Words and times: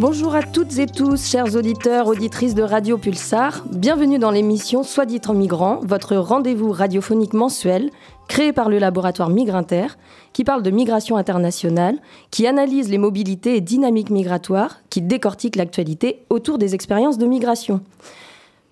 Bonjour 0.00 0.34
à 0.34 0.42
toutes 0.42 0.76
et 0.78 0.86
tous, 0.86 1.24
chers 1.24 1.54
auditeurs, 1.54 2.08
auditrices 2.08 2.56
de 2.56 2.64
Radio 2.64 2.98
Pulsar. 2.98 3.64
Bienvenue 3.70 4.18
dans 4.18 4.32
l'émission 4.32 4.82
Soit 4.82 5.06
dit 5.06 5.20
en 5.28 5.34
migrant, 5.34 5.78
votre 5.84 6.16
rendez-vous 6.16 6.72
radiophonique 6.72 7.32
mensuel 7.32 7.90
créé 8.26 8.52
par 8.52 8.68
le 8.68 8.78
laboratoire 8.78 9.30
Migrinter, 9.30 9.86
qui 10.32 10.42
parle 10.42 10.64
de 10.64 10.70
migration 10.70 11.16
internationale, 11.16 11.98
qui 12.32 12.48
analyse 12.48 12.88
les 12.88 12.98
mobilités 12.98 13.56
et 13.56 13.60
dynamiques 13.60 14.10
migratoires, 14.10 14.80
qui 14.90 15.00
décortique 15.00 15.54
l'actualité 15.54 16.24
autour 16.28 16.58
des 16.58 16.74
expériences 16.74 17.18
de 17.18 17.26
migration. 17.26 17.80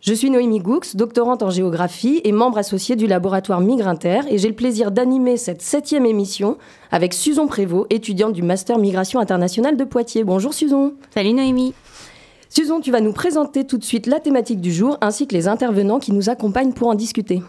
Je 0.02 0.14
suis 0.14 0.30
Noémie 0.30 0.58
Goux, 0.58 0.80
doctorante 0.94 1.44
en 1.44 1.50
géographie 1.50 2.20
et 2.24 2.32
membre 2.32 2.58
associée 2.58 2.96
du 2.96 3.06
laboratoire 3.06 3.60
Migrinter, 3.60 4.22
et 4.28 4.36
j'ai 4.36 4.48
le 4.48 4.54
plaisir 4.56 4.90
d'animer 4.90 5.36
cette 5.36 5.62
septième 5.62 6.06
émission 6.06 6.58
avec 6.90 7.14
Susan 7.14 7.46
Prévost, 7.46 7.86
étudiante 7.88 8.32
du 8.32 8.42
Master 8.42 8.78
Migration 8.78 9.20
internationale 9.20 9.76
de 9.76 9.84
Poitiers. 9.84 10.24
Bonjour 10.24 10.54
Susan. 10.54 10.90
Salut 11.14 11.34
Noémie. 11.34 11.72
Susan, 12.48 12.80
tu 12.80 12.90
vas 12.90 13.00
nous 13.00 13.12
présenter 13.12 13.64
tout 13.64 13.78
de 13.78 13.84
suite 13.84 14.08
la 14.08 14.18
thématique 14.18 14.60
du 14.60 14.72
jour 14.72 14.98
ainsi 15.02 15.28
que 15.28 15.34
les 15.34 15.46
intervenants 15.46 16.00
qui 16.00 16.10
nous 16.10 16.28
accompagnent 16.28 16.72
pour 16.72 16.88
en 16.88 16.96
discuter. 16.96 17.40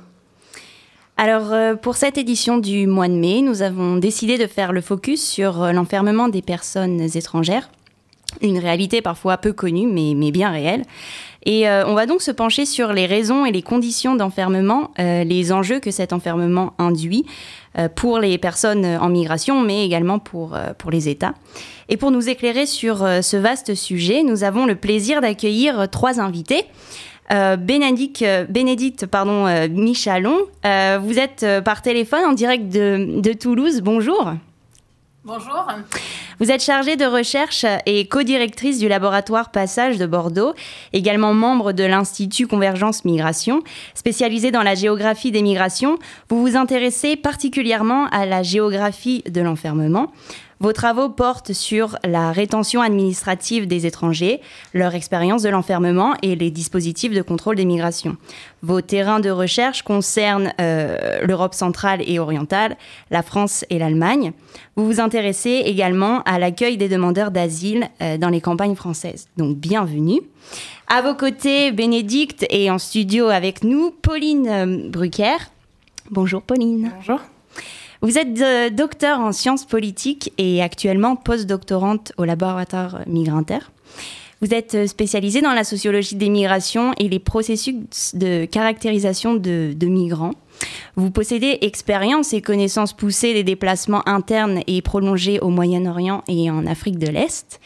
Alors, 1.18 1.54
euh, 1.54 1.74
pour 1.74 1.96
cette 1.96 2.20
édition 2.20 2.60
du 2.60 2.86
mois 2.86 3.08
de 3.08 3.16
mai, 3.16 3.42
nous 3.42 3.64
avons 3.64 3.98
décidé 3.98 4.38
de 4.38 4.46
faire 4.46 4.74
le 4.74 4.82
focus 4.82 5.28
sur 5.28 5.64
euh, 5.64 5.72
l'enfermement 5.72 6.30
des 6.30 6.44
personnes 6.44 7.02
étrangères, 7.02 7.72
une 8.42 8.60
réalité 8.60 9.02
parfois 9.02 9.38
peu 9.38 9.54
connue, 9.54 9.88
mais, 9.88 10.14
mais 10.16 10.32
bien 10.32 10.52
réelle. 10.52 10.84
Et 11.46 11.68
euh, 11.68 11.86
on 11.86 11.94
va 11.94 12.06
donc 12.06 12.22
se 12.22 12.32
pencher 12.32 12.66
sur 12.66 12.94
les 12.94 13.06
raisons 13.06 13.46
et 13.46 13.52
les 13.52 13.62
conditions 13.62 14.16
d'enfermement, 14.16 14.92
euh, 15.00 15.24
les 15.24 15.52
enjeux 15.52 15.80
que 15.80 15.92
cet 15.92 16.14
enfermement 16.14 16.74
induit 16.78 17.26
euh, 17.78 17.90
pour 17.90 18.20
les 18.20 18.38
personnes 18.38 18.86
en 18.86 19.10
migration, 19.10 19.62
mais 19.62 19.86
également 19.86 20.20
pour, 20.20 20.58
pour 20.78 20.92
les 20.92 21.10
États. 21.10 21.34
Et 21.90 21.98
pour 21.98 22.12
nous 22.12 22.30
éclairer 22.30 22.66
sur 22.66 23.00
ce 23.00 23.38
vaste 23.38 23.76
sujet, 23.76 24.24
nous 24.24 24.44
avons 24.46 24.66
le 24.66 24.76
plaisir 24.76 25.20
d'accueillir 25.20 25.90
trois 25.90 26.22
invités. 26.22 26.64
Bénédicte, 27.30 28.26
Michalon, 29.70 30.38
vous 30.64 31.20
êtes 31.20 31.46
par 31.66 31.82
téléphone 31.82 32.24
en 32.26 32.34
direct 32.34 32.70
de, 32.70 33.20
de 33.20 33.34
Toulouse. 33.34 33.82
Bonjour. 33.82 34.34
Bonjour. 35.26 35.68
Vous 36.44 36.52
êtes 36.52 36.62
chargée 36.62 36.98
de 36.98 37.06
recherche 37.06 37.66
et 37.86 38.06
co-directrice 38.06 38.78
du 38.78 38.90
laboratoire 38.90 39.50
Passage 39.50 39.98
de 39.98 40.06
Bordeaux, 40.06 40.54
également 40.92 41.34
membre 41.34 41.72
de 41.72 41.86
l'Institut 41.86 42.48
Convergence 42.48 43.06
Migration, 43.06 43.62
spécialisé 43.94 44.52
dans 44.52 44.62
la 44.62 44.76
géographie 44.76 45.32
des 45.32 45.42
migrations. 45.42 45.98
Vous 46.28 46.42
vous 46.42 46.58
intéressez 46.58 47.16
particulièrement 47.16 48.08
à 48.08 48.26
la 48.26 48.44
géographie 48.44 49.24
de 49.26 49.40
l'enfermement. 49.40 50.12
Vos 50.64 50.72
travaux 50.72 51.10
portent 51.10 51.52
sur 51.52 51.98
la 52.06 52.32
rétention 52.32 52.80
administrative 52.80 53.68
des 53.68 53.86
étrangers, 53.86 54.40
leur 54.74 54.96
expérience 54.96 55.42
de 55.42 55.50
l'enfermement 55.50 56.14
et 56.22 56.38
les 56.38 56.52
dispositifs 56.52 57.14
de 57.14 57.22
contrôle 57.22 57.58
des 57.58 57.66
migrations. 57.66 58.16
Vos 58.62 58.80
terrains 58.80 59.20
de 59.20 59.30
recherche 59.30 59.82
concernent 59.82 60.54
euh, 60.62 61.20
l'Europe 61.22 61.54
centrale 61.54 62.02
et 62.08 62.18
orientale, 62.18 62.78
la 63.12 63.24
France 63.24 63.66
et 63.70 63.78
l'Allemagne. 63.78 64.32
Vous 64.78 64.86
vous 64.86 65.02
intéressez 65.02 65.64
également 65.66 66.22
à 66.22 66.40
l'accueil 66.40 66.78
des 66.78 66.88
demandeurs 66.88 67.32
d'asile 67.32 67.90
euh, 68.02 68.18
dans 68.18 68.30
les 68.30 68.40
campagnes 68.40 68.76
françaises. 68.76 69.28
Donc 69.36 69.58
bienvenue. 69.58 70.22
À 70.88 71.02
vos 71.02 71.14
côtés, 71.14 71.74
Bénédicte 71.74 72.46
et 72.50 72.72
en 72.72 72.78
studio 72.78 73.28
avec 73.28 73.66
nous, 73.66 73.92
Pauline 73.92 74.48
euh, 74.48 74.90
Brucker. 74.90 75.36
Bonjour 76.10 76.42
Pauline. 76.42 76.90
Bonjour. 76.96 77.20
Vous 78.04 78.18
êtes 78.18 78.42
euh, 78.42 78.70
docteur 78.70 79.22
en 79.22 79.32
sciences 79.32 79.64
politiques 79.64 80.34
et 80.38 80.62
actuellement 80.62 81.16
postdoctorante 81.16 82.12
au 82.18 82.26
laboratoire 82.26 83.00
Migrinter. 83.08 83.60
Vous 84.44 84.54
êtes 84.54 84.76
euh, 84.76 84.88
spécialisée 84.88 85.40
dans 85.40 85.54
la 85.54 85.64
sociologie 85.64 86.16
des 86.16 86.28
migrations 86.28 86.92
et 86.98 87.08
les 87.08 87.20
processus 87.20 88.14
de 88.14 88.44
caractérisation 88.44 89.36
de, 89.36 89.72
de 89.74 89.88
migrants. 89.88 90.34
Vous 90.98 91.12
possédez 91.12 91.60
expérience 91.62 92.34
et 92.34 92.42
connaissances 92.42 92.92
poussées 92.92 93.34
des 93.34 93.46
déplacements 93.46 94.06
internes 94.06 94.60
et 94.68 94.82
prolongés 94.82 95.40
au 95.40 95.48
Moyen-Orient 95.48 96.26
et 96.28 96.52
en 96.52 96.68
Afrique 96.68 97.00
de 97.00 97.08
l'Est. 97.08 97.62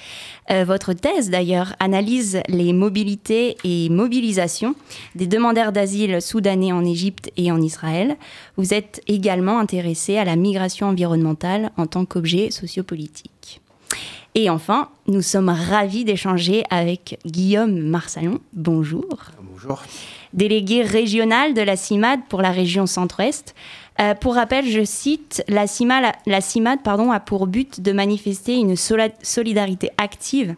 Euh, 0.51 0.65
votre 0.65 0.93
thèse, 0.93 1.31
d'ailleurs, 1.31 1.73
analyse 1.79 2.41
les 2.47 2.73
mobilités 2.73 3.57
et 3.63 3.89
mobilisations 3.89 4.75
des 5.15 5.25
demandeurs 5.25 5.71
d'asile 5.71 6.21
soudanais 6.21 6.73
en 6.73 6.85
Égypte 6.85 7.31
et 7.37 7.51
en 7.51 7.59
Israël. 7.59 8.17
Vous 8.55 8.75
êtes 8.75 9.01
également 9.07 9.57
intéressé 9.57 10.17
à 10.17 10.25
la 10.25 10.35
migration 10.35 10.85
environnementale 10.85 11.71
en 11.75 11.87
tant 11.87 12.05
qu'objet 12.05 12.51
sociopolitique. 12.51 13.61
Et 14.39 14.51
enfin, 14.51 14.89
nous 15.07 15.23
sommes 15.23 15.49
ravis 15.49 16.05
d'échanger 16.05 16.63
avec 16.69 17.17
Guillaume 17.25 17.79
Marsalon. 17.79 18.39
Bonjour. 18.53 19.07
Bonjour. 19.41 19.81
Délégué 20.31 20.83
régional 20.83 21.55
de 21.55 21.61
la 21.61 21.75
CIMAD 21.75 22.19
pour 22.29 22.43
la 22.43 22.51
région 22.51 22.85
centre-ouest. 22.85 23.55
Euh, 23.99 24.13
pour 24.13 24.35
rappel, 24.35 24.67
je 24.67 24.83
cite, 24.83 25.43
la 25.47 25.65
CIMAD, 25.65 26.13
la 26.27 26.41
CIMAD 26.41 26.83
pardon, 26.83 27.11
a 27.11 27.19
pour 27.19 27.47
but 27.47 27.81
de 27.81 27.91
manifester 27.91 28.53
une 28.57 28.75
solidarité 28.75 29.89
active 29.97 30.53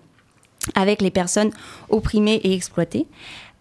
avec 0.75 1.01
les 1.01 1.09
personnes 1.09 1.51
opprimées 1.87 2.41
et 2.43 2.53
exploitées. 2.53 3.07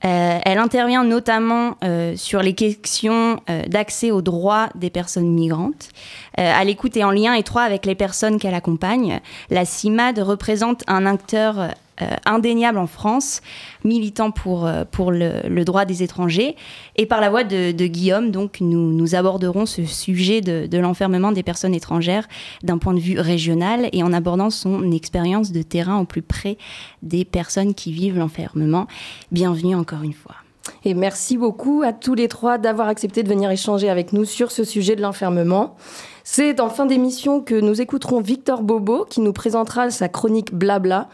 Euh, 0.05 0.39
elle 0.45 0.59
intervient 0.59 1.03
notamment 1.03 1.77
euh, 1.83 2.15
sur 2.17 2.41
les 2.41 2.55
questions 2.55 3.41
euh, 3.51 3.65
d'accès 3.67 4.11
aux 4.11 4.23
droits 4.23 4.69
des 4.75 4.91
personnes 4.91 5.29
migrantes. 5.29 5.89
Euh, 6.39 6.53
à 6.55 6.63
l'écoute 6.65 6.97
et 6.97 7.05
en 7.05 7.11
lien 7.11 7.35
étroit 7.35 7.63
avec 7.63 7.85
les 7.85 7.95
personnes 7.95 8.39
qu'elle 8.39 8.55
accompagne, 8.55 9.21
la 9.51 9.65
CIMAD 9.65 10.21
représente 10.21 10.85
un 10.87 11.05
acteur 11.05 11.75
indéniable 12.27 12.79
en 12.79 12.87
France, 12.87 13.41
militant 13.85 14.31
pour, 14.31 14.67
euh, 14.67 14.85
pour 14.91 15.11
le, 15.11 15.41
le, 15.49 15.65
droit 15.65 15.85
des 15.85 16.03
étrangers. 16.03 16.57
Et 16.97 17.07
par 17.07 17.21
la 17.21 17.31
voix 17.31 17.45
de, 17.45 17.73
de 17.73 17.87
Guillaume, 17.87 18.31
donc, 18.31 18.61
nous, 18.61 18.93
nous, 18.93 19.15
aborderons 19.15 19.67
ce 19.67 19.85
sujet 19.85 20.41
de, 20.41 20.67
de 20.67 20.79
l'enfermement 20.79 21.33
des 21.33 21.43
personnes 21.43 21.75
étrangères 21.75 22.29
d'un 22.63 22.79
point 22.79 22.95
de 22.95 23.01
vue 23.01 23.19
régional 23.19 23.89
et 23.93 24.03
en 24.03 24.13
abordant 24.13 24.51
son 24.51 24.91
expérience 24.93 25.53
de 25.53 25.63
terrain 25.63 25.99
au 26.01 26.05
plus 26.05 26.23
près 26.23 26.59
des 27.03 27.25
personnes 27.25 27.75
qui 27.75 27.93
vivent 27.93 28.19
l'enfermement. 28.19 28.87
Bienvenue 29.33 29.75
encore 29.75 30.03
une 30.03 30.13
fois. 30.13 30.37
Et 30.85 30.95
merci 30.95 31.37
beaucoup 31.37 31.83
à 31.85 31.93
tous 31.93 32.15
les 32.15 32.29
trois 32.29 32.59
d'avoir 32.59 32.89
accepté 32.89 33.23
de 33.23 33.29
venir 33.29 33.51
échanger 33.51 33.89
avec 33.89 34.13
nous 34.13 34.25
sur 34.25 34.51
ce 34.51 34.65
sujet 34.65 34.97
de 34.97 35.03
l'enfermement. 35.03 35.77
C'est 36.25 36.61
en 36.61 36.69
fin 36.69 36.87
d'émission 36.87 37.41
que 37.41 37.55
nous 37.55 37.81
écouterons 37.81 38.21
Victor 38.21 38.63
Bobo 38.63 39.07
qui 39.09 39.21
nous 39.21 39.33
présentera 39.33 39.91
sa 39.91 40.09
chronique 40.09 40.55
Blabla 40.55 41.09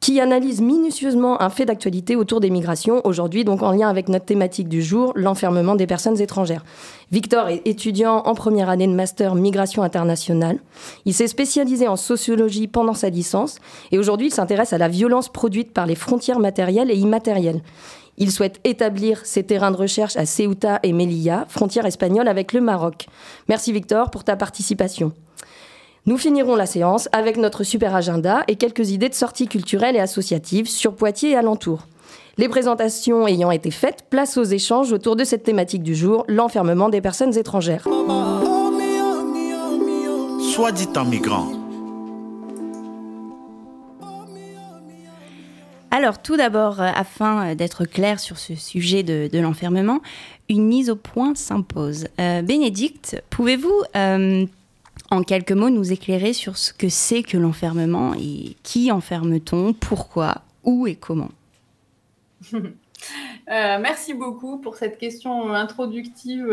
qui 0.00 0.20
analyse 0.20 0.60
minutieusement 0.60 1.42
un 1.42 1.50
fait 1.50 1.64
d'actualité 1.64 2.14
autour 2.14 2.40
des 2.40 2.50
migrations, 2.50 3.00
aujourd'hui 3.04 3.44
donc 3.44 3.62
en 3.62 3.72
lien 3.72 3.88
avec 3.88 4.08
notre 4.08 4.26
thématique 4.26 4.68
du 4.68 4.82
jour, 4.82 5.12
l'enfermement 5.16 5.74
des 5.74 5.86
personnes 5.86 6.20
étrangères. 6.20 6.64
Victor 7.10 7.48
est 7.48 7.62
étudiant 7.66 8.18
en 8.18 8.34
première 8.34 8.68
année 8.68 8.86
de 8.86 8.92
master 8.92 9.34
migration 9.34 9.82
internationale. 9.82 10.58
Il 11.04 11.14
s'est 11.14 11.26
spécialisé 11.26 11.88
en 11.88 11.96
sociologie 11.96 12.68
pendant 12.68 12.94
sa 12.94 13.10
licence 13.10 13.58
et 13.90 13.98
aujourd'hui 13.98 14.28
il 14.28 14.32
s'intéresse 14.32 14.72
à 14.72 14.78
la 14.78 14.88
violence 14.88 15.28
produite 15.28 15.72
par 15.72 15.86
les 15.86 15.96
frontières 15.96 16.38
matérielles 16.38 16.90
et 16.90 16.96
immatérielles. 16.96 17.62
Il 18.18 18.32
souhaite 18.32 18.60
établir 18.64 19.24
ses 19.24 19.44
terrains 19.44 19.70
de 19.70 19.76
recherche 19.76 20.16
à 20.16 20.26
Ceuta 20.26 20.80
et 20.82 20.92
Melilla, 20.92 21.46
frontière 21.48 21.86
espagnole 21.86 22.26
avec 22.28 22.52
le 22.52 22.60
Maroc. 22.60 23.06
Merci 23.48 23.72
Victor 23.72 24.10
pour 24.10 24.24
ta 24.24 24.36
participation. 24.36 25.12
Nous 26.08 26.16
finirons 26.16 26.56
la 26.56 26.64
séance 26.64 27.06
avec 27.12 27.36
notre 27.36 27.64
super 27.64 27.94
agenda 27.94 28.42
et 28.48 28.56
quelques 28.56 28.92
idées 28.92 29.10
de 29.10 29.14
sorties 29.14 29.46
culturelles 29.46 29.94
et 29.94 30.00
associatives 30.00 30.66
sur 30.66 30.96
Poitiers 30.96 31.32
et 31.32 31.36
alentours. 31.36 31.86
Les 32.38 32.48
présentations 32.48 33.28
ayant 33.28 33.50
été 33.50 33.70
faites, 33.70 34.06
place 34.08 34.38
aux 34.38 34.44
échanges 34.44 34.90
autour 34.90 35.16
de 35.16 35.24
cette 35.24 35.42
thématique 35.42 35.82
du 35.82 35.94
jour, 35.94 36.24
l'enfermement 36.26 36.88
des 36.88 37.02
personnes 37.02 37.36
étrangères. 37.36 37.86
Soit 40.54 40.72
dit 40.72 40.88
en 40.96 41.04
migrant. 41.04 41.48
Alors 45.90 46.22
tout 46.22 46.38
d'abord, 46.38 46.80
euh, 46.80 46.88
afin 46.94 47.54
d'être 47.54 47.84
clair 47.84 48.18
sur 48.18 48.38
ce 48.38 48.54
sujet 48.54 49.02
de, 49.02 49.28
de 49.30 49.38
l'enfermement, 49.40 50.00
une 50.48 50.66
mise 50.66 50.88
au 50.88 50.96
point 50.96 51.34
s'impose. 51.34 52.06
Euh, 52.18 52.40
Bénédicte, 52.40 53.22
pouvez-vous 53.28 53.82
euh, 53.94 54.46
en 55.10 55.22
quelques 55.22 55.52
mots 55.52 55.70
nous 55.70 55.92
éclairer 55.92 56.32
sur 56.32 56.56
ce 56.56 56.72
que 56.72 56.88
c'est 56.88 57.22
que 57.22 57.36
l'enfermement 57.36 58.14
et 58.14 58.56
qui 58.62 58.92
enferme-t-on, 58.92 59.72
pourquoi, 59.72 60.42
où 60.64 60.86
et 60.86 60.94
comment 60.94 61.30
merci 63.48 64.14
beaucoup 64.14 64.58
pour 64.58 64.76
cette 64.76 64.98
question 64.98 65.52
introductive 65.54 66.52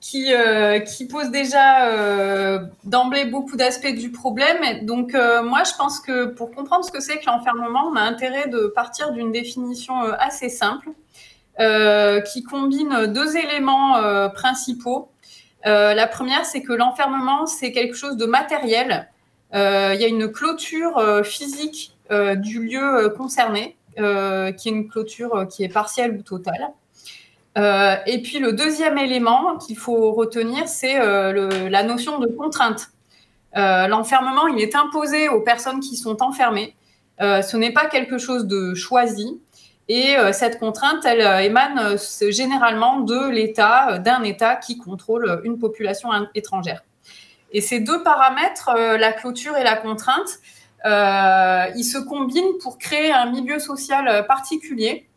qui, 0.00 0.32
euh, 0.32 0.80
qui 0.80 1.06
pose 1.06 1.30
déjà 1.30 1.88
euh, 1.88 2.60
d'emblée 2.84 3.26
beaucoup 3.26 3.56
d'aspects 3.56 3.94
du 3.94 4.10
problème. 4.10 4.84
Donc 4.84 5.14
euh, 5.14 5.42
moi, 5.42 5.62
je 5.64 5.72
pense 5.76 6.00
que 6.00 6.26
pour 6.26 6.50
comprendre 6.50 6.84
ce 6.84 6.90
que 6.90 7.00
c'est 7.00 7.18
que 7.18 7.26
l'enfermement, 7.26 7.88
on 7.92 7.96
a 7.96 8.00
intérêt 8.00 8.48
de 8.48 8.72
partir 8.74 9.12
d'une 9.12 9.30
définition 9.30 10.00
assez 10.00 10.48
simple 10.48 10.90
qui 12.32 12.42
combine 12.42 13.06
deux 13.08 13.36
éléments 13.36 14.00
principaux. 14.30 15.10
La 15.64 16.06
première, 16.06 16.44
c'est 16.44 16.62
que 16.62 16.72
l'enfermement, 16.72 17.46
c'est 17.46 17.72
quelque 17.72 17.94
chose 17.94 18.16
de 18.16 18.26
matériel. 18.26 19.08
Il 19.52 19.58
y 19.58 20.04
a 20.04 20.06
une 20.06 20.30
clôture 20.30 21.22
physique 21.24 21.96
du 22.10 22.64
lieu 22.64 23.12
concerné, 23.16 23.76
qui 23.96 24.02
est 24.02 24.64
une 24.66 24.88
clôture 24.88 25.46
qui 25.48 25.64
est 25.64 25.68
partielle 25.68 26.16
ou 26.16 26.22
totale. 26.22 26.72
Euh, 27.58 27.96
et 28.06 28.22
puis 28.22 28.38
le 28.38 28.52
deuxième 28.52 28.98
élément 28.98 29.56
qu'il 29.58 29.76
faut 29.76 30.12
retenir, 30.12 30.68
c'est 30.68 31.00
euh, 31.00 31.68
la 31.68 31.82
notion 31.82 32.18
de 32.18 32.26
contrainte. 32.26 32.90
Euh, 33.56 33.88
l'enfermement, 33.88 34.46
il 34.46 34.60
est 34.62 34.76
imposé 34.76 35.28
aux 35.28 35.40
personnes 35.40 35.80
qui 35.80 35.96
sont 35.96 36.22
enfermées. 36.22 36.74
ce 37.18 37.56
n'est 37.56 37.72
pas 37.72 37.86
quelque 37.86 38.18
chose 38.18 38.46
de 38.46 38.74
choisi. 38.74 39.40
Et 39.92 40.14
cette 40.32 40.60
contrainte, 40.60 41.04
elle 41.04 41.44
émane 41.44 41.96
généralement 42.28 43.00
de 43.00 43.28
l'État, 43.28 43.98
d'un 43.98 44.22
État 44.22 44.54
qui 44.54 44.78
contrôle 44.78 45.40
une 45.42 45.58
population 45.58 46.10
étrangère. 46.36 46.84
Et 47.50 47.60
ces 47.60 47.80
deux 47.80 48.04
paramètres, 48.04 48.70
la 48.76 49.12
clôture 49.12 49.56
et 49.56 49.64
la 49.64 49.74
contrainte, 49.74 50.38
ils 50.84 51.84
se 51.84 51.98
combinent 51.98 52.58
pour 52.62 52.78
créer 52.78 53.10
un 53.10 53.32
milieu 53.32 53.58
social 53.58 54.24
particulier 54.28 55.08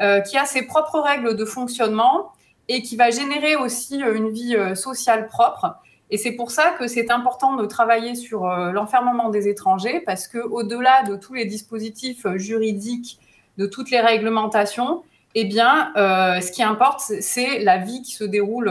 euh, 0.00 0.20
qui 0.20 0.38
a 0.38 0.46
ses 0.46 0.62
propres 0.62 1.00
règles 1.00 1.36
de 1.36 1.44
fonctionnement 1.44 2.32
et 2.66 2.80
qui 2.80 2.96
va 2.96 3.10
générer 3.10 3.56
aussi 3.56 4.02
euh, 4.02 4.14
une 4.14 4.30
vie 4.30 4.56
euh, 4.56 4.74
sociale 4.74 5.26
propre. 5.26 5.76
Et 6.10 6.16
c'est 6.16 6.32
pour 6.32 6.50
ça 6.50 6.70
que 6.78 6.86
c'est 6.86 7.10
important 7.10 7.56
de 7.56 7.66
travailler 7.66 8.14
sur 8.14 8.46
l'enfermement 8.46 9.30
des 9.30 9.48
étrangers, 9.48 10.00
parce 10.00 10.28
que 10.28 10.36
au-delà 10.36 11.04
de 11.04 11.16
tous 11.16 11.32
les 11.32 11.46
dispositifs 11.46 12.26
juridiques, 12.36 13.18
de 13.58 13.66
toutes 13.66 13.90
les 13.90 14.00
réglementations, 14.00 15.02
eh 15.34 15.44
bien, 15.44 15.92
ce 15.96 16.52
qui 16.52 16.62
importe, 16.62 17.00
c'est 17.00 17.60
la 17.60 17.78
vie 17.78 18.02
qui 18.02 18.12
se 18.12 18.24
déroule 18.24 18.70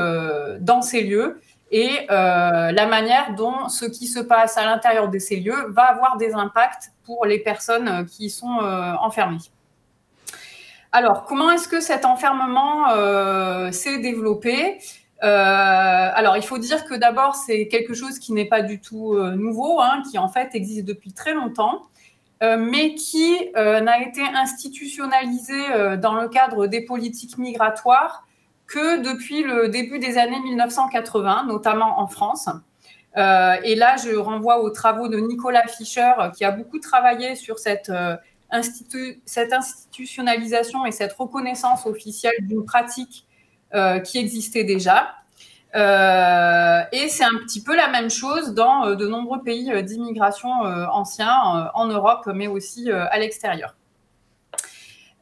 dans 0.59 0.81
ces 0.81 1.01
lieux 1.03 1.41
et 1.71 2.05
la 2.09 2.87
manière 2.87 3.33
dont 3.35 3.67
ce 3.67 3.85
qui 3.85 4.05
se 4.05 4.19
passe 4.19 4.57
à 4.57 4.65
l'intérieur 4.65 5.09
de 5.09 5.17
ces 5.17 5.37
lieux 5.37 5.69
va 5.69 5.83
avoir 5.83 6.17
des 6.17 6.33
impacts 6.33 6.91
pour 7.03 7.25
les 7.25 7.39
personnes 7.39 8.05
qui 8.05 8.29
sont 8.29 8.59
enfermées. 9.01 9.39
Alors, 10.93 11.23
comment 11.23 11.49
est-ce 11.51 11.69
que 11.69 11.79
cet 11.79 12.03
enfermement 12.03 12.89
euh, 12.89 13.71
s'est 13.71 13.99
développé? 13.99 14.77
Euh, 15.23 16.09
alors, 16.13 16.35
il 16.35 16.43
faut 16.43 16.57
dire 16.57 16.83
que 16.85 16.95
d'abord, 16.95 17.35
c'est 17.35 17.69
quelque 17.69 17.93
chose 17.93 18.19
qui 18.19 18.33
n'est 18.33 18.47
pas 18.47 18.61
du 18.61 18.81
tout 18.81 19.13
euh, 19.13 19.31
nouveau, 19.31 19.79
hein, 19.79 20.03
qui 20.09 20.17
en 20.17 20.27
fait 20.27 20.53
existe 20.53 20.85
depuis 20.85 21.13
très 21.13 21.33
longtemps, 21.33 21.83
mais 22.41 22.95
qui 22.95 23.51
n'a 23.55 24.01
été 24.01 24.21
institutionnalisé 24.21 25.97
dans 25.97 26.15
le 26.15 26.27
cadre 26.27 26.67
des 26.67 26.81
politiques 26.81 27.37
migratoires 27.37 28.25
que 28.67 29.03
depuis 29.03 29.43
le 29.43 29.69
début 29.69 29.99
des 29.99 30.17
années 30.17 30.39
1980, 30.39 31.45
notamment 31.47 31.99
en 31.99 32.07
France. 32.07 32.49
et 33.15 33.75
là, 33.75 33.95
je 33.97 34.15
renvoie 34.15 34.63
aux 34.63 34.71
travaux 34.71 35.07
de 35.07 35.19
Nicolas 35.19 35.67
Fischer, 35.67 36.11
qui 36.35 36.43
a 36.43 36.51
beaucoup 36.51 36.79
travaillé 36.79 37.35
sur 37.35 37.59
cette 37.59 37.91
institutionnalisation 38.51 40.85
et 40.85 40.91
cette 40.91 41.13
reconnaissance 41.13 41.85
officielle 41.85 42.35
d'une 42.41 42.65
pratique 42.65 43.25
euh, 43.73 43.99
qui 43.99 44.17
existait 44.17 44.65
déjà. 44.65 45.15
Euh, 45.75 46.81
et 46.91 47.07
c'est 47.07 47.23
un 47.23 47.37
petit 47.45 47.63
peu 47.63 47.75
la 47.75 47.87
même 47.87 48.09
chose 48.09 48.53
dans 48.53 48.85
euh, 48.85 48.95
de 48.95 49.07
nombreux 49.07 49.41
pays 49.41 49.71
d'immigration 49.83 50.49
anciens 50.91 51.71
en 51.73 51.87
Europe, 51.87 52.27
mais 52.33 52.47
aussi 52.47 52.91
à 52.91 53.17
l'extérieur. 53.19 53.75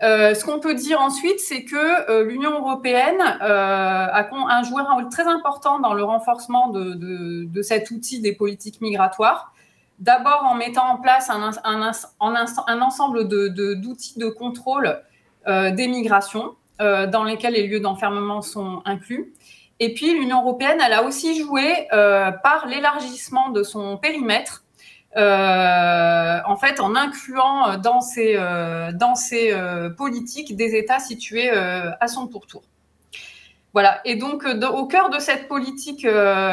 ce 0.01 0.43
qu'on 0.45 0.59
peut 0.59 0.73
dire 0.75 0.99
ensuite, 1.01 1.39
c'est 1.39 1.63
que 1.63 2.23
l'Union 2.23 2.59
européenne 2.59 3.21
a, 3.21 4.63
joué 4.63 4.81
un 4.81 4.93
rôle 4.93 5.09
très 5.09 5.27
important 5.27 5.79
dans 5.79 5.93
le 5.93 6.03
renforcement 6.03 6.69
de 6.69 7.61
cet 7.61 7.91
outil 7.91 8.21
des 8.21 8.33
politiques 8.33 8.81
migratoires 8.81 9.53
d'abord 9.99 10.45
en 10.45 10.55
mettant 10.55 10.85
en 10.85 10.97
place 10.97 11.29
un, 11.29 11.51
un, 11.63 12.81
ensemble 12.81 13.27
d'outils 13.27 14.17
de, 14.17 14.29
contrôle 14.29 15.01
euh, 15.47 15.71
des 15.71 15.87
migrations 15.87 16.55
euh, 16.81 17.07
dans 17.07 17.23
lesquels 17.23 17.53
les 17.53 17.67
lieux 17.67 17.79
d'enfermement 17.79 18.41
sont 18.41 18.81
inclus. 18.85 19.33
Et 19.79 19.93
puis 19.93 20.13
l'Union 20.13 20.41
européenne, 20.41 20.79
elle 20.85 20.93
a 20.93 21.03
aussi 21.03 21.39
joué 21.39 21.87
euh, 21.93 22.31
par 22.31 22.67
l'élargissement 22.67 23.49
de 23.49 23.63
son 23.63 23.97
périmètre, 23.97 24.65
en 25.15 26.55
fait 26.57 26.79
en 26.79 26.95
incluant 26.95 27.77
dans 27.77 28.01
ses, 28.01 28.37
dans 28.93 29.15
ses 29.15 29.53
politiques 29.97 30.55
des 30.55 30.75
États 30.75 30.99
situés 30.99 31.49
à 31.49 32.07
son 32.07 32.27
pourtour. 32.27 32.61
Voilà. 33.73 34.01
Et 34.05 34.15
donc, 34.15 34.45
au 34.45 34.85
cœur 34.85 35.09
de 35.09 35.17
cette 35.17 35.47
politique 35.47 36.05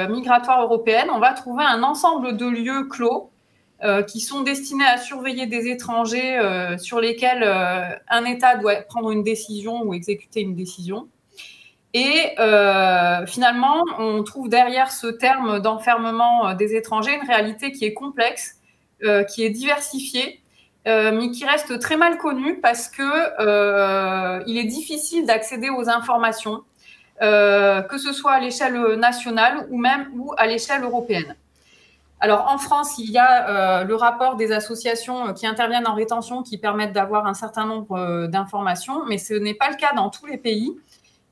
migratoire 0.08 0.62
européenne, 0.62 1.08
on 1.12 1.18
va 1.18 1.34
trouver 1.34 1.64
un 1.64 1.82
ensemble 1.82 2.38
de 2.38 2.46
lieux 2.46 2.84
clos 2.84 3.30
euh, 3.84 4.02
qui 4.02 4.20
sont 4.20 4.40
destinés 4.40 4.86
à 4.86 4.96
surveiller 4.96 5.46
des 5.46 5.68
étrangers 5.68 6.38
euh, 6.38 6.78
sur 6.78 6.98
lesquels 6.98 7.42
euh, 7.42 7.82
un 8.08 8.24
État 8.24 8.56
doit 8.56 8.76
prendre 8.76 9.10
une 9.10 9.22
décision 9.22 9.82
ou 9.82 9.92
exécuter 9.92 10.40
une 10.40 10.54
décision. 10.54 11.08
Et 11.94 12.34
finalement, 13.26 13.82
on 13.98 14.22
trouve 14.22 14.48
derrière 14.50 14.90
ce 14.90 15.06
terme 15.06 15.60
d'enfermement 15.60 16.54
des 16.54 16.74
étrangers 16.74 17.14
une 17.14 17.26
réalité 17.26 17.72
qui 17.72 17.86
est 17.86 17.94
complexe, 17.94 18.56
qui 19.30 19.44
est 19.44 19.50
diversifiée, 19.50 20.42
mais 20.84 21.30
qui 21.30 21.46
reste 21.46 21.78
très 21.78 21.96
mal 21.96 22.18
connue 22.18 22.60
parce 22.60 22.88
que 22.88 24.44
il 24.46 24.58
est 24.58 24.64
difficile 24.64 25.24
d'accéder 25.24 25.70
aux 25.70 25.88
informations, 25.88 26.64
que 27.20 27.98
ce 27.98 28.12
soit 28.12 28.32
à 28.32 28.40
l'échelle 28.40 28.96
nationale 28.96 29.66
ou 29.70 29.78
même 29.78 30.10
ou 30.14 30.34
à 30.36 30.46
l'échelle 30.46 30.82
européenne. 30.82 31.34
Alors 32.18 32.50
en 32.50 32.58
France, 32.58 32.98
il 32.98 33.10
y 33.10 33.18
a 33.18 33.48
euh, 33.80 33.84
le 33.84 33.94
rapport 33.94 34.36
des 34.36 34.52
associations 34.52 35.28
euh, 35.28 35.32
qui 35.32 35.46
interviennent 35.46 35.86
en 35.86 35.94
rétention 35.94 36.42
qui 36.42 36.56
permettent 36.56 36.94
d'avoir 36.94 37.26
un 37.26 37.34
certain 37.34 37.66
nombre 37.66 37.92
euh, 37.92 38.26
d'informations, 38.26 39.04
mais 39.06 39.18
ce 39.18 39.34
n'est 39.34 39.54
pas 39.54 39.68
le 39.70 39.76
cas 39.76 39.92
dans 39.94 40.08
tous 40.08 40.24
les 40.24 40.38
pays. 40.38 40.74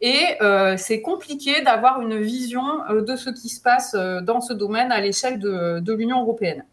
Et 0.01 0.37
c'est 0.77 1.01
compliqué 1.01 1.63
d'avoir 1.63 2.01
une 2.03 2.21
vision 2.21 2.63
de 2.91 3.17
ce 3.17 3.31
qui 3.31 3.49
se 3.49 3.61
passe 3.61 3.95
dans 3.95 4.43
ce 4.43 4.53
domaine 4.53 4.93
à 4.93 5.01
l'échelle 5.01 5.39
de, 5.39 5.93
l'Union 5.95 6.21
européenne. 6.21 6.65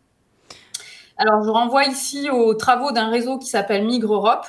Alors 1.18 1.44
je 1.44 1.50
renvoie 1.50 1.86
ici 1.86 2.30
aux 2.30 2.54
travaux 2.56 2.92
d'un 2.92 3.10
réseau 3.10 3.38
qui 3.38 3.48
s'appelle 3.48 3.86
Migre 3.86 4.16
Europe, 4.16 4.48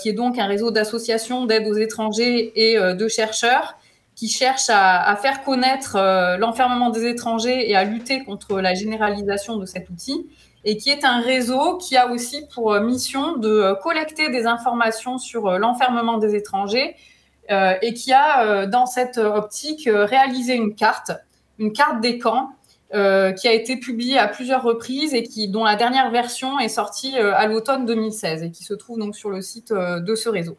qui 0.00 0.08
est 0.08 0.14
donc 0.14 0.38
un 0.38 0.46
réseau 0.46 0.72
d'associations 0.72 1.46
d'aide 1.46 1.68
aux 1.68 1.76
étrangers 1.76 2.52
et 2.56 2.76
de 2.76 3.08
chercheurs 3.08 3.76
qui 4.14 4.28
cherche 4.28 4.68
à, 4.68 5.16
faire 5.16 5.42
connaître 5.42 5.96
euh, 5.96 6.36
l'enfermement 6.36 6.90
des 6.90 7.06
étrangers 7.06 7.70
et 7.70 7.76
à 7.76 7.84
lutter 7.84 8.24
contre 8.24 8.60
la 8.60 8.74
généralisation 8.74 9.56
de 9.56 9.66
cet 9.66 9.88
outil, 9.90 10.26
et 10.64 10.76
qui 10.76 10.90
est 10.90 11.04
un 11.04 11.20
réseau 11.20 11.78
qui 11.78 11.96
a 11.96 12.08
aussi 12.08 12.46
pour 12.54 12.72
euh, 12.72 12.80
mission 12.80 13.36
de 13.36 13.48
euh, 13.48 13.74
collecter 13.74 14.28
des 14.28 14.46
informations 14.46 15.18
sur 15.18 15.58
l'enfermement 15.58 16.18
des 16.18 16.34
étrangers 16.34 16.94
et 17.82 17.94
qui 17.94 18.12
a, 18.12 18.66
dans 18.66 18.86
cette 18.86 19.18
optique, 19.18 19.88
réalisé 19.92 20.54
une 20.54 20.74
carte, 20.74 21.12
une 21.58 21.72
carte 21.72 22.00
des 22.00 22.18
camps, 22.18 22.50
qui 22.90 23.48
a 23.48 23.52
été 23.52 23.76
publiée 23.76 24.18
à 24.18 24.28
plusieurs 24.28 24.62
reprises 24.62 25.14
et 25.14 25.24
dont 25.48 25.64
la 25.64 25.76
dernière 25.76 26.10
version 26.10 26.58
est 26.58 26.68
sortie 26.68 27.16
à 27.16 27.46
l'automne 27.46 27.86
2016 27.86 28.42
et 28.42 28.50
qui 28.50 28.64
se 28.64 28.74
trouve 28.74 28.98
donc 28.98 29.16
sur 29.16 29.30
le 29.30 29.40
site 29.40 29.72
de 29.72 30.14
ce 30.14 30.28
réseau. 30.28 30.58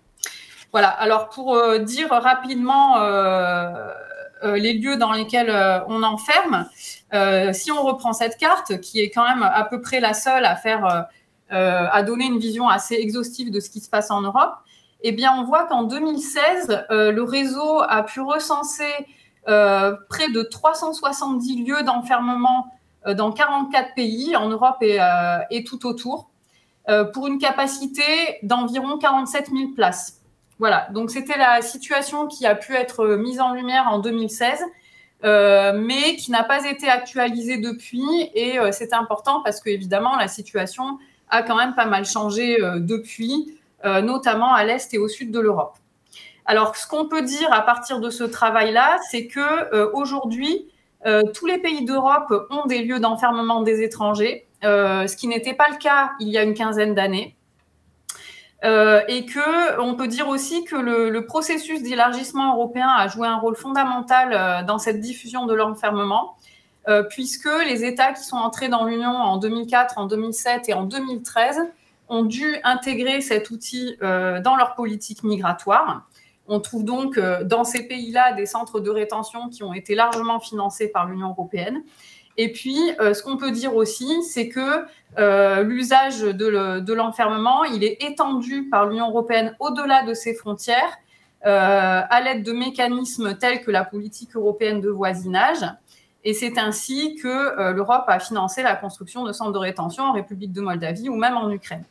Voilà, 0.74 0.90
alors 0.90 1.30
pour 1.30 1.54
euh, 1.56 1.78
dire 1.78 2.10
rapidement 2.10 2.98
euh, 2.98 3.72
euh, 4.44 4.58
les 4.58 4.74
lieux 4.74 4.98
dans 4.98 5.12
lesquels 5.12 5.52
on 5.88 6.02
enferme, 6.02 6.68
si 7.54 7.72
on 7.72 7.84
reprend 7.84 8.12
cette 8.12 8.38
carte, 8.38 8.82
qui 8.82 9.00
est 9.00 9.12
quand 9.12 9.24
même 9.24 9.44
à 9.44 9.64
peu 9.66 9.82
près 9.82 10.00
la 10.00 10.16
seule 10.16 10.46
à 10.46 10.56
faire, 10.56 11.08
à 11.50 12.04
donner 12.04 12.26
une 12.26 12.40
vision 12.40 12.68
assez 12.68 12.96
exhaustive 12.96 13.52
de 13.52 13.60
ce 13.60 13.70
qui 13.70 13.82
se 13.82 13.90
passe 13.90 14.10
en 14.10 14.22
Europe, 14.22 14.56
eh 15.03 15.12
bien, 15.12 15.33
on 15.38 15.43
voit 15.43 15.65
qu'en 15.67 15.83
2016, 15.83 16.86
le 16.89 17.22
réseau 17.22 17.81
a 17.88 18.03
pu 18.03 18.22
recenser 18.22 18.91
près 19.45 20.29
de 20.33 20.43
370 20.43 21.65
lieux 21.65 21.83
d'enfermement 21.83 22.67
dans 23.05 23.31
44 23.31 23.93
pays 23.95 24.36
en 24.36 24.50
Europe 24.50 24.77
et, 24.81 25.00
et 25.51 25.63
tout 25.63 25.86
autour, 25.86 26.29
pour 27.13 27.27
une 27.27 27.38
capacité 27.38 28.03
d'environ 28.43 28.98
47 28.98 29.50
000 29.50 29.72
places. 29.75 30.24
Voilà, 30.60 30.88
donc 30.91 31.12
c'était 31.12 31.38
la 31.38 31.62
situation 31.62 32.27
qui 32.27 32.45
a 32.45 32.55
pu 32.55 32.74
être 32.74 33.05
mise 33.17 33.41
en 33.41 33.53
lumière 33.53 33.88
en 33.89 34.00
2016, 34.00 34.63
euh, 35.24 35.74
mais 35.75 36.15
qui 36.15 36.31
n'a 36.31 36.43
pas 36.43 36.65
été 36.65 36.88
actualisée 36.89 37.57
depuis. 37.57 38.29
Et 38.36 38.60
euh, 38.60 38.72
c'est 38.72 38.93
important 38.93 39.41
parce 39.43 39.60
que, 39.62 39.69
évidemment, 39.69 40.15
la 40.15 40.27
situation 40.27 41.00
a 41.29 41.43
quand 41.43 41.55
même 41.55 41.75
pas 41.75 41.86
mal 41.86 42.05
changé 42.05 42.62
euh, 42.62 42.79
depuis. 42.79 43.57
Notamment 43.84 44.54
à 44.54 44.63
l'est 44.63 44.94
et 44.94 44.98
au 44.98 45.08
sud 45.08 45.32
de 45.32 45.40
l'Europe. 45.40 45.75
Alors, 46.46 46.75
ce 46.75 46.88
qu'on 46.88 47.08
peut 47.08 47.22
dire 47.22 47.52
à 47.52 47.62
partir 47.62 48.00
de 48.00 48.10
ce 48.10 48.24
travail-là, 48.24 48.98
c'est 49.12 49.28
que 49.28 49.92
aujourd'hui, 49.94 50.70
tous 51.34 51.46
les 51.46 51.58
pays 51.58 51.84
d'Europe 51.84 52.34
ont 52.50 52.66
des 52.66 52.84
lieux 52.84 53.00
d'enfermement 53.00 53.62
des 53.62 53.82
étrangers, 53.82 54.48
ce 54.62 55.16
qui 55.16 55.28
n'était 55.28 55.54
pas 55.54 55.70
le 55.70 55.78
cas 55.78 56.12
il 56.20 56.30
y 56.30 56.38
a 56.38 56.44
une 56.44 56.54
quinzaine 56.54 56.96
d'années. 56.96 57.36
Euh, 58.63 59.02
et 59.10 59.25
que 59.25 59.80
on 59.82 59.96
peut 59.96 60.08
dire 60.08 60.30
aussi 60.30 60.63
que 60.63 60.78
le, 60.78 61.25
processus 61.25 61.84
d'élargissement 61.84 62.56
européen 62.56 62.88
a 62.88 63.10
joué 63.10 63.28
un 63.28 63.36
rôle 63.36 63.58
fondamental 63.58 64.30
euh, 64.32 64.63
dans 64.63 64.78
cette 64.78 65.02
diffusion 65.02 65.46
de 65.46 65.54
l'enfermement, 65.54 66.38
euh, 66.88 67.04
puisque 67.04 67.50
les 67.68 67.84
États 67.84 68.13
qui 68.13 68.24
sont 68.24 68.38
entrés 68.38 68.70
dans 68.70 68.86
l'Union 68.86 69.12
en 69.12 69.38
2004, 69.38 69.98
en 69.98 70.06
2007 70.06 70.70
et 70.70 70.74
en 70.74 70.84
2013 70.84 71.60
ont 72.10 72.24
dû 72.24 72.57
intégrer 72.63 73.22
cet 73.22 73.50
outil 73.50 73.98
dans 74.01 74.55
leur 74.55 74.75
politique 74.75 75.24
migratoire. 75.24 76.07
On 76.48 76.60
trouve 76.60 76.83
donc 76.83 77.17
dans 77.17 77.63
ces 77.63 77.88
pays-là 77.88 78.33
des 78.33 78.45
centres 78.45 78.79
de 78.79 78.89
rétention 78.89 79.50
qui 79.50 79.63
ont 79.63 79.74
été 79.74 79.95
largement 79.95 80.39
financés 80.39 80.89
par 80.89 81.07
l'Union 81.07 81.29
européenne. 81.29 81.81
Et 82.38 82.51
puis, 82.51 82.77
ce 83.00 83.24
qu'on 83.24 83.38
peut 83.38 83.51
dire 83.51 83.75
aussi, 83.75 84.22
c'est 84.24 84.50
que 84.50 84.86
euh, 85.19 85.63
l'usage 85.63 86.22
de 86.22 86.93
l'enfermement, 86.93 87.63
il 87.65 87.83
est 87.83 88.01
étendu 88.03 88.67
par 88.69 88.88
l'Union 88.88 89.10
européenne 89.10 89.55
au-delà 89.60 90.03
de 90.03 90.13
ses 90.13 90.33
frontières 90.33 90.98
euh, 91.45 92.01
à 92.10 92.22
l'aide 92.22 92.43
de 92.43 92.51
mécanismes 92.51 93.38
tels 93.38 93.62
que 93.62 93.69
la 93.69 93.83
politique 93.83 94.36
européenne 94.36 94.81
de 94.81 94.89
voisinage. 94.89 95.65
Et 96.24 96.33
c'est 96.33 96.57
ainsi 96.57 97.15
que 97.15 97.27
euh, 97.27 97.74
l'Europe 97.74 98.05
a 98.07 98.19
financé 98.19 98.63
la 98.63 98.75
construction 98.75 99.24
de 99.24 99.33
centres 99.33 99.51
de 99.51 99.57
rétention 99.57 100.03
en 100.03 100.13
République 100.13 100.53
de 100.53 100.62
Moldavie 100.62 101.10
ou 101.10 101.15
même 101.15 101.36
en 101.36 101.50
Ukraine. 101.51 101.83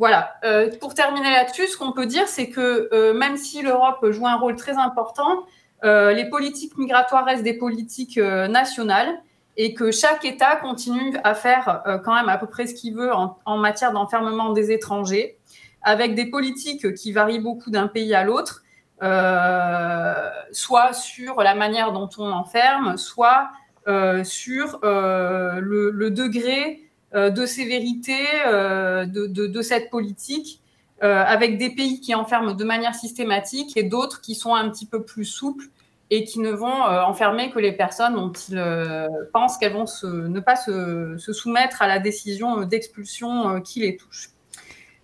Voilà. 0.00 0.34
pour 0.80 0.94
terminer 0.94 1.30
là-dessus, 1.30 1.68
ce 1.68 1.76
qu'on 1.76 1.92
peut 1.92 2.06
dire, 2.06 2.26
c'est 2.26 2.48
que 2.48 3.12
même 3.12 3.36
si 3.36 3.62
l'Europe 3.62 4.10
joue 4.10 4.26
un 4.26 4.36
rôle 4.36 4.56
très 4.56 4.78
important, 4.78 5.44
les 5.82 6.26
politiques 6.28 6.76
migratoires 6.76 7.24
restent 7.24 7.44
des 7.44 7.58
politiques 7.58 8.16
nationales 8.16 9.20
et 9.62 9.74
que 9.74 9.90
chaque 9.90 10.24
État 10.24 10.56
continue 10.56 11.18
à 11.22 11.34
faire 11.34 11.82
euh, 11.86 11.98
quand 11.98 12.14
même 12.14 12.30
à 12.30 12.38
peu 12.38 12.46
près 12.46 12.66
ce 12.66 12.74
qu'il 12.74 12.94
veut 12.94 13.12
en, 13.12 13.58
matière 13.58 13.92
d'enfermement 13.92 14.54
des 14.54 14.70
étrangers, 14.70 15.36
avec 15.82 16.14
des 16.14 16.26
politiques 16.26 16.94
qui 16.94 17.12
varient 17.12 17.40
beaucoup 17.40 17.70
d'un 17.70 17.86
pays 17.86 18.14
à 18.14 18.24
l'autre, 18.24 18.62
euh, 19.02 20.30
soit 20.52 20.94
sur 20.94 21.42
la 21.42 21.54
manière 21.54 21.92
dont 21.92 22.08
on 22.16 22.30
enferme, 22.30 22.96
soit 22.96 23.50
euh, 23.86 24.24
sur 24.24 24.78
le, 24.82 26.08
degré 26.08 26.89
de 27.14 27.46
sévérité 27.46 28.16
de, 28.46 29.26
de, 29.26 29.62
cette 29.62 29.90
politique, 29.90 30.60
avec 31.00 31.58
des 31.58 31.70
pays 31.70 32.00
qui 32.00 32.14
enferment 32.14 32.54
de 32.54 32.64
manière 32.64 32.94
systématique 32.94 33.76
et 33.76 33.82
d'autres 33.82 34.20
qui 34.20 34.34
sont 34.34 34.54
un 34.54 34.70
petit 34.70 34.86
peu 34.86 35.02
plus 35.02 35.24
souples 35.24 35.66
et 36.10 36.24
qui 36.24 36.40
ne 36.40 36.50
vont 36.50 36.84
euh, 36.86 37.02
enfermer 37.02 37.50
que 37.50 37.58
les 37.58 37.72
personnes 37.72 38.14
dont 38.14 38.32
ils 38.32 38.58
euh, 38.58 39.08
pensent 39.32 39.56
qu'elles 39.58 39.72
vont 39.72 39.86
ne 40.02 40.40
pas 40.40 40.56
se, 40.56 41.16
soumettre 41.32 41.82
à 41.82 41.86
la 41.86 42.00
décision 42.00 42.62
d'expulsion 42.62 43.48
euh, 43.48 43.60
qui 43.60 43.80
les 43.80 43.96
touche. 43.96 44.30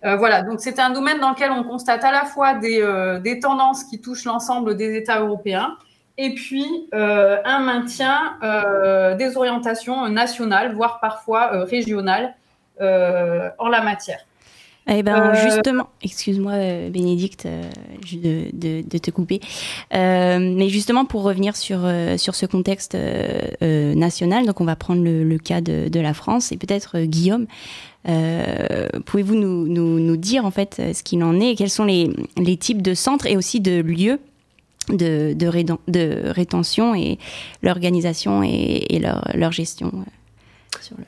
voilà, 0.03 0.41
donc 0.41 0.59
c'est 0.59 0.79
un 0.79 0.89
domaine 0.89 1.19
dans 1.19 1.31
lequel 1.31 1.51
on 1.51 1.63
constate 1.63 2.03
à 2.03 2.11
la 2.11 2.25
fois 2.25 2.53
des, 2.53 3.39
tendances 3.41 3.85
qui 3.85 3.99
touchent 3.99 4.25
l'ensemble 4.25 4.75
des 4.75 4.95
États 4.95 5.21
européens 5.21 5.77
et 6.17 6.33
puis 6.33 6.65
un 6.93 7.59
maintien 7.59 8.37
des 9.17 9.37
orientations 9.37 10.09
nationales, 10.09 10.73
voire 10.73 10.99
parfois 10.99 11.65
régionales 11.65 12.35
en 12.79 13.69
la 13.69 13.81
matière. 13.81 14.19
Eh 14.89 15.03
ben, 15.03 15.17
euh, 15.17 15.35
justement, 15.35 15.89
excuse-moi, 16.01 16.53
euh, 16.53 16.89
Bénédicte, 16.89 17.45
euh, 17.45 17.63
de, 18.13 18.81
de, 18.81 18.97
te 18.97 19.11
couper. 19.11 19.41
mais 19.91 20.69
justement, 20.69 21.03
pour 21.03 21.23
revenir 21.23 21.57
sur, 21.57 21.79
sur 22.17 22.35
ce 22.35 22.45
contexte 22.45 22.97
national, 23.61 24.45
donc 24.45 24.61
on 24.61 24.65
va 24.65 24.75
prendre 24.75 25.03
le, 25.03 25.37
cas 25.37 25.61
de, 25.61 25.89
de, 25.89 25.99
la 25.99 26.13
France 26.13 26.51
et 26.51 26.57
peut-être 26.57 26.99
Guillaume. 27.01 27.47
Pouvez-vous 28.05 29.35
nous, 29.35 29.67
nous, 29.67 29.99
nous, 29.99 30.17
dire 30.17 30.45
en 30.45 30.51
fait 30.51 30.81
ce 30.93 31.03
qu'il 31.03 31.21
en 31.23 31.39
est? 31.39 31.55
Quels 31.55 31.69
sont 31.69 31.85
les, 31.85 32.09
les 32.37 32.55
types 32.55 32.81
de 32.81 32.93
centres 32.93 33.27
et 33.27 33.35
aussi 33.35 33.59
de 33.59 33.81
lieux 33.81 34.19
de, 34.89 36.29
rétention 36.29 36.95
et 36.95 37.17
l'organisation 37.61 38.43
et, 38.43 38.85
et, 38.89 38.99
leur, 38.99 39.51
gestion 39.51 39.91
le... 40.97 41.03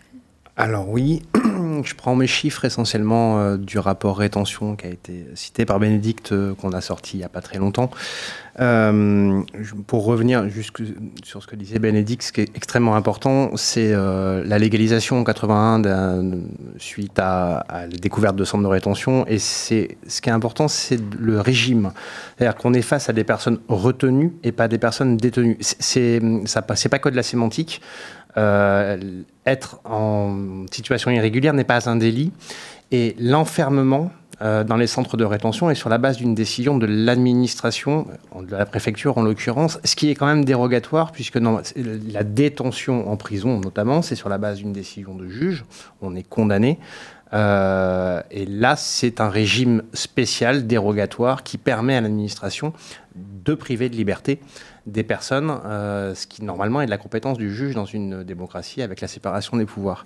Alors 0.57 0.89
oui, 0.89 1.21
je 1.86 1.95
prends 1.95 2.15
mes 2.15 2.27
chiffres 2.27 2.65
essentiellement 2.65 3.39
euh, 3.39 3.57
du 3.57 3.79
rapport 3.79 4.17
rétention 4.17 4.75
qui 4.75 4.88
a 4.88 4.89
été 4.89 5.25
cité 5.36 5.65
par 5.65 5.79
Bénédicte, 5.79 6.31
euh, 6.31 6.53
qu'on 6.55 6.71
a 6.71 6.81
sorti 6.81 7.17
il 7.17 7.19
n'y 7.19 7.25
a 7.25 7.29
pas 7.29 7.41
très 7.41 7.59
longtemps. 7.59 7.89
Euh, 8.59 9.41
pour 9.88 10.03
revenir 10.03 10.45
sur 11.24 11.41
ce 11.41 11.48
que 11.48 11.55
disait 11.55 11.79
Bénédicte, 11.79 12.24
ce 12.24 12.31
qui 12.33 12.41
est 12.41 12.55
extrêmement 12.57 12.95
important, 12.95 13.51
c'est 13.55 13.93
la 13.93 14.59
légalisation 14.59 15.19
en 15.19 15.24
81 15.24 16.24
suite 16.77 17.17
à, 17.19 17.65
la 17.69 17.88
découverte 17.88 18.36
de 18.36 18.43
centres 18.43 18.63
de 18.63 18.67
rétention. 18.67 19.25
Et 19.27 19.39
ce 19.39 19.86
qui 20.21 20.29
est 20.29 20.33
important, 20.33 20.67
c'est 20.67 21.00
le 21.17 21.39
régime. 21.39 21.93
C'est-à-dire 22.38 22.55
qu'on 22.55 22.74
est 22.74 22.81
face 22.81 23.07
à 23.07 23.13
des 23.13 23.24
personnes 23.24 23.59
retenues 23.69 24.33
et 24.43 24.51
pas 24.51 24.67
des 24.67 24.77
personnes 24.77 25.15
détenues. 25.15 25.57
C'est 25.62 26.21
c'est 26.45 26.89
pas 26.89 27.00
que 27.00 27.09
de 27.09 27.15
la 27.15 27.24
sémantique. 27.24 27.81
Euh, 28.38 29.24
être 29.45 29.79
en 29.86 30.65
situation 30.71 31.12
irrégulière 31.12 31.53
n'est 31.53 31.63
pas 31.63 31.89
un 31.89 31.95
délit. 31.95 32.31
Et 32.91 33.15
l'enfermement 33.19 34.12
euh, 34.41 34.63
dans 34.63 34.77
les 34.77 34.88
centres 34.88 35.17
de 35.17 35.25
rétention 35.25 35.69
est 35.69 35.75
sur 35.75 35.89
la 35.89 35.98
base 35.98 36.17
d'une 36.17 36.33
décision 36.33 36.77
de 36.77 36.86
l'administration, 36.86 38.07
de 38.39 38.55
la 38.55 38.65
préfecture 38.65 39.17
en 39.17 39.21
l'occurrence, 39.21 39.79
ce 39.83 39.95
qui 39.95 40.09
est 40.09 40.15
quand 40.15 40.27
même 40.27 40.45
dérogatoire, 40.45 41.12
puisque 41.12 41.36
la 41.36 42.24
détention 42.24 43.12
en 43.12 43.17
prison, 43.17 43.59
notamment, 43.59 44.01
c'est 44.01 44.15
sur 44.15 44.29
la 44.29 44.38
base 44.38 44.59
d'une 44.59 44.71
décision 44.71 45.15
de 45.15 45.27
juge. 45.27 45.65
On 46.01 46.15
est 46.15 46.27
condamné. 46.27 46.79
Euh, 47.33 48.21
et 48.31 48.45
là, 48.45 48.75
c'est 48.75 49.19
un 49.19 49.29
régime 49.29 49.83
spécial, 49.93 50.65
dérogatoire, 50.67 51.43
qui 51.43 51.57
permet 51.57 51.95
à 51.95 52.01
l'administration 52.01 52.74
de 53.15 53.53
priver 53.53 53.89
de 53.89 53.95
liberté 53.95 54.39
des 54.91 55.03
personnes, 55.03 55.60
euh, 55.65 56.15
ce 56.15 56.27
qui 56.27 56.43
normalement 56.43 56.81
est 56.81 56.86
de 56.86 56.91
la 56.91 56.98
compétence 56.98 57.38
du 57.38 57.53
juge 57.53 57.75
dans 57.75 57.86
une 57.86 58.24
démocratie 58.24 58.81
avec 58.81 59.01
la 59.01 59.08
séparation 59.08 59.58
des 59.58 59.65
pouvoirs. 59.65 60.05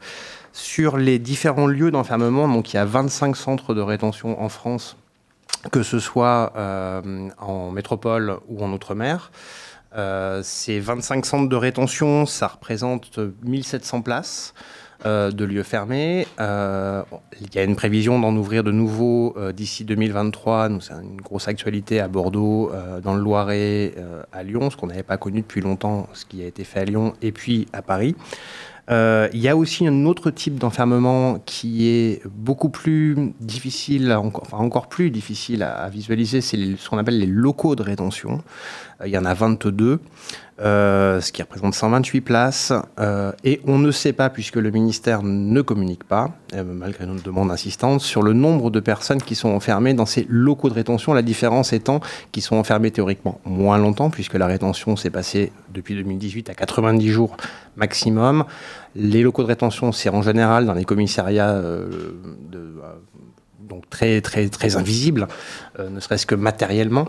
Sur 0.52 0.98
les 0.98 1.20
différents 1.20 1.68
lieux 1.68 1.92
d'enfermement, 1.92 2.48
donc 2.48 2.74
il 2.74 2.78
y 2.78 2.80
a 2.80 2.86
25 2.86 3.36
centres 3.36 3.74
de 3.74 3.82
rétention 3.82 4.42
en 4.42 4.50
France, 4.50 4.98
que 5.72 5.84
ce 5.84 6.00
soit 6.00 6.54
euh, 6.56 7.30
en 7.40 7.72
métropole 7.72 8.38
ou 8.50 8.64
en 8.64 8.72
outre-mer. 8.72 9.32
Euh, 9.96 10.42
ces 10.44 10.80
25 10.80 11.26
centres 11.26 11.50
de 11.50 11.56
rétention, 11.56 12.26
ça 12.26 12.48
représente 12.48 13.20
1700 13.44 14.02
places. 14.02 14.54
Euh, 15.06 15.32
de 15.32 15.44
lieux 15.44 15.64
fermés. 15.64 16.26
Euh, 16.40 17.04
il 17.42 17.54
y 17.54 17.60
a 17.60 17.64
une 17.64 17.76
prévision 17.76 18.20
d'en 18.20 18.34
ouvrir 18.38 18.64
de 18.64 18.72
nouveaux 18.72 19.36
euh, 19.36 19.52
d'ici 19.52 19.84
2023. 19.84 20.70
C'est 20.80 20.94
une 20.94 21.20
grosse 21.20 21.50
actualité 21.50 22.00
à 22.00 22.08
Bordeaux, 22.08 22.72
dans 23.04 23.14
le 23.14 23.22
Loiret, 23.22 23.96
à 24.32 24.44
Lyon, 24.44 24.70
ce 24.70 24.78
qu'on 24.78 24.88
n'avait 24.88 25.04
pas 25.04 25.18
connu 25.18 25.42
depuis 25.42 25.60
longtemps, 25.60 26.08
ce 26.14 26.26
qui 26.26 26.42
a 26.42 26.46
été 26.46 26.64
fait 26.64 26.82
à 26.82 26.86
Lyon, 26.86 27.14
et 27.22 27.34
puis 27.34 27.68
à 27.74 27.82
Paris. 27.82 28.16
il 28.90 29.40
y 29.40 29.50
a 29.50 29.58
aussi 29.58 29.86
un 29.86 30.06
autre 30.06 30.32
type 30.32 30.58
d'enfermement 30.58 31.40
qui 31.46 31.88
est 31.88 32.22
beaucoup 32.28 32.70
plus 32.70 33.34
difficile, 33.42 34.14
encore 34.14 34.88
plus 34.88 35.12
difficile 35.12 35.64
à, 35.64 35.90
visualiser, 35.90 36.40
c'est 36.40 36.78
ce 36.78 36.90
qu'on 36.90 36.98
appelle 36.98 37.20
les 37.20 37.26
locaux 37.26 37.76
de 37.76 37.84
rétention. 37.84 38.42
il 39.06 39.12
y 39.12 39.18
en 39.18 39.26
a 39.26 39.34
22. 39.34 40.00
Euh, 40.60 41.20
ce 41.20 41.32
qui 41.32 41.42
représente 41.42 41.74
128 41.74 42.22
places. 42.22 42.74
Euh, 43.00 43.32
et 43.44 43.60
on 43.66 43.80
ne 43.80 43.90
sait 43.90 44.14
pas, 44.14 44.30
puisque 44.30 44.58
le 44.58 44.70
ministère 44.70 45.24
ne 45.24 45.62
communique 45.62 46.04
pas, 46.04 46.30
euh, 46.54 46.64
malgré 46.64 47.08
nos 47.08 47.16
demandes 47.16 47.50
insistantes, 47.50 48.02
sur 48.02 48.22
le 48.22 48.34
nombre 48.34 48.70
de 48.70 48.80
personnes 48.80 49.22
qui 49.22 49.34
sont 49.34 49.50
enfermées 49.50 49.96
dans 49.96 50.06
ces 50.06 50.28
locaux 50.30 50.70
de 50.70 50.76
rétention. 50.76 51.14
La 51.14 51.24
différence 51.24 51.74
étant 51.74 52.02
qu'ils 52.32 52.44
sont 52.44 52.56
enfermés 52.56 52.92
théoriquement 52.92 53.42
moins 53.46 53.80
longtemps, 53.80 54.12
puisque 54.12 54.36
la 54.36 54.46
rétention 54.46 54.96
s'est 54.96 55.10
passée 55.10 55.52
depuis 55.74 55.96
2018 55.96 56.52
à 56.52 56.54
90 56.54 57.10
jours 57.10 57.36
maximum. 57.76 58.46
Les 58.96 59.24
locaux 59.24 59.42
de 59.42 59.48
rétention, 59.48 59.92
c'est 59.92 60.10
en 60.10 60.22
général 60.22 60.68
dans 60.68 60.74
les 60.74 60.86
commissariats 60.86 61.60
donc 63.60 63.90
très 63.90 64.22
très 64.22 64.50
très 64.50 64.76
invisibles, 64.76 65.28
ne 65.80 66.00
serait-ce 66.00 66.28
que 66.28 66.36
matériellement. 66.36 67.08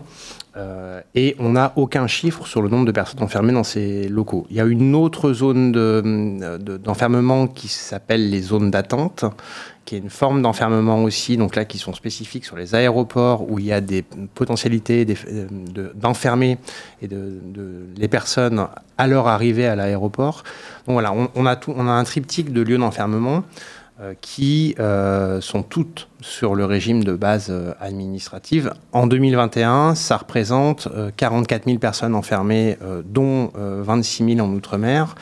Euh, 0.57 1.01
et 1.15 1.35
on 1.39 1.49
n'a 1.49 1.73
aucun 1.75 2.07
chiffre 2.07 2.47
sur 2.47 2.61
le 2.61 2.69
nombre 2.69 2.85
de 2.85 2.91
personnes 2.91 3.21
enfermées 3.21 3.51
dans 3.51 3.65
ces 3.65 4.07
locaux. 4.07 4.47
Il 4.49 4.55
y 4.55 4.61
a 4.61 4.65
une 4.65 4.95
autre 4.95 5.33
zone 5.33 5.71
d'enfermement 5.71 7.47
qui 7.47 7.67
s'appelle 7.67 8.29
les 8.29 8.41
zones 8.41 8.71
d'attente, 8.71 9.25
qui 9.83 9.95
est 9.95 9.99
une 9.99 10.09
forme 10.09 10.41
d'enfermement 10.41 11.03
aussi, 11.03 11.35
donc 11.35 11.57
là 11.57 11.65
qui 11.65 11.77
sont 11.77 11.93
spécifiques 11.93 12.45
sur 12.45 12.55
les 12.55 12.73
aéroports 12.73 13.49
où 13.49 13.59
il 13.59 13.65
y 13.65 13.73
a 13.73 13.81
des 13.81 14.01
potentialités 14.01 15.05
d'enfermer 15.93 16.57
les 17.01 18.07
personnes 18.07 18.67
à 18.97 19.07
leur 19.07 19.27
arrivée 19.27 19.67
à 19.67 19.75
l'aéroport. 19.75 20.43
Donc 20.87 20.93
voilà, 20.93 21.13
on 21.13 21.45
a 21.45 21.91
un 21.91 22.03
triptyque 22.05 22.53
de 22.53 22.61
lieux 22.61 22.77
d'enfermement. 22.77 23.43
Qui 24.21 24.75
sont 25.41 25.63
toutes 25.63 26.09
sur 26.21 26.55
le 26.55 26.65
régime 26.65 27.03
de 27.03 27.13
base 27.13 27.53
administrative. 27.79 28.73
En 28.91 29.07
2021, 29.07 29.95
ça 29.95 30.17
représente 30.17 30.89
44 31.17 31.65
000 31.65 31.77
personnes 31.77 32.15
enfermées, 32.15 32.77
dont 33.05 33.51
26 33.55 34.35
000 34.35 34.45
en 34.45 34.51
Outre-mer. 34.53 35.15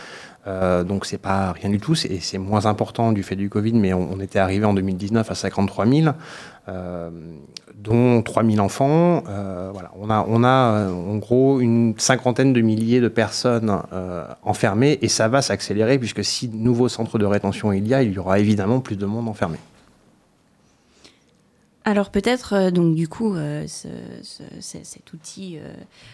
Euh, 0.46 0.84
donc 0.84 1.06
c'est 1.06 1.18
pas 1.18 1.53
rien 1.53 1.70
du 1.70 1.80
tout, 1.80 1.96
c'est 1.96 2.38
moins 2.38 2.65
important 2.65 3.13
du 3.13 3.24
fait 3.24 3.36
du 3.36 3.50
Covid, 3.50 3.74
mais 3.74 3.94
on, 3.94 4.20
était 4.20 4.39
arrivé 4.39 4.65
en 4.65 4.74
2019 4.74 5.32
à 5.32 5.36
53 5.36 5.86
000, 5.86 6.08
euh, 6.68 7.10
dont 7.84 8.22
3 8.22 8.44
000 8.44 8.60
enfants. 8.60 9.24
Euh, 9.28 9.70
voilà, 9.74 9.92
on 10.00 10.10
a, 10.10 10.25
on 10.28 10.44
a 10.44 10.90
en 10.90 11.18
gros 11.18 11.60
une 11.60 11.94
cinquantaine 11.98 12.54
de 12.54 12.62
milliers 12.62 13.02
de 13.02 13.08
personnes 13.08 13.75
enfermées, 14.44 15.00
et 15.02 15.08
ça 15.08 15.28
va 15.28 15.42
s'accélérer 15.42 16.00
puisque 16.00 16.24
si 16.24 16.48
de 16.48 16.56
nouveaux 16.56 16.90
centres 16.90 17.20
de 17.20 17.25
rétention 17.25 17.72
il 17.74 17.88
y 17.88 17.94
a, 17.94 18.04
il 18.04 18.13
y 18.13 18.20
aura 18.20 18.40
évidemment 18.40 18.80
plus 18.80 18.96
de 18.96 19.06
monde 19.06 19.28
enfermé. 19.28 19.58
Alors 21.86 22.10
peut-être, 22.10 22.70
donc 22.70 22.96
du 22.96 23.10
coup, 23.10 23.36
cet 23.66 25.13
outil, 25.13 25.60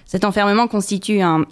cet 0.06 0.26
enfermement 0.26 0.68
constitue 0.68 1.22
un, 1.22 1.46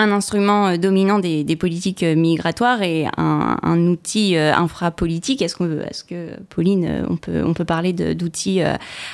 un 0.00 0.12
instrument 0.12 0.68
euh, 0.68 0.76
dominant 0.78 1.18
des, 1.18 1.56
politiques 1.56 2.02
euh, 2.02 2.14
migratoires 2.14 2.82
et 2.82 3.06
un, 3.16 3.86
outil 3.86 4.36
euh, 4.36 4.54
infrapolitique. 4.54 5.42
Est-ce, 5.42 5.54
qu'on, 5.54 5.80
est-ce 5.80 6.04
que, 6.04 6.30
Pauline, 6.48 7.06
on 7.08 7.16
peut, 7.16 7.64
parler 7.64 7.92
d'outils 7.92 8.60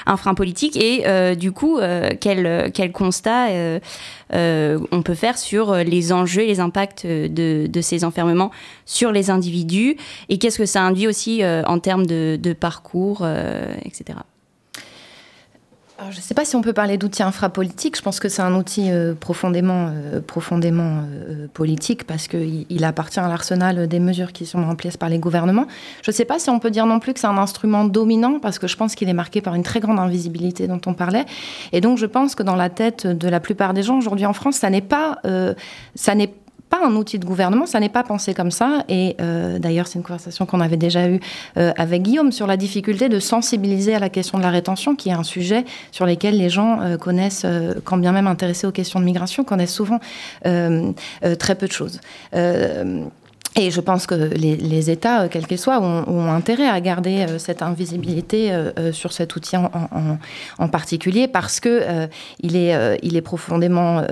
infrapolitiques 0.07 0.77
Et 0.77 1.05
du 1.37 1.53
coup, 1.53 1.79
quel, 2.21 2.93
constat 2.93 3.49
on 4.33 5.03
peut 5.05 5.15
faire 5.15 5.37
sur 5.37 5.75
les 5.75 6.13
enjeux 6.13 6.47
les 6.47 6.61
impacts 6.61 7.07
de, 7.07 7.81
ces 7.81 8.05
enfermements 8.05 8.51
sur 8.85 9.13
les 9.13 9.31
individus 9.31 9.97
Et 10.29 10.39
qu'est-ce 10.39 10.59
que 10.59 10.67
ça 10.67 10.83
induit 10.83 11.09
aussi 11.09 11.43
en 11.45 11.79
termes 11.79 12.07
de 12.07 12.53
parcours, 12.53 13.27
etc 13.85 14.19
je 16.11 16.17
ne 16.17 16.23
sais 16.23 16.35
pas 16.35 16.45
si 16.45 16.57
on 16.57 16.63
peut 16.63 16.73
parler 16.73 16.99
d'outil 16.99 17.23
infrapolitique. 17.23 17.97
Je 17.97 18.03
pense 18.03 18.21
que 18.21 18.29
c'est 18.29 18.43
un 18.43 18.55
outil 18.55 18.91
euh, 18.91 19.15
profondément, 19.15 19.89
euh, 19.91 20.21
profondément 20.21 21.01
euh, 21.01 21.47
politique 21.53 22.05
parce 22.05 22.29
qu'il 22.29 22.67
il 22.69 22.85
appartient 22.85 23.19
à 23.19 23.29
l'arsenal 23.29 23.87
des 23.89 23.99
mesures 23.99 24.33
qui 24.33 24.47
sont 24.47 24.63
en 24.63 24.75
place 24.75 24.97
par 24.97 25.09
les 25.09 25.19
gouvernements. 25.19 25.67
Je 26.03 26.11
ne 26.11 26.15
sais 26.15 26.25
pas 26.25 26.39
si 26.39 26.51
on 26.51 26.59
peut 26.59 26.71
dire 26.71 26.87
non 26.87 27.01
plus 27.01 27.15
que 27.15 27.21
c'est 27.21 27.27
un 27.27 27.39
instrument 27.39 27.85
dominant 27.85 28.39
parce 28.41 28.59
que 28.59 28.67
je 28.67 28.77
pense 28.77 28.95
qu'il 28.95 29.09
est 29.09 29.15
marqué 29.15 29.41
par 29.41 29.55
une 29.55 29.63
très 29.63 29.81
grande 29.81 29.99
invisibilité 29.99 30.67
dont 30.67 30.81
on 30.87 30.95
parlait. 30.95 31.25
Et 31.73 31.81
donc 31.81 31.99
je 31.99 32.07
pense 32.07 32.35
que 32.35 32.43
dans 32.43 32.57
la 32.57 32.69
tête 32.69 33.07
de 33.07 33.29
la 33.29 33.41
plupart 33.41 33.73
des 33.73 33.83
gens 33.83 33.99
aujourd'hui 33.99 34.27
en 34.27 34.35
France, 34.35 34.57
ça 34.57 34.71
n'est 34.71 34.83
pas, 34.83 35.21
ça 35.95 36.15
n'est 36.15 36.33
pas 36.69 36.85
un 36.85 36.95
outil 36.97 37.19
de 37.19 37.25
gouvernement, 37.25 37.67
ça 37.67 37.81
n'est 37.81 37.89
pas 37.89 38.03
pensé 38.03 38.35
comme 38.35 38.51
ça. 38.51 38.85
Et 38.89 39.17
euh, 39.21 39.59
d'ailleurs, 39.59 39.87
c'est 39.87 39.99
une 39.99 40.05
conversation 40.05 40.47
qu'on 40.47 40.61
avait 40.61 40.77
déjà 40.77 41.09
eue 41.09 41.21
euh, 41.57 41.73
avec 41.77 42.03
Guillaume 42.03 42.33
sur 42.33 42.47
la 42.47 42.57
difficulté 42.57 43.09
de 43.09 43.21
sensibiliser 43.21 43.95
à 43.95 43.99
la 43.99 44.09
question 44.09 44.39
de 44.39 44.43
la 44.43 44.51
rétention, 44.51 44.97
qui 44.97 45.09
est 45.11 45.13
un 45.13 45.23
sujet 45.23 45.65
sur 45.93 46.07
lequel 46.07 46.37
les 46.37 46.49
gens 46.49 46.81
euh, 46.81 46.97
connaissent, 46.97 47.47
quand 47.85 47.99
bien 47.99 48.13
même 48.13 48.27
intéressés 48.27 48.67
aux 48.67 48.73
questions 48.73 49.01
de 49.01 49.05
migration, 49.05 49.45
connaissent 49.45 49.75
souvent 49.75 50.01
très 50.43 51.55
peu 51.55 51.67
de 51.67 51.73
choses. 51.73 52.01
Et 53.59 53.71
je 53.71 53.81
pense 53.81 54.07
que 54.07 54.15
les, 54.15 54.91
États, 54.91 55.23
euh, 55.23 55.29
quels 55.31 55.47
qu'ils 55.47 55.59
soient, 55.59 55.81
ont, 55.81 56.31
intérêt 56.31 56.69
à 56.69 56.79
garder 56.81 57.25
euh, 57.27 57.39
cette 57.39 57.63
invisibilité 57.63 58.53
euh, 58.53 58.93
sur 58.93 59.13
cet 59.13 59.35
outil 59.35 59.57
en, 59.57 60.69
particulier 60.69 61.27
parce 61.27 61.61
que 61.61 62.09
il, 62.41 62.57
est, 62.57 62.99
il 63.03 63.17
est 63.17 63.23
profondément 63.23 64.03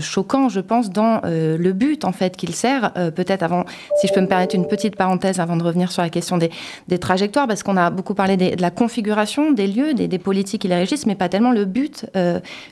choquant, 0.00 0.48
je 0.48 0.60
pense, 0.60 0.90
dans 0.90 1.20
le 1.24 1.72
but 1.72 2.04
en 2.04 2.12
fait 2.12 2.36
qu'il 2.36 2.54
sert. 2.54 2.92
Peut-être 2.92 3.42
avant, 3.42 3.64
si 4.00 4.06
je 4.06 4.12
peux 4.12 4.20
me 4.20 4.28
permettre 4.28 4.54
une 4.54 4.66
petite 4.66 4.96
parenthèse 4.96 5.40
avant 5.40 5.56
de 5.56 5.64
revenir 5.64 5.90
sur 5.90 6.02
la 6.02 6.08
question 6.08 6.38
des, 6.38 6.50
des 6.88 6.98
trajectoires, 6.98 7.48
parce 7.48 7.62
qu'on 7.62 7.76
a 7.76 7.90
beaucoup 7.90 8.14
parlé 8.14 8.36
de 8.36 8.62
la 8.62 8.70
configuration 8.70 9.50
des 9.52 9.66
lieux, 9.66 9.92
des, 9.92 10.08
des, 10.08 10.18
politiques 10.18 10.62
qui 10.62 10.68
les 10.68 10.76
régissent, 10.76 11.06
mais 11.06 11.16
pas 11.16 11.28
tellement 11.28 11.52
le 11.52 11.64
but 11.64 12.06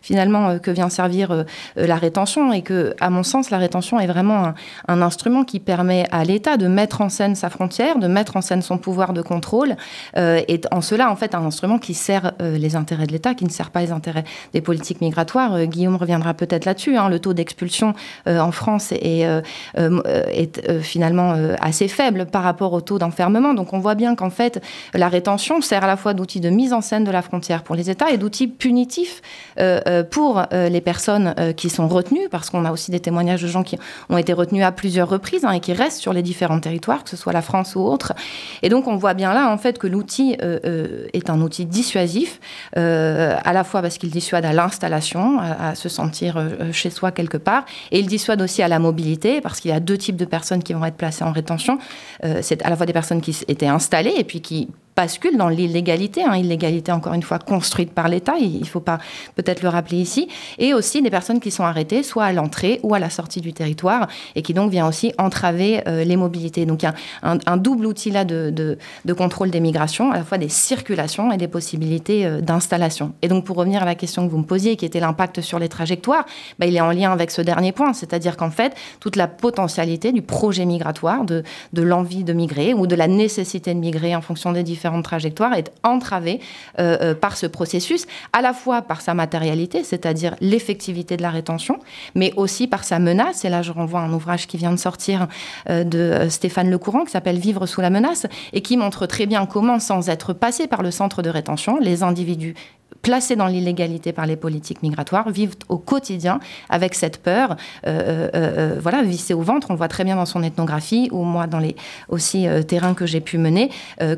finalement 0.01 0.59
que 0.59 0.71
vient 0.71 0.89
servir 0.89 1.45
la 1.77 1.97
rétention 1.97 2.53
et 2.53 2.63
que, 2.63 2.95
à 3.01 3.11
mon 3.11 3.25
sens, 3.25 3.51
la 3.51 3.59
rétention 3.59 3.99
est 3.99 4.07
vraiment 4.07 4.47
un, 4.47 4.55
un 4.89 5.03
instrument 5.03 5.45
qui 5.45 5.59
permet 5.59 5.90
à 5.91 6.25
l'État 6.25 6.57
de 6.57 6.67
mettre 6.67 7.01
en 7.01 7.09
scène 7.09 7.35
sa 7.35 7.51
frontière, 7.51 7.99
de 7.99 8.07
mettre 8.07 8.37
en 8.37 8.41
scène 8.41 8.63
son 8.63 8.79
pouvoir 8.79 9.13
de 9.13 9.23
contrôle, 9.23 9.77
euh, 10.17 10.41
et 10.49 10.61
en 10.71 10.81
cela, 10.81 11.11
en 11.11 11.17
fait, 11.17 11.35
un 11.35 11.45
instrument 11.45 11.79
qui 11.79 11.95
sert 11.95 12.33
euh, 12.41 12.57
les 12.57 12.77
intérêts 12.77 13.07
de 13.07 13.13
l'État, 13.13 13.35
qui 13.35 13.45
ne 13.45 13.51
sert 13.51 13.71
pas 13.71 13.81
les 13.81 13.93
intérêts 13.93 14.25
des 14.53 14.61
politiques 14.61 15.01
migratoires. 15.01 15.55
Euh, 15.55 15.65
Guillaume 15.65 15.97
reviendra 15.97 16.35
peut-être 16.35 16.65
là-dessus. 16.65 16.97
Hein. 16.97 17.09
le 17.09 17.19
taux 17.19 17.35
d'expulsion 17.35 17.95
en 18.27 18.53
France 18.53 18.93
est, 18.93 19.27
est 19.75 20.81
finalement 20.81 21.35
assez 21.61 21.89
faible 21.89 22.27
par 22.27 22.43
rapport 22.43 22.73
au 22.73 22.81
taux 22.81 22.99
d'enfermement. 22.99 23.55
Donc 23.55 23.73
on 23.73 23.79
voit 23.79 23.95
bien 23.95 24.15
qu'en 24.15 24.31
fait, 24.31 24.63
la 24.95 25.09
rétention 25.09 25.61
sert 25.61 25.85
à 25.85 25.87
la 25.87 25.97
fois 25.97 26.15
d'outil 26.15 26.41
de 26.41 26.51
mise 26.51 26.73
en 26.73 26.81
scène 26.81 27.05
de 27.05 27.11
la 27.11 27.23
frontière 27.23 27.63
pour 27.63 27.75
les 27.75 27.91
États 27.91 28.11
et 28.11 28.19
d'outil 28.19 28.49
punitif 28.49 29.23
pour 30.11 30.43
les 30.53 30.81
personnes 30.81 31.35
qui 31.57 31.71
sont 31.71 31.89
retenues, 31.89 32.29
parce 32.31 32.51
qu'on 32.51 32.65
a 32.65 32.73
aussi 32.73 32.91
des 32.91 33.01
témoignages 33.01 33.43
de 33.43 33.49
gens 33.49 33.63
qui 33.63 33.79
ont 34.09 34.19
été 34.19 34.33
retenus 34.33 34.65
à 34.65 34.73
plusieurs 34.73 35.09
reprises 35.09 35.45
hein, 35.45 35.53
et 35.53 35.61
qui 35.61 35.73
sur 35.89 36.13
les 36.13 36.23
différents 36.23 36.61
territoires, 36.61 37.05
que 37.05 37.11
ce 37.11 37.17
soit 37.17 37.33
la 37.33 37.43
France 37.43 37.77
ou 37.77 37.81
autre. 37.81 38.13
Et 38.63 38.69
donc 38.69 38.87
on 38.87 38.97
voit 38.97 39.15
bien 39.15 39.33
là 39.33 39.51
en 39.51 39.57
fait 39.57 39.79
que 39.79 39.87
l'outil 39.87 40.37
euh, 40.43 40.59
euh, 40.67 41.07
est 41.13 41.31
un 41.31 41.41
outil 41.41 41.65
dissuasif, 41.65 42.41
euh, 42.77 43.37
à 43.43 43.53
la 43.53 43.65
fois 43.65 43.81
parce 43.81 43.97
qu'il 43.97 44.11
dissuade 44.11 44.45
à 44.45 44.53
l'installation, 44.53 45.39
à, 45.41 45.75
se 45.75 45.89
sentir 45.89 46.43
chez 46.73 46.91
soi 46.91 47.13
quelque 47.13 47.37
part, 47.37 47.65
et 47.93 48.01
il 48.01 48.07
dissuade 48.07 48.43
aussi 48.43 48.63
à 48.63 48.69
la 48.69 48.79
mobilité, 48.79 49.41
parce 49.41 49.61
qu'il 49.61 49.71
y 49.71 49.75
a 49.75 49.81
deux 49.81 49.97
types 49.97 50.17
de 50.17 50.25
personnes 50.25 50.63
qui 50.63 50.73
vont 50.75 50.85
être 50.85 50.97
placées 50.97 51.25
en 51.25 51.33
rétention. 51.33 51.79
c'est 52.43 52.63
à 52.63 52.71
la 52.71 52.77
fois 52.77 52.87
des 52.87 52.93
personnes 52.93 53.21
qui 53.21 53.37
étaient 53.49 53.69
installées 53.69 54.15
et 54.17 54.25
puis 54.25 54.41
qui 54.41 54.69
bascule 55.01 55.39
dans 55.39 55.49
l'illégalité, 55.49 56.25
hein, 56.25 56.37
illégalité 56.37 56.93
encore 56.93 57.15
une 57.15 57.23
fois 57.23 57.39
construite 57.39 57.93
par 57.93 58.09
l'État, 58.09 58.35
il 58.39 58.69
faut 58.69 58.81
pas 58.81 58.99
peut-être 59.35 59.63
le 59.63 59.71
rappeler 59.71 59.97
ici, 59.97 60.29
et 60.59 60.75
aussi 60.75 61.01
des 61.01 61.09
personnes 61.09 61.41
qui 61.41 61.51
sont 61.51 61.65
arrêtées 61.65 62.03
soit 62.03 62.27
à 62.27 62.33
l'entrée 62.35 62.81
ou 62.83 62.95
à 62.95 62.99
la 62.99 63.09
sortie 63.09 63.41
du 63.41 63.55
territoire, 63.55 64.09
et 64.37 64.43
qui 64.43 64.53
donc 64.53 64.71
vient 64.71 64.87
aussi 64.87 65.15
entraver 65.17 65.81
euh, 65.89 66.05
les 66.05 66.17
mobilités. 66.17 66.67
Donc 66.67 66.83
il 66.83 66.87
y 66.87 66.89
a 66.89 66.95
un, 67.23 67.57
double 67.57 67.87
outil 67.87 68.11
là 68.11 68.27
de, 68.27 68.51
de, 68.51 69.13
contrôle 69.15 69.51
des 69.51 69.61
migrations, 69.61 70.13
à 70.13 70.19
la 70.19 70.25
fois 70.25 70.37
des 70.37 70.51
circulations 70.51 71.33
et 71.33 71.39
des 71.39 71.49
possibilités 71.49 72.27
euh, 72.27 72.43
d'installation. 72.43 73.15
Et 73.23 73.29
donc 73.29 73.47
pour 73.47 73.57
revenir 73.57 73.83
à 73.83 73.87
la 73.87 73.95
question 73.95 74.27
que 74.27 74.31
vous 74.31 74.39
me 74.39 74.45
posiez, 74.45 74.77
qui 74.77 74.85
était 74.85 75.01
l'impact 75.01 75.41
sur 75.41 75.59
les 75.59 75.71
trajectoires, 75.71 76.27
bah, 76.59 76.67
il 76.67 76.77
est 76.77 76.83
en 76.83 76.93
lien 76.93 77.11
avec 77.11 77.31
ce 77.31 77.41
dernier 77.41 77.73
point, 77.73 77.95
c'est-à-dire 77.95 78.37
qu'en 78.37 78.51
fait, 78.51 78.75
toute 79.01 79.17
la 79.17 79.29
potentialité 79.29 80.13
du 80.13 80.21
projet 80.21 80.67
migratoire, 80.67 81.25
de, 81.25 81.43
de 81.73 81.83
l'envie 81.83 82.23
de 82.23 82.35
migrer 82.35 82.75
ou 82.75 82.87
de 82.87 82.97
la 82.97 83.09
nécessité 83.09 83.73
de 83.73 83.79
migrer 83.79 84.15
en 84.15 84.21
fonction 84.21 84.53
des 84.53 84.63
différents 84.63 84.90
différentes 84.91 85.05
trajectoires 85.05 85.55
est 85.55 85.71
entravée 85.83 86.41
euh, 86.79 86.97
euh, 87.01 87.15
par 87.15 87.37
ce 87.37 87.47
processus, 87.47 88.07
à 88.33 88.41
la 88.41 88.53
fois 88.53 88.83
par 88.83 89.01
sa 89.01 89.15
matérialité, 89.15 89.85
c'est-à-dire 89.85 90.35
l'effectivité 90.41 91.17
de 91.17 91.23
la 91.23 91.31
rétention, 91.31 91.79
mais 92.15 92.33
aussi 92.37 92.67
par 92.67 92.85
sa 92.85 92.99
menace. 92.99 93.45
Et 93.45 93.49
là, 93.49 93.63
je 93.63 93.73
renvoie 93.73 94.01
à 94.01 94.05
un 94.05 94.13
ouvrage 94.13 94.47
qui 94.47 94.57
vient 94.57 94.73
de 94.73 94.79
sortir 94.79 95.29
euh, 95.69 95.85
de 95.85 96.29
Stéphane 96.29 96.71
Lecourant 96.71 97.05
qui 97.05 97.13
s'appelle 97.13 97.39
Vivre 97.39 97.67
sous 97.67 97.81
la 97.81 97.91
menace 97.91 98.27
et 98.53 98.63
qui 98.63 98.77
montre 98.77 99.07
très 99.07 99.27
bien 99.27 99.47
comment, 99.47 99.79
sans 99.79 100.09
être 100.09 100.33
passé 100.33 100.67
par 100.67 100.83
le 100.83 100.91
centre 100.91 101.23
de 101.23 101.31
rétention, 101.31 101.79
les 101.79 102.03
individus 102.03 102.55
placés 103.03 103.37
dans 103.37 103.47
l'illégalité 103.47 104.13
par 104.13 104.27
les 104.27 104.37
politiques 104.37 104.83
migratoires 104.83 105.31
vivent 105.31 105.55
au 105.69 105.79
quotidien 105.79 106.41
avec 106.69 106.95
cette 106.95 107.19
peur, 107.19 107.57
euh, 107.87 108.01
euh, 108.11 108.31
euh, 108.35 108.81
voilà, 108.81 109.03
vissée 109.03 109.35
au 109.35 109.43
ventre. 109.43 109.71
On 109.71 109.75
voit 109.75 109.89
très 109.89 110.05
bien 110.05 110.17
dans 110.17 110.27
son 110.27 110.43
ethnographie 110.43 111.09
ou 111.13 111.23
moi 111.23 111.47
dans 111.47 111.59
les 111.59 111.77
aussi 112.09 112.47
terrains 112.67 112.95
que 112.95 113.07
j'ai 113.07 113.21
pu 113.21 113.39
mener, 113.39 113.71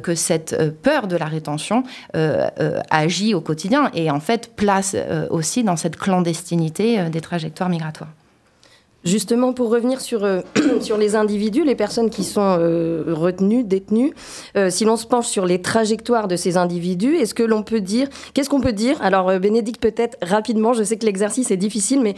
que 0.02 0.14
cette 0.14 0.72
peur 0.82 1.06
de 1.06 1.16
la 1.16 1.26
rétention 1.26 1.84
agit 2.90 3.34
au 3.34 3.40
quotidien 3.40 3.90
et 3.94 4.10
en 4.10 4.20
fait 4.20 4.54
place 4.54 4.96
aussi 5.30 5.64
dans 5.64 5.76
cette 5.76 5.96
clandestinité 5.96 7.08
des 7.10 7.20
trajectoires 7.20 7.68
migratoires. 7.68 8.10
Justement, 9.04 9.52
pour 9.52 9.70
revenir 9.70 10.00
sur, 10.00 10.22
euh, 10.24 10.42
sur 10.80 10.96
les 10.96 11.16
individus, 11.16 11.64
les 11.64 11.74
personnes 11.74 12.08
qui 12.08 12.22
sont 12.22 12.56
euh, 12.58 13.04
retenues, 13.08 13.64
détenues, 13.64 14.12
euh, 14.56 14.70
si 14.70 14.84
l'on 14.84 14.96
se 14.96 15.06
penche 15.06 15.26
sur 15.26 15.44
les 15.44 15.60
trajectoires 15.60 16.28
de 16.28 16.36
ces 16.36 16.56
individus, 16.56 17.16
est-ce 17.16 17.34
que 17.34 17.42
l'on 17.42 17.64
peut 17.64 17.80
dire, 17.80 18.08
qu'est-ce 18.32 18.48
qu'on 18.48 18.60
peut 18.60 18.72
dire? 18.72 19.02
Alors, 19.02 19.38
Bénédicte, 19.40 19.82
peut-être 19.82 20.16
rapidement, 20.22 20.72
je 20.72 20.84
sais 20.84 20.96
que 20.96 21.06
l'exercice 21.06 21.50
est 21.50 21.56
difficile, 21.56 22.00
mais 22.00 22.14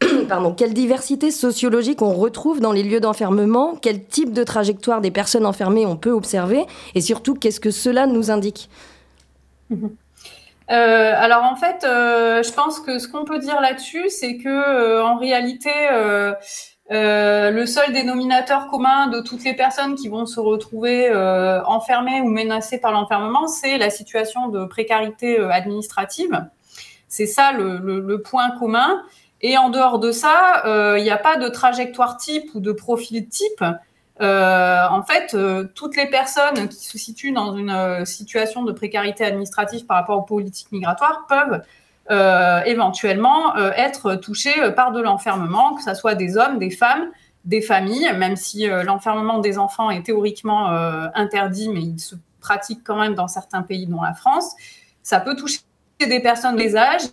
pardon, 0.28 0.52
quelle 0.52 0.74
diversité 0.74 1.30
sociologique 1.30 2.02
on 2.02 2.12
retrouve 2.12 2.60
dans 2.60 2.72
les 2.72 2.82
lieux 2.82 3.00
d'enfermement? 3.00 3.76
Quel 3.80 4.04
type 4.04 4.32
de 4.32 4.42
trajectoire 4.42 5.00
des 5.00 5.12
personnes 5.12 5.46
enfermées 5.46 5.86
on 5.86 5.96
peut 5.96 6.10
observer? 6.10 6.64
Et 6.96 7.00
surtout, 7.00 7.34
qu'est-ce 7.34 7.60
que 7.60 7.70
cela 7.70 8.08
nous 8.08 8.32
indique? 8.32 8.68
Mhm. 9.70 9.90
Euh, 10.70 11.12
alors 11.16 11.44
en 11.44 11.56
fait, 11.56 11.84
euh, 11.84 12.42
je 12.42 12.50
pense 12.52 12.80
que 12.80 12.98
ce 12.98 13.06
qu'on 13.06 13.24
peut 13.24 13.38
dire 13.38 13.60
là-dessus, 13.60 14.08
c'est 14.08 14.38
que 14.38 14.48
euh, 14.48 15.04
en 15.04 15.16
réalité, 15.16 15.70
le 16.90 17.66
seul 17.66 17.92
dénominateur 17.92 18.68
commun 18.68 19.08
de 19.08 19.20
toutes 19.20 19.44
les 19.44 19.54
personnes 19.54 19.94
qui 19.94 20.08
vont 20.08 20.26
se 20.26 20.40
retrouver 20.40 21.10
enfermées 21.66 22.20
ou 22.20 22.28
menacées 22.28 22.78
par 22.78 22.92
l'enfermement, 22.92 23.46
c'est 23.46 23.78
la 23.78 23.90
situation 23.90 24.48
de 24.48 24.64
précarité 24.64 25.38
administrative. 25.38 26.46
C'est 27.08 27.26
ça 27.26 27.52
le, 27.52 27.78
le, 27.78 28.22
point 28.22 28.50
commun. 28.58 29.02
Et 29.40 29.58
en 29.58 29.68
dehors 29.68 29.98
de 29.98 30.10
ça, 30.10 30.62
il 30.96 31.02
n'y 31.02 31.10
a 31.10 31.18
pas 31.18 31.36
de 31.36 31.48
trajectoire 31.48 32.16
type 32.16 32.50
ou 32.54 32.60
de 32.60 32.72
profil 32.72 33.28
type 33.28 33.64
en 34.20 35.02
fait, 35.02 35.36
toutes 35.74 35.96
les 35.96 36.06
personnes 36.06 36.68
qui 36.68 36.86
se 36.86 36.98
situent 36.98 37.32
dans 37.32 37.56
une 37.56 38.04
situation 38.04 38.62
de 38.62 38.72
précarité 38.72 39.24
administrative 39.24 39.86
par 39.86 39.96
rapport 39.96 40.18
aux 40.18 40.22
politiques 40.22 40.70
migratoires 40.72 41.26
peuvent 41.28 41.62
éventuellement 42.66 43.56
être 43.56 44.14
touchées 44.14 44.70
par 44.76 44.92
de 44.92 45.00
l'enfermement, 45.00 45.74
que 45.74 45.82
ce 45.82 45.94
soit 45.94 46.14
des 46.14 46.36
hommes, 46.36 46.58
des 46.58 46.70
femmes, 46.70 47.10
des 47.44 47.60
familles, 47.60 48.10
même 48.16 48.36
si 48.36 48.66
l'enfermement 48.66 49.38
des 49.38 49.58
enfants 49.58 49.90
est 49.90 50.04
théoriquement 50.04 50.68
interdit, 51.14 51.68
mais 51.68 51.82
il 51.82 51.98
se 51.98 52.14
pratique 52.44 52.82
quand 52.84 53.00
même 53.00 53.14
dans 53.14 53.26
certains 53.26 53.62
pays, 53.62 53.86
dont 53.86 54.02
la 54.02 54.14
France. 54.14 54.54
Ça 55.02 55.18
peut 55.18 55.34
toucher 55.34 55.60
des 55.98 56.20
personnes 56.20 56.56
des 56.56 56.76
âges 56.76 57.08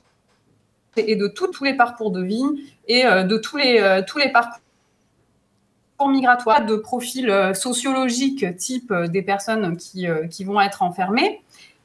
et 0.97 1.15
de 1.15 1.27
tous 1.27 1.63
les 1.63 1.73
parcours 1.73 2.11
de 2.11 2.21
vie 2.21 2.43
et 2.87 3.05
euh, 3.05 3.23
de 3.23 3.37
tous 3.37 3.57
les, 3.57 3.79
euh, 3.79 4.01
tous 4.05 4.17
les 4.17 4.29
parcours 4.29 4.59
migratoires 6.07 6.65
de 6.65 6.75
profil 6.75 7.29
euh, 7.29 7.53
sociologique 7.53 8.55
type 8.57 8.93
des 8.93 9.21
personnes 9.21 9.77
qui, 9.77 10.07
qui 10.29 10.43
vont 10.43 10.59
être 10.59 10.81
enfermées. 10.81 11.41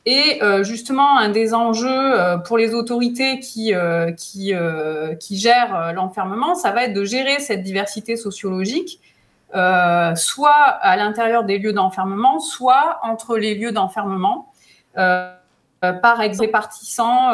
Et 0.08 0.38
justement, 0.62 1.18
un 1.18 1.30
des 1.30 1.52
enjeux 1.52 2.14
pour 2.46 2.58
les 2.58 2.74
autorités 2.74 3.40
qui, 3.40 3.72
qui, 4.16 4.52
qui 5.18 5.36
gèrent 5.36 5.92
l'enfermement, 5.94 6.54
ça 6.54 6.70
va 6.70 6.84
être 6.84 6.94
de 6.94 7.04
gérer 7.04 7.40
cette 7.40 7.64
diversité 7.64 8.14
sociologique, 8.14 9.00
soit 9.52 10.52
à 10.52 10.96
l'intérieur 10.96 11.42
des 11.42 11.58
lieux 11.58 11.72
d'enfermement, 11.72 12.38
soit 12.38 13.00
entre 13.02 13.36
les 13.36 13.56
lieux 13.56 13.72
d'enfermement, 13.72 14.52
par 14.94 16.20
exemple 16.20 16.40
répartissant 16.40 17.32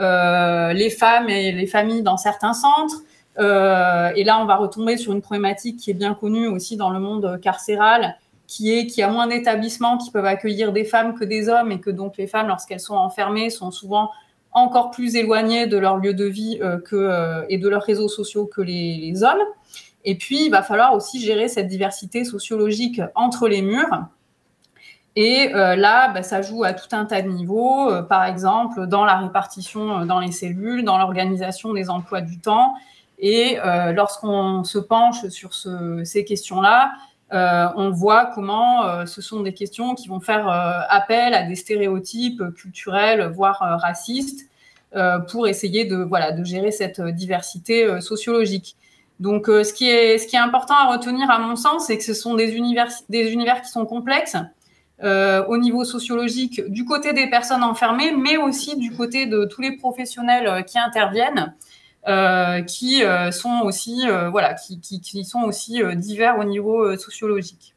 euh, 0.00 0.72
les 0.74 0.90
femmes 0.90 1.28
et 1.28 1.50
les 1.50 1.66
familles 1.66 2.02
dans 2.02 2.16
certains 2.16 2.52
centres. 2.52 3.02
Euh, 3.38 4.10
et 4.16 4.24
là, 4.24 4.40
on 4.40 4.44
va 4.44 4.56
retomber 4.56 4.96
sur 4.96 5.12
une 5.12 5.20
problématique 5.20 5.78
qui 5.78 5.90
est 5.90 5.94
bien 5.94 6.14
connue 6.14 6.48
aussi 6.48 6.76
dans 6.76 6.90
le 6.90 6.98
monde 6.98 7.40
carcéral, 7.40 8.16
qui 8.46 8.72
est 8.76 8.86
qu'il 8.86 9.00
y 9.00 9.02
a 9.02 9.10
moins 9.10 9.26
d'établissements 9.26 9.98
qui 9.98 10.10
peuvent 10.10 10.26
accueillir 10.26 10.72
des 10.72 10.84
femmes 10.84 11.14
que 11.14 11.24
des 11.24 11.48
hommes 11.48 11.70
et 11.72 11.80
que 11.80 11.90
donc 11.90 12.16
les 12.16 12.26
femmes, 12.26 12.48
lorsqu'elles 12.48 12.80
sont 12.80 12.96
enfermées, 12.96 13.50
sont 13.50 13.70
souvent 13.70 14.10
encore 14.52 14.90
plus 14.90 15.14
éloignées 15.14 15.66
de 15.66 15.76
leur 15.76 15.98
lieu 15.98 16.14
de 16.14 16.24
vie 16.24 16.58
euh, 16.62 16.78
que, 16.78 17.44
et 17.48 17.58
de 17.58 17.68
leurs 17.68 17.82
réseaux 17.82 18.08
sociaux 18.08 18.46
que 18.46 18.60
les, 18.60 19.22
hommes. 19.22 19.38
Et 20.04 20.16
puis, 20.16 20.46
il 20.46 20.50
va 20.50 20.62
falloir 20.62 20.94
aussi 20.94 21.20
gérer 21.20 21.48
cette 21.48 21.66
diversité 21.66 22.24
sociologique 22.24 23.00
entre 23.14 23.48
les 23.48 23.62
murs. 23.62 24.08
Et 25.20 25.52
euh, 25.52 25.74
là, 25.74 26.12
bah, 26.12 26.22
ça 26.22 26.42
joue 26.42 26.62
à 26.62 26.72
tout 26.72 26.94
un 26.94 27.04
tas 27.04 27.22
de 27.22 27.28
niveaux, 27.28 27.90
euh, 27.90 28.02
par 28.02 28.24
exemple 28.24 28.86
dans 28.86 29.04
la 29.04 29.16
répartition 29.16 29.98
euh, 30.02 30.04
dans 30.04 30.20
les 30.20 30.30
cellules, 30.30 30.84
dans 30.84 30.96
l'organisation 30.96 31.72
des 31.72 31.90
emplois 31.90 32.20
du 32.20 32.38
temps. 32.38 32.74
Et 33.18 33.58
lorsqu'on 33.94 34.64
se 34.64 34.78
penche 34.78 35.26
sur 35.28 35.50
ces 36.04 36.24
questions-là, 36.24 36.92
on 37.32 37.90
voit 37.90 38.26
comment 38.26 39.06
ce 39.06 39.20
sont 39.20 39.40
des 39.40 39.54
questions 39.54 39.94
qui 39.94 40.08
vont 40.08 40.20
faire 40.20 40.48
appel 40.88 41.34
à 41.34 41.42
des 41.42 41.56
stéréotypes 41.56 42.42
culturels, 42.54 43.28
voire 43.34 43.58
racistes, 43.80 44.48
pour 45.30 45.48
essayer 45.48 45.84
de, 45.84 46.08
gérer 46.44 46.70
cette 46.70 47.00
diversité 47.00 48.00
sociologique. 48.00 48.76
Donc, 49.18 49.46
ce, 49.46 49.72
qui 49.72 49.88
est, 49.88 50.34
important 50.36 50.74
à 50.74 50.92
retenir, 50.92 51.28
à 51.28 51.40
mon 51.40 51.56
sens, 51.56 51.86
c'est 51.88 51.98
que 51.98 52.04
ce 52.04 52.14
sont 52.14 52.34
des 52.34 52.52
univers, 52.52 52.88
qui 53.08 53.68
sont 53.68 53.84
complexes, 53.84 54.36
euh, 55.04 55.44
au 55.46 55.58
niveau 55.58 55.84
sociologique 55.84 56.60
du 56.68 56.84
côté 56.84 57.12
des 57.12 57.30
personnes 57.30 57.62
enfermées, 57.62 58.10
mais 58.10 58.36
aussi 58.36 58.76
du 58.76 58.90
côté 58.90 59.26
de 59.26 59.44
tous 59.44 59.60
les 59.60 59.76
professionnels 59.76 60.48
euh, 60.48 60.62
qui 60.62 60.76
interviennent, 60.76 61.38
euh, 61.38 61.67
qui 62.66 63.02
sont 63.30 63.60
aussi 63.64 64.06
voilà, 64.30 64.54
qui, 64.54 65.24
sont 65.24 65.42
aussi 65.42 65.80
divers 65.96 66.38
au 66.38 66.44
niveau 66.44 66.96
sociologique. 66.96 67.74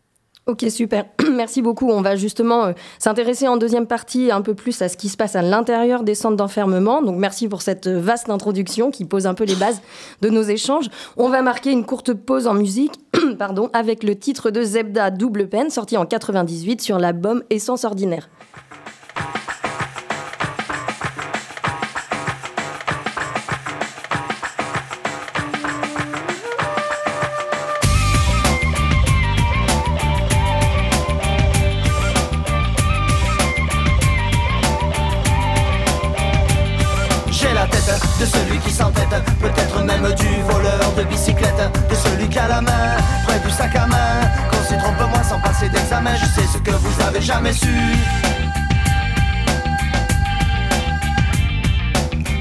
Ok, 0.48 0.66
super. 0.70 1.06
Merci 1.32 1.62
beaucoup. 1.62 1.90
On 1.90 2.02
va 2.02 2.16
justement 2.16 2.66
euh, 2.66 2.74
s'intéresser 2.98 3.48
en 3.48 3.58
deuxième 3.58 3.86
partie 3.86 4.32
un 4.32 4.42
peu 4.42 4.56
plus 4.56 4.82
à 4.82 4.90
ce 4.90 4.98
qui 4.98 5.08
se 5.08 5.16
passe 5.16 5.36
à 5.36 5.44
l'intérieur 5.44 6.04
des 6.04 6.16
centres 6.16 6.36
d'enfermement. 6.36 7.04
Donc 7.04 7.18
merci 7.18 7.48
pour 7.48 7.62
cette 7.62 7.86
euh, 7.86 8.00
vaste 8.00 8.30
introduction 8.30 8.90
qui 8.90 9.06
pose 9.06 9.28
un 9.28 9.36
peu 9.36 9.44
les 9.44 9.56
bases 9.56 9.82
de 10.22 10.30
nos 10.30 10.42
échanges. 10.42 10.90
On 11.16 11.30
va 11.30 11.44
marquer 11.44 11.72
une 11.72 11.86
courte 11.86 12.14
pause 12.14 12.48
en 12.48 12.56
musique 12.56 12.94
pardon, 13.38 13.70
avec 13.74 14.04
le 14.04 14.18
titre 14.18 14.50
de 14.50 14.64
Zebda 14.64 15.12
Double 15.12 15.48
Peine 15.48 15.70
sorti 15.70 15.96
en 15.96 16.08
98 16.08 16.82
sur 16.82 16.98
l'album 16.98 17.44
Essence 17.52 17.86
Ordinaire. 17.86 18.28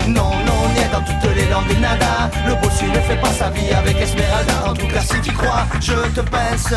Non, 0.09 0.31
non, 0.45 0.63
est 0.77 0.93
dans 0.93 1.03
toutes 1.03 1.37
les 1.37 1.47
langues 1.47 1.79
nada. 1.81 2.31
Le 2.47 2.55
bossu 2.57 2.87
ne 2.87 3.01
fait 3.01 3.17
pas 3.17 3.33
sa 3.33 3.51
vie 3.51 3.73
avec 3.73 3.97
Esmeralda. 4.01 4.69
En 4.69 4.75
tout 4.75 4.89
cas, 4.89 5.01
si 5.01 5.21
tu 5.21 5.33
crois, 5.33 5.67
je 5.81 5.93
te 6.15 6.21
pince. 6.21 6.75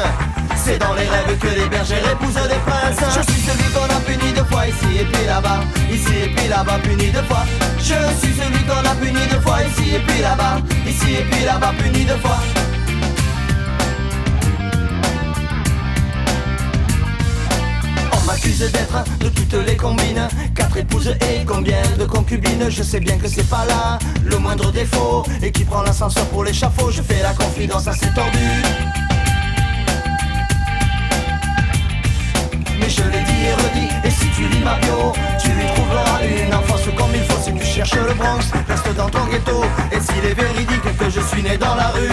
C'est 0.56 0.78
dans 0.78 0.94
les 0.94 1.08
rêves 1.08 1.38
que 1.40 1.48
les 1.48 1.68
bergers 1.68 2.04
épousent 2.12 2.34
des 2.34 2.62
princes. 2.66 3.04
Je 3.16 3.32
suis 3.32 3.42
celui 3.42 3.70
qu'on 3.74 3.86
a 3.86 4.00
puni 4.02 4.32
deux 4.34 4.46
fois 4.46 4.68
ici 4.68 5.00
et 5.02 5.06
puis 5.06 5.26
là-bas. 5.26 5.62
Ici 5.92 6.14
et 6.26 6.30
puis 6.30 6.48
là-bas, 6.48 6.80
puni 6.84 7.10
deux 7.10 7.24
fois. 7.24 7.44
Je 7.80 7.96
suis 8.20 8.34
celui 8.36 8.64
qu'on 8.66 8.86
a 8.90 8.96
puni 8.96 9.26
deux 9.32 9.42
fois 9.42 9.58
ici 9.64 9.96
et 9.96 10.00
puis 10.00 10.22
là-bas. 10.22 10.58
Ici 10.88 11.16
et 11.20 11.24
puis 11.24 11.46
là-bas, 11.46 11.74
puni 11.80 12.06
deux 12.06 12.18
fois. 12.18 12.38
M'accuse 18.44 18.72
d'être 18.72 19.04
de 19.20 19.30
toutes 19.30 19.66
les 19.66 19.76
combines. 19.76 20.28
Quatre 20.56 20.78
épouses 20.78 21.10
et 21.10 21.46
combien 21.46 21.82
de 21.98 22.06
concubines? 22.06 22.70
Je 22.70 22.84
sais 22.84 23.00
bien 23.00 23.18
que 23.18 23.28
c'est 23.28 23.48
pas 23.50 23.66
là 23.66 24.00
le 24.24 24.38
moindre 24.38 24.72
défaut. 24.72 25.24
Et 25.42 25.52
qui 25.52 25.64
prend 25.64 25.82
l'ascenseur 25.82 26.26
pour 26.28 26.44
l'échafaud? 26.44 26.92
Je 26.92 27.02
fais 27.02 27.22
la 27.22 27.34
confidence 27.34 27.88
assez 27.88 28.08
tordue 28.14 28.62
Mais 32.80 32.90
je 32.90 33.04
l'ai 33.04 33.24
dit 33.24 33.44
et 33.48 33.54
redit 33.54 33.94
Et 34.04 34.10
si 34.10 34.28
tu 34.36 34.48
lis 34.48 34.64
ma 34.64 34.76
bio 34.80 35.14
Tu 35.42 35.50
lui 35.50 35.66
trouveras 35.76 36.20
une 36.24 36.54
enfance 36.54 36.82
comme 36.98 37.14
il 37.14 37.24
faut 37.24 37.40
Si 37.42 37.54
tu 37.54 37.66
cherches 37.66 37.96
le 37.96 38.14
Bronx. 38.14 38.52
Reste 38.68 38.96
dans 38.96 39.10
ton 39.10 39.26
ghetto 39.26 39.64
Et 39.92 40.00
s'il 40.00 40.26
est 40.26 40.34
véridique 40.34 40.98
que 40.98 41.10
je 41.10 41.22
suis 41.22 41.44
né 41.44 41.58
dans 41.58 41.76
la 41.76 41.88
rue 41.90 42.12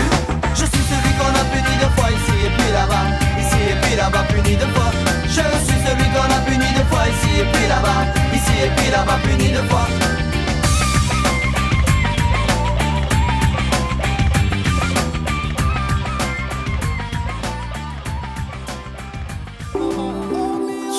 Je 0.55 0.65
suis 0.65 0.85
celui 0.91 1.13
qu'on 1.19 1.35
a 1.35 1.45
puni 1.53 1.77
deux 1.81 2.01
fois 2.01 2.11
Ici 2.11 2.47
et 2.47 2.51
puis 2.57 2.73
là-bas 2.73 3.07
Ici 3.41 3.57
et 3.71 3.81
puis 3.83 3.97
là-bas 3.97 4.25
puni 4.29 4.57
deux 4.57 4.73
fois 4.75 5.10
je 5.31 5.41
suis 5.65 5.81
celui 5.87 6.09
qu'on 6.13 6.31
a 6.37 6.41
puni 6.45 6.67
deux 6.75 6.85
fois 6.91 7.07
ici 7.09 7.41
et 7.41 7.45
puis 7.53 7.69
là-bas, 7.69 8.01
ici 8.35 8.53
et 8.65 8.71
puis 8.77 8.91
là-bas 8.91 9.19
puni 9.23 9.49
deux 9.49 9.69
fois. 9.69 9.87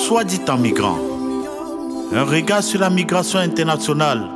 Soit 0.06 0.24
dit 0.24 0.40
en 0.48 0.58
migrant, 0.58 0.98
un 2.14 2.24
regard 2.24 2.62
sur 2.62 2.80
la 2.80 2.90
migration 2.90 3.38
internationale, 3.38 4.28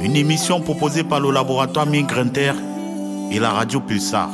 une 0.00 0.16
émission 0.16 0.60
proposée 0.60 1.04
par 1.04 1.20
le 1.20 1.30
laboratoire 1.30 1.86
Migrinter 1.86 2.52
et 3.30 3.38
la 3.38 3.50
radio 3.50 3.80
Pulsar. 3.80 4.28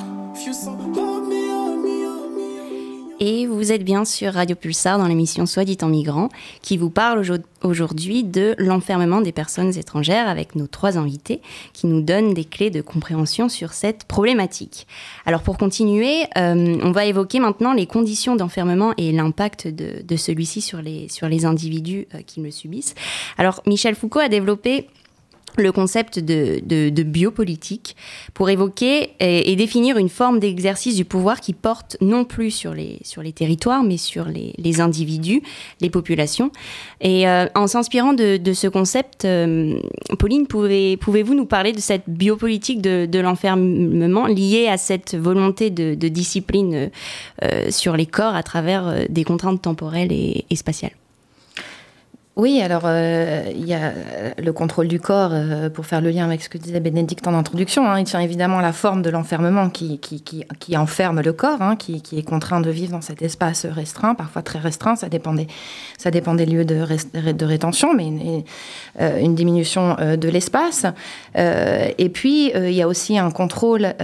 Et 3.21 3.47
vous 3.47 3.71
êtes 3.71 3.85
bien 3.85 4.07
sur 4.07 4.33
Radio 4.33 4.57
Pulsar 4.57 4.99
dans 4.99 5.07
l'émission 5.07 5.45
Soit 5.45 5.65
dit 5.65 5.77
en 5.83 5.89
migrant 5.89 6.31
qui 6.63 6.79
vous 6.79 6.89
parle 6.89 7.23
aujourd'hui 7.63 8.25
de 8.25 8.55
l'enfermement 8.57 9.21
des 9.21 9.31
personnes 9.31 9.77
étrangères 9.77 10.27
avec 10.27 10.57
nos 10.57 10.67
trois 10.67 10.97
invités 10.97 11.43
qui 11.75 11.87
nous 11.87 12.01
donnent 12.01 12.33
des 12.33 12.47
clés 12.47 12.71
de 12.71 12.81
compréhension 12.81 13.51
sur 13.51 13.75
cette 13.75 14.05
problématique. 14.05 14.87
Alors 15.27 15.43
pour 15.43 15.59
continuer, 15.59 16.25
euh, 16.39 16.79
on 16.83 16.93
va 16.93 17.05
évoquer 17.05 17.41
maintenant 17.41 17.75
les 17.75 17.87
conditions 17.87 18.37
d'enfermement 18.37 18.95
et 18.97 19.13
l'impact 19.13 19.69
de, 19.69 20.17
celui-ci 20.17 20.63
sur 20.63 20.81
les, 20.81 21.09
sur 21.11 21.29
les 21.29 21.45
individus 21.45 22.09
euh, 22.15 22.23
qui 22.27 22.41
le 22.41 22.51
subissent. 22.51 22.95
Alors 23.37 23.63
Michel 23.67 23.95
Foucault 23.95 24.21
a 24.21 24.29
développé 24.29 24.89
le 25.57 25.73
concept 25.73 26.19
de, 26.19 26.61
de, 26.63 27.03
biopolitique 27.03 27.97
pour 28.35 28.51
évoquer 28.51 29.11
et, 29.21 29.57
définir 29.57 29.97
une 29.97 30.09
forme 30.09 30.39
d'exercice 30.39 30.97
du 30.97 31.05
pouvoir 31.05 31.41
qui 31.41 31.53
porte 31.53 31.97
non 32.01 32.25
plus 32.25 32.51
sur 32.51 32.75
les, 32.75 32.99
sur 33.03 33.23
les 33.23 33.33
territoires, 33.33 33.83
mais 33.83 33.97
sur 33.97 34.27
les, 34.27 34.55
les 34.59 34.81
individus, 34.81 35.43
les 35.81 35.91
populations. 35.91 36.51
Et 37.01 37.29
euh, 37.29 37.47
en 37.55 37.67
s'inspirant 37.67 38.13
de, 38.13 38.37
de, 38.37 38.53
ce 38.53 38.67
concept, 38.67 39.25
euh, 39.25 39.79
Pauline, 40.19 40.47
pouvez, 40.47 40.97
pouvez-vous 40.97 41.35
nous 41.35 41.47
parler 41.47 41.73
de 41.73 41.81
cette 41.81 42.09
biopolitique 42.09 42.81
de, 42.83 43.07
de 43.07 43.19
l'enfermement 43.19 44.27
liée 44.27 44.69
à 44.69 44.77
cette 44.77 45.15
volonté 45.15 45.71
de, 45.71 45.95
discipline 46.11 46.91
euh, 47.43 47.71
sur 47.71 47.97
les 47.97 48.07
corps 48.07 48.35
à 48.35 48.43
travers 48.43 49.07
des 49.09 49.25
contraintes 49.25 49.63
temporelles 49.63 50.13
et 50.13 50.45
spatiales? 50.57 51.00
Oui, 52.41 52.63
alors 52.63 52.85
euh, 52.87 53.45
il 53.55 53.67
y 53.67 53.75
a 53.75 53.93
euh, 53.93 54.31
le 54.39 54.53
contrôle 54.55 54.89
du 54.89 54.99
corps, 54.99 55.33
euh, 55.35 55.69
pour 55.69 55.85
faire 55.85 56.01
le 56.01 56.09
lien 56.09 56.25
avec 56.25 56.43
ce 56.43 56.49
que 56.49 56.57
disait 56.57 56.81
Bénédicte 56.81 57.27
en 57.27 57.35
introduction. 57.35 57.87
Hein, 57.87 58.01
il 58.01 58.05
tient 58.05 58.21
évidemment 58.21 58.61
à 58.61 58.63
la 58.63 58.73
forme 58.73 59.03
de 59.03 59.11
l'enfermement 59.11 59.69
qui, 59.69 60.01
enferme 60.75 61.21
le 61.21 61.35
corps, 61.35 61.61
hein, 61.61 61.77
qui, 61.77 62.01
est 62.17 62.23
contraint 62.23 62.63
de 62.63 62.71
vivre 62.71 62.93
dans 62.93 63.03
cet 63.03 63.21
espace 63.21 63.67
restreint, 63.67 64.15
parfois 64.15 64.41
très 64.41 64.59
restreint. 64.59 64.97
Ça 64.97 65.11
dépend 65.11 65.35
des, 65.35 65.49
ça 65.99 66.09
lieux 66.11 66.65
de, 66.65 67.45
rétention, 67.45 67.93
mais 67.93 68.07
une, 68.99 69.35
diminution 69.35 69.97
de 70.01 70.29
l'espace. 70.31 70.87
et 71.35 72.09
puis, 72.09 72.53
il 72.55 72.73
y 72.73 72.81
a 72.81 72.89
aussi 72.89 73.19
un 73.19 73.31
contrôle 73.31 73.95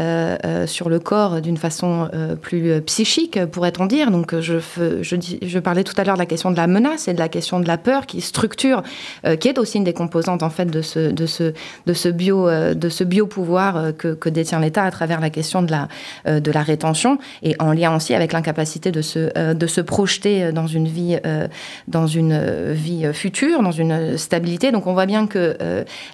sur 0.66 0.90
le 0.90 0.98
corps 0.98 1.40
d'une 1.40 1.56
façon 1.56 2.10
plus 2.42 2.82
psychique, 2.82 3.42
pourrait-on 3.46 3.86
dire. 3.86 4.10
Donc, 4.10 4.38
je, 4.40 4.58
je, 5.00 5.16
je 5.42 5.58
parlais 5.58 5.84
tout 5.84 5.94
à 5.96 6.04
l'heure 6.04 6.16
de 6.16 6.20
la 6.20 6.26
question 6.26 6.50
de 6.50 6.56
la 6.56 6.66
menace 6.66 7.08
et 7.08 7.14
de 7.14 7.18
la 7.18 7.30
question 7.30 7.60
de 7.60 7.66
la 7.66 7.78
peur 7.78 8.04
qui 8.04 8.20
structure, 8.26 8.82
euh, 9.24 9.36
qui 9.36 9.48
est 9.48 9.58
aussi 9.58 9.78
une 9.78 9.84
des 9.84 9.92
composantes 9.92 10.42
en 10.42 10.50
fait 10.50 10.66
de 10.66 10.82
ce, 10.82 11.10
de 11.10 11.26
ce, 11.26 11.54
de 11.86 11.92
ce 11.94 12.08
bio, 12.08 12.48
euh, 12.48 12.74
de 12.74 12.88
ce 12.88 13.04
bio-pouvoir 13.04 13.76
euh, 13.76 13.92
que, 13.92 14.28
détient 14.28 14.60
l'État 14.60 14.82
à 14.82 14.90
travers 14.90 15.20
la 15.20 15.30
question 15.30 15.62
de 15.62 15.70
la, 15.70 15.88
de 16.40 16.50
la 16.50 16.62
rétention 16.62 17.18
et 17.42 17.54
en 17.60 17.72
lien 17.72 17.94
aussi 17.94 18.12
avec 18.12 18.32
l'incapacité 18.32 18.90
de 18.90 19.00
se, 19.00 19.52
de 19.54 19.66
se 19.68 19.80
projeter 19.80 20.50
dans 20.50 20.66
une 20.66 20.88
vie, 20.88 21.16
dans 21.86 22.08
une 22.08 22.72
vie 22.72 23.06
future, 23.14 23.62
dans 23.62 23.70
une 23.70 24.18
stabilité. 24.18 24.72
Donc 24.72 24.88
on 24.88 24.94
voit 24.94 25.06
bien 25.06 25.28
que 25.28 25.56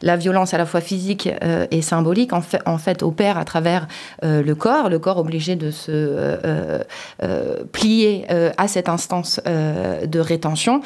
la 0.03 0.17
violence 0.17 0.53
à 0.53 0.59
la 0.59 0.67
fois 0.67 0.83
physique 0.83 1.31
et 1.71 1.81
symbolique 1.81 2.33
en 2.35 2.79
fait 2.79 3.03
opère 3.03 3.39
à 3.39 3.47
travers 3.47 3.89
le 4.23 4.53
corps, 4.53 4.91
le 4.91 4.99
corps 4.99 5.17
obligé 5.17 5.57
de 5.57 5.71
se 5.71 6.37
plier 7.73 8.27
à 8.59 8.69
cette 8.69 8.91
instance 8.91 9.41
de 9.47 10.21
rétention 10.21 10.83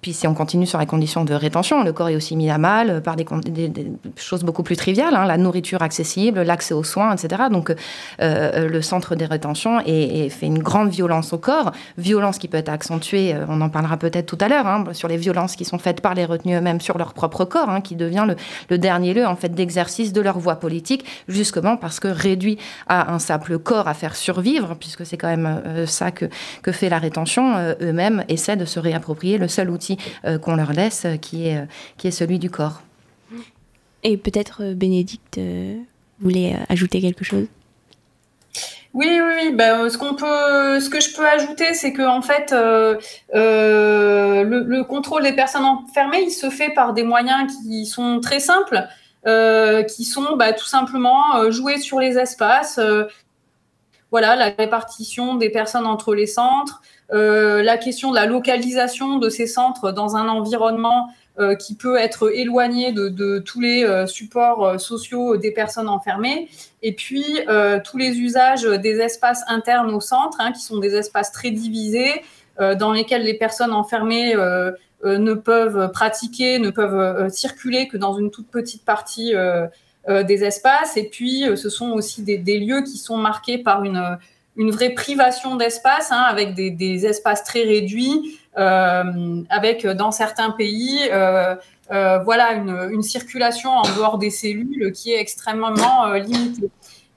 puis 0.00 0.14
si 0.14 0.26
on 0.26 0.34
continue 0.34 0.66
sur 0.66 0.78
la 0.78 0.86
condition 0.86 1.24
de 1.24 1.34
rétention, 1.34 1.84
le 1.84 1.92
corps 1.92 2.08
est 2.08 2.16
aussi 2.16 2.34
mis 2.34 2.50
à 2.50 2.56
mal 2.56 3.02
par 3.02 3.16
des, 3.16 3.26
choses 4.16 4.44
beaucoup 4.44 4.62
plus 4.62 4.76
triviales, 4.76 5.14
hein, 5.14 5.26
la 5.26 5.36
nourriture 5.36 5.82
accessible, 5.82 6.40
l'accès 6.40 6.72
aux 6.72 6.84
soins, 6.84 7.14
etc. 7.14 7.42
Donc 7.50 7.74
euh, 8.22 8.68
le 8.68 8.82
centre 8.82 9.14
des 9.14 9.26
rétentions 9.26 9.80
fait 9.80 10.46
une 10.46 10.60
grande 10.60 10.88
violence 10.88 11.34
au 11.34 11.38
corps, 11.38 11.72
violence 11.98 12.38
qui 12.38 12.48
peut 12.48 12.56
être 12.56 12.70
accentuée, 12.70 13.34
euh, 13.34 13.44
on 13.48 13.60
en 13.60 13.68
parlera 13.68 13.98
peut-être 13.98 14.24
tout 14.24 14.38
à 14.40 14.48
l'heure, 14.48 14.66
hein, 14.66 14.84
sur 14.92 15.06
les 15.06 15.18
violences 15.18 15.54
qui 15.54 15.66
sont 15.66 15.78
faites 15.78 16.00
par 16.00 16.14
les 16.14 16.24
retenus 16.24 16.58
eux-mêmes 16.58 16.80
sur 16.80 16.96
leur 16.96 17.12
propre 17.12 17.44
corps, 17.44 17.68
hein, 17.68 17.82
qui 17.82 17.94
devient 17.94 18.26
le, 18.70 18.78
dernier 18.78 19.12
lieu 19.12 19.26
en 19.26 19.36
fait 19.36 19.50
d'exercice 19.50 20.14
de 20.14 20.22
leur 20.22 20.38
voie 20.38 20.56
politique, 20.56 21.04
justement 21.28 21.76
parce 21.76 22.00
que 22.00 22.08
réduit 22.08 22.58
à 22.88 23.12
un 23.12 23.18
simple 23.18 23.58
corps 23.58 23.88
à 23.88 23.94
faire 23.94 24.16
survivre, 24.16 24.76
puisque 24.76 25.04
c'est 25.04 25.18
quand 25.18 25.28
même 25.28 25.62
euh, 25.66 25.86
ça 25.86 26.10
que, 26.10 26.24
que 26.62 26.72
fait 26.72 26.88
la 26.88 26.98
rétention, 26.98 27.74
eux-mêmes 27.82 28.24
essaient 28.28 28.56
de 28.56 28.64
se 28.64 28.80
réapproprier 28.80 29.36
le 29.36 29.48
seul 29.48 29.68
outil 29.68 29.89
euh, 30.24 30.38
qu'on 30.38 30.56
leur 30.56 30.72
laisse, 30.72 31.04
euh, 31.04 31.16
qui 31.16 31.48
est, 31.48 31.58
euh, 31.58 31.66
qui 31.96 32.08
est 32.08 32.12
celui 32.12 32.38
du 32.38 32.50
corps. 32.50 32.82
Et 34.02 34.16
peut-être 34.16 34.72
Bénédicte 34.72 35.38
voulait 36.20 36.56
ajouter 36.70 37.02
quelque 37.02 37.22
chose? 37.22 37.46
Oui, 38.94 39.06
oui, 39.10 39.32
oui. 39.42 39.54
Ben, 39.54 39.90
ce 39.90 39.98
qu'on 39.98 40.14
peut, 40.14 40.80
ce 40.80 40.88
que 40.88 41.00
je 41.00 41.14
peux 41.14 41.28
ajouter, 41.28 41.74
c'est 41.74 41.92
que 41.92 42.02
en 42.02 42.22
fait, 42.22 42.52
euh, 42.52 42.96
le, 43.34 44.82
contrôle 44.84 45.22
des 45.22 45.34
personnes 45.34 45.64
enfermées, 45.64 46.22
il 46.22 46.30
se 46.30 46.48
fait 46.48 46.70
par 46.70 46.94
des 46.94 47.02
moyens 47.02 47.52
qui 47.62 47.84
sont 47.84 48.20
très 48.20 48.40
simples, 48.40 48.88
euh, 49.26 49.82
qui 49.82 50.04
sont 50.04 50.36
bah, 50.36 50.54
tout 50.54 50.64
simplement 50.64 51.50
jouer 51.50 51.78
sur 51.78 52.00
les 52.00 52.16
espaces. 52.18 52.80
voilà, 54.10 54.34
la 54.34 54.46
répartition 54.58 55.34
des 55.34 55.50
personnes 55.50 55.86
entre 55.86 56.14
les 56.14 56.26
centres, 56.26 56.80
euh, 57.12 57.62
la 57.62 57.76
question 57.76 58.10
de 58.10 58.14
la 58.14 58.26
localisation 58.26 59.18
de 59.18 59.28
ces 59.28 59.46
centres 59.46 59.92
dans 59.92 60.16
un 60.16 60.28
environnement 60.28 61.08
euh, 61.38 61.54
qui 61.54 61.74
peut 61.74 61.96
être 61.96 62.32
éloigné 62.32 62.92
de, 62.92 63.38
tous 63.38 63.60
les 63.60 63.84
euh, 63.84 64.06
supports 64.06 64.78
sociaux 64.80 65.36
des 65.36 65.50
personnes 65.50 65.88
enfermées, 65.88 66.48
et 66.82 66.92
puis 66.92 67.24
tous 67.84 67.98
les 67.98 68.18
usages 68.18 68.62
des 68.62 69.00
espaces 69.00 69.42
internes 69.48 69.92
au 69.94 70.00
centre, 70.00 70.38
hein, 70.40 70.52
qui 70.52 70.62
sont 70.62 70.78
des 70.78 70.94
espaces 70.94 71.32
très 71.32 71.50
divisés, 71.50 72.22
dans 72.78 72.92
lesquels 72.92 73.22
les 73.22 73.34
personnes 73.34 73.72
enfermées 73.72 74.34
ne 75.04 75.34
peuvent 75.34 75.90
pratiquer, 75.92 76.58
ne 76.58 76.70
peuvent 76.70 77.30
circuler 77.30 77.88
que 77.88 77.96
dans 77.96 78.18
une 78.18 78.30
toute 78.30 78.48
petite 78.48 78.84
partie 78.84 79.34
des 80.08 80.44
espaces, 80.44 80.96
et 80.96 81.04
puis 81.04 81.44
ce 81.56 81.68
sont 81.70 81.90
aussi 81.92 82.22
des, 82.22 82.38
des, 82.38 82.58
lieux 82.58 82.82
qui 82.82 82.98
sont 82.98 83.16
marqués 83.16 83.58
par 83.58 83.84
une 83.84 84.18
une 84.56 84.70
vraie 84.70 84.90
privation 84.90 85.56
d'espace, 85.56 86.10
hein, 86.12 86.24
avec 86.28 86.54
des, 86.54 87.06
espaces 87.06 87.44
très 87.44 87.62
réduits, 87.62 88.38
euh, 88.58 89.42
avec 89.48 89.86
dans 89.86 90.10
certains 90.10 90.50
pays, 90.50 91.00
euh, 91.12 91.54
euh, 91.92 92.18
voilà, 92.18 92.52
une, 92.52 93.02
circulation 93.02 93.70
en 93.70 93.82
dehors 93.96 94.18
des 94.18 94.30
cellules 94.30 94.92
qui 94.92 95.12
est 95.12 95.20
extrêmement 95.20 96.12
limitée. 96.14 96.70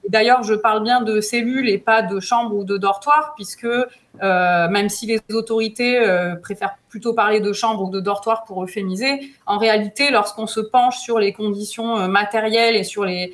D'ailleurs, 0.08 0.42
je 0.42 0.54
parle 0.54 0.82
bien 0.82 1.00
de 1.00 1.20
cellules 1.20 1.68
et 1.68 1.78
pas 1.78 2.02
de 2.02 2.20
chambres 2.20 2.54
ou 2.54 2.64
de 2.64 2.76
dortoirs, 2.76 3.32
puisque 3.36 3.68
même 4.20 4.88
si 4.88 5.06
les 5.06 5.20
autorités 5.34 6.00
préfèrent 6.42 6.76
plutôt 6.88 7.14
parler 7.14 7.40
de 7.40 7.52
chambres 7.52 7.82
ou 7.84 7.90
de 7.90 8.00
dortoirs 8.00 8.44
pour 8.44 8.62
euphémiser, 8.62 9.32
en 9.46 9.58
réalité, 9.58 10.10
lorsqu'on 10.10 10.46
se 10.46 10.60
penche 10.60 10.98
sur 10.98 11.18
les 11.18 11.32
conditions 11.32 12.06
matérielles 12.06 12.76
et 12.76 12.84
sur 12.84 13.04
les 13.06 13.32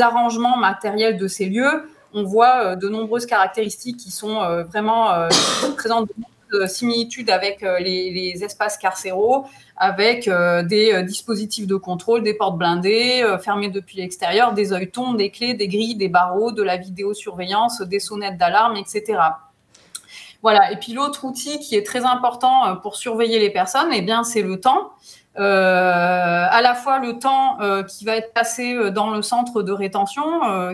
arrangements 0.00 0.58
matériels 0.58 1.16
de 1.16 1.26
ces 1.26 1.46
lieux, 1.46 1.84
on 2.14 2.22
voit 2.22 2.64
euh, 2.64 2.76
de 2.76 2.88
nombreuses 2.88 3.26
caractéristiques 3.26 3.98
qui 3.98 4.10
sont 4.10 4.40
euh, 4.40 4.62
vraiment 4.62 5.12
euh, 5.12 5.28
présentes 5.76 6.08
de 6.52 6.66
similitudes 6.66 7.30
avec 7.30 7.62
les, 7.80 8.44
espaces 8.44 8.78
carcéraux, 8.78 9.44
avec 9.76 10.30
des 10.68 11.02
dispositifs 11.02 11.66
de 11.66 11.74
contrôle, 11.74 12.22
des 12.22 12.34
portes 12.34 12.56
blindées, 12.56 13.24
fermées 13.42 13.70
depuis 13.70 13.96
l'extérieur, 13.96 14.52
des 14.52 14.72
œilletons, 14.72 15.14
des 15.14 15.32
clés, 15.32 15.54
des 15.54 15.66
grilles, 15.66 15.96
des 15.96 16.06
barreaux, 16.06 16.52
de 16.52 16.62
la 16.62 16.76
vidéosurveillance, 16.76 17.82
des 17.82 17.98
sonnettes 17.98 18.36
d'alarme, 18.36 18.76
etc. 18.76 19.18
Voilà. 20.42 20.70
Et 20.70 20.76
puis 20.76 20.92
l'autre 20.92 21.24
outil 21.24 21.58
qui 21.58 21.74
est 21.74 21.84
très 21.84 22.04
important 22.04 22.76
pour 22.82 22.94
surveiller 22.94 23.40
les 23.40 23.50
personnes, 23.50 23.88
eh 23.92 24.02
bien, 24.02 24.22
c'est 24.22 24.42
le 24.42 24.60
temps. 24.60 24.92
Euh, 25.36 26.46
à 26.48 26.62
la 26.62 26.74
fois 26.74 27.00
le 27.00 27.18
temps 27.18 27.60
euh, 27.60 27.82
qui 27.82 28.04
va 28.04 28.14
être 28.14 28.32
passé 28.32 28.72
euh, 28.72 28.90
dans 28.90 29.10
le 29.10 29.20
centre 29.20 29.62
de 29.62 29.72
rétention, 29.72 30.22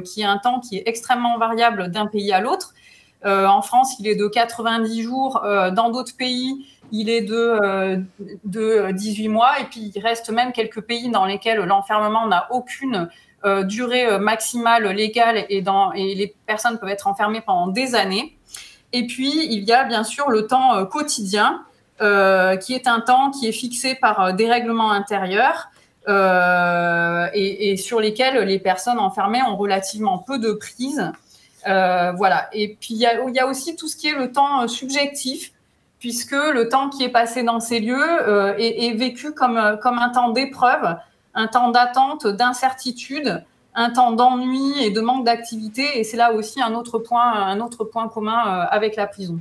qui 0.04 0.20
est 0.20 0.26
un 0.26 0.36
temps 0.36 0.60
qui 0.60 0.76
est 0.76 0.82
extrêmement 0.86 1.38
variable 1.38 1.90
d'un 1.90 2.06
pays 2.06 2.32
à 2.32 2.40
l'autre. 2.40 2.74
en 3.24 3.62
France, 3.62 3.96
il 3.98 4.06
est 4.06 4.16
de 4.16 4.26
90 4.26 5.02
jours. 5.02 5.42
dans 5.72 5.90
d'autres 5.90 6.16
pays, 6.16 6.66
il 6.92 7.08
est 7.08 7.22
de, 7.22 8.02
de 8.44 8.90
18 8.92 9.28
mois. 9.28 9.60
Et 9.60 9.64
puis, 9.64 9.92
il 9.94 10.00
reste 10.00 10.30
même 10.30 10.52
quelques 10.52 10.80
pays 10.80 11.10
dans 11.10 11.24
lesquels 11.24 11.58
l'enfermement 11.58 12.26
n'a 12.26 12.46
aucune 12.50 13.08
durée 13.64 14.18
maximale 14.18 14.88
légale 14.88 15.44
et, 15.48 15.62
dans, 15.62 15.92
et 15.92 16.14
les 16.14 16.34
personnes 16.46 16.78
peuvent 16.78 16.90
être 16.90 17.06
enfermées 17.06 17.42
pendant 17.42 17.68
des 17.68 17.94
années. 17.94 18.36
Et 18.92 19.06
puis, 19.06 19.46
il 19.52 19.64
y 19.64 19.72
a 19.72 19.84
bien 19.84 20.04
sûr 20.04 20.30
le 20.30 20.46
temps 20.46 20.84
quotidien 20.86 21.62
euh, 22.02 22.56
qui 22.56 22.72
est 22.72 22.88
un 22.88 23.00
temps 23.00 23.30
qui 23.30 23.46
est 23.46 23.52
fixé 23.52 23.94
par 23.94 24.20
euh, 24.20 24.32
des 24.32 24.48
règlements 24.48 24.90
intérieurs 24.90 25.68
euh, 26.08 27.26
et, 27.34 27.76
sur 27.76 28.00
lesquels 28.00 28.38
les 28.38 28.58
personnes 28.58 28.98
enfermées 28.98 29.42
ont 29.42 29.54
relativement 29.54 30.16
peu 30.16 30.38
de 30.38 30.52
prise. 30.52 31.12
voilà. 31.66 32.48
Et 32.54 32.78
puis 32.80 32.94
il 32.94 32.96
y, 32.96 33.06
a, 33.06 33.46
aussi 33.46 33.76
tout 33.76 33.86
ce 33.86 33.96
qui 33.96 34.08
est 34.08 34.14
le 34.14 34.32
temps 34.32 34.66
subjectif, 34.66 35.52
puisque 35.98 36.32
le 36.32 36.70
temps 36.70 36.88
qui 36.88 37.04
est 37.04 37.10
passé 37.10 37.42
dans 37.42 37.60
ces 37.60 37.80
lieux 37.80 38.58
est, 38.58 38.96
vécu 38.96 39.32
comme, 39.32 39.78
comme 39.82 39.98
un 39.98 40.08
temps 40.08 40.30
d'épreuve, 40.30 40.96
un 41.34 41.48
temps 41.48 41.68
d'attente, 41.68 42.26
d'incertitude, 42.26 43.44
un 43.74 43.90
temps 43.90 44.12
d'ennui 44.12 44.82
et 44.82 44.90
de 44.90 45.02
manque 45.02 45.26
d'activité. 45.26 46.00
Et 46.00 46.04
c'est 46.04 46.16
là 46.16 46.32
aussi 46.32 46.62
un 46.62 46.72
autre 46.72 46.98
point, 46.98 47.30
un 47.30 47.60
autre 47.60 47.84
point 47.84 48.08
commun 48.08 48.38
avec 48.70 48.96
la 48.96 49.06
prison. 49.06 49.38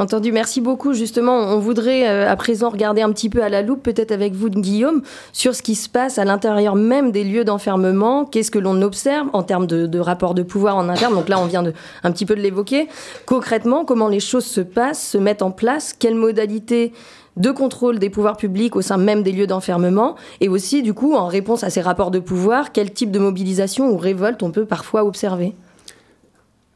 Entendu, 0.00 0.32
merci 0.32 0.62
beaucoup. 0.62 0.94
Justement, 0.94 1.36
on 1.36 1.58
voudrait 1.58 2.08
euh, 2.08 2.26
à 2.26 2.34
présent 2.34 2.70
regarder 2.70 3.02
un 3.02 3.12
petit 3.12 3.28
peu 3.28 3.42
à 3.42 3.50
la 3.50 3.60
loupe, 3.60 3.82
peut-être 3.82 4.12
avec 4.12 4.32
vous, 4.32 4.48
Guillaume, 4.48 5.02
sur 5.34 5.54
ce 5.54 5.60
qui 5.60 5.74
se 5.74 5.90
passe 5.90 6.16
à 6.16 6.24
l'intérieur 6.24 6.74
même 6.74 7.12
des 7.12 7.22
lieux 7.22 7.44
d'enfermement. 7.44 8.24
Qu'est-ce 8.24 8.50
que 8.50 8.58
l'on 8.58 8.80
observe 8.80 9.28
en 9.34 9.42
termes 9.42 9.66
de, 9.66 9.86
de 9.86 9.98
rapport 9.98 10.32
de 10.32 10.42
pouvoir 10.42 10.78
en 10.78 10.88
interne? 10.88 11.12
Donc 11.12 11.28
là, 11.28 11.38
on 11.38 11.44
vient 11.44 11.62
de, 11.62 11.74
un 12.02 12.12
petit 12.12 12.24
peu 12.24 12.34
de 12.34 12.40
l'évoquer. 12.40 12.88
Concrètement, 13.26 13.84
comment 13.84 14.08
les 14.08 14.20
choses 14.20 14.46
se 14.46 14.62
passent, 14.62 15.06
se 15.06 15.18
mettent 15.18 15.42
en 15.42 15.50
place? 15.50 15.92
Quelles 15.92 16.14
modalités 16.14 16.94
de 17.36 17.50
contrôle 17.50 17.98
des 17.98 18.08
pouvoirs 18.08 18.38
publics 18.38 18.76
au 18.76 18.80
sein 18.80 18.96
même 18.96 19.22
des 19.22 19.32
lieux 19.32 19.46
d'enfermement? 19.46 20.16
Et 20.40 20.48
aussi, 20.48 20.82
du 20.82 20.94
coup, 20.94 21.14
en 21.14 21.26
réponse 21.26 21.62
à 21.62 21.68
ces 21.68 21.82
rapports 21.82 22.10
de 22.10 22.20
pouvoir, 22.20 22.72
quel 22.72 22.90
type 22.90 23.10
de 23.10 23.18
mobilisation 23.18 23.90
ou 23.90 23.98
révolte 23.98 24.42
on 24.42 24.50
peut 24.50 24.64
parfois 24.64 25.04
observer? 25.04 25.54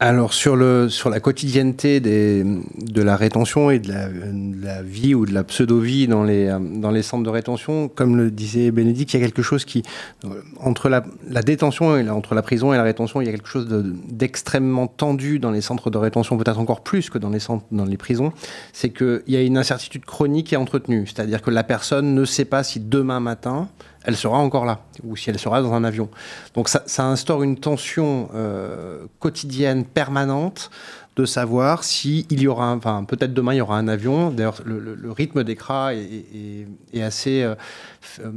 Alors 0.05 0.33
sur, 0.33 0.55
le, 0.55 0.87
sur 0.87 1.09
la 1.09 1.19
quotidienneté 1.19 1.99
de 1.99 3.01
la 3.01 3.15
rétention 3.15 3.71
et 3.71 3.79
de 3.79 3.91
la, 3.91 4.83
vie 4.83 5.15
ou 5.15 5.25
de 5.25 5.33
la 5.33 5.43
pseudo-vie 5.43 6.07
dans 6.07 6.23
les, 6.23 6.55
dans 6.75 6.91
les 6.91 7.01
centres 7.01 7.23
de 7.23 7.29
rétention, 7.29 7.87
comme 7.87 8.15
le 8.15 8.29
disait 8.29 8.69
Bénédicte, 8.69 9.13
il 9.13 9.19
y 9.19 9.23
a 9.23 9.25
quelque 9.25 9.41
chose 9.41 9.65
qui, 9.65 9.81
entre 10.59 10.89
la, 10.89 11.03
la 11.27 11.41
détention 11.41 11.97
et 11.97 12.07
entre 12.07 12.35
la 12.35 12.43
prison 12.43 12.71
et 12.71 12.77
la 12.77 12.83
rétention, 12.83 13.19
il 13.19 13.25
y 13.25 13.29
a 13.29 13.31
quelque 13.31 13.49
chose 13.49 13.67
d'extrêmement 14.07 14.85
tendu 14.85 15.39
dans 15.39 15.49
les 15.49 15.61
centres 15.61 15.89
de 15.89 15.97
rétention, 15.97 16.37
peut-être 16.37 16.59
encore 16.59 16.81
plus 16.81 17.09
que 17.09 17.17
dans 17.17 17.31
les, 17.31 17.39
centres, 17.39 17.65
dans 17.71 17.85
les 17.85 17.97
prisons, 17.97 18.31
c'est 18.73 18.91
qu'il 18.91 19.23
y 19.27 19.35
a 19.35 19.41
une 19.41 19.57
incertitude 19.57 20.05
chronique 20.05 20.53
et 20.53 20.55
entretenue, 20.55 21.07
c'est-à-dire 21.07 21.41
que 21.41 21.49
la 21.49 21.63
personne 21.63 22.13
ne 22.13 22.25
sait 22.25 22.45
pas 22.45 22.63
si 22.63 22.79
demain 22.79 23.19
matin, 23.19 23.69
elle 24.05 24.15
sera 24.15 24.37
encore 24.37 24.65
là, 24.65 24.79
ou 25.03 25.15
si 25.15 25.29
elle 25.29 25.39
sera 25.39 25.61
dans 25.61 25.73
un 25.73 25.83
avion. 25.83 26.09
Donc 26.53 26.69
ça, 26.69 26.83
instaure 27.05 27.43
une 27.43 27.57
tension 27.57 28.29
euh, 28.35 29.05
quotidienne 29.19 29.83
permanente 29.83 30.69
de 31.15 31.25
savoir 31.25 31.83
si 31.83 32.25
il 32.29 32.41
y 32.41 32.47
aura, 32.47 32.73
enfin 32.73 33.05
peut-être 33.05 33.33
demain 33.33 33.53
il 33.53 33.57
y 33.57 33.61
aura 33.61 33.77
un 33.77 33.87
avion. 33.87 34.31
D'ailleurs, 34.31 34.57
le, 34.65 35.11
rythme 35.11 35.43
des 35.43 35.55
CRA 35.55 35.93
est, 35.93 37.01
assez 37.01 37.41
euh, 37.41 37.55
euh, 38.19 38.31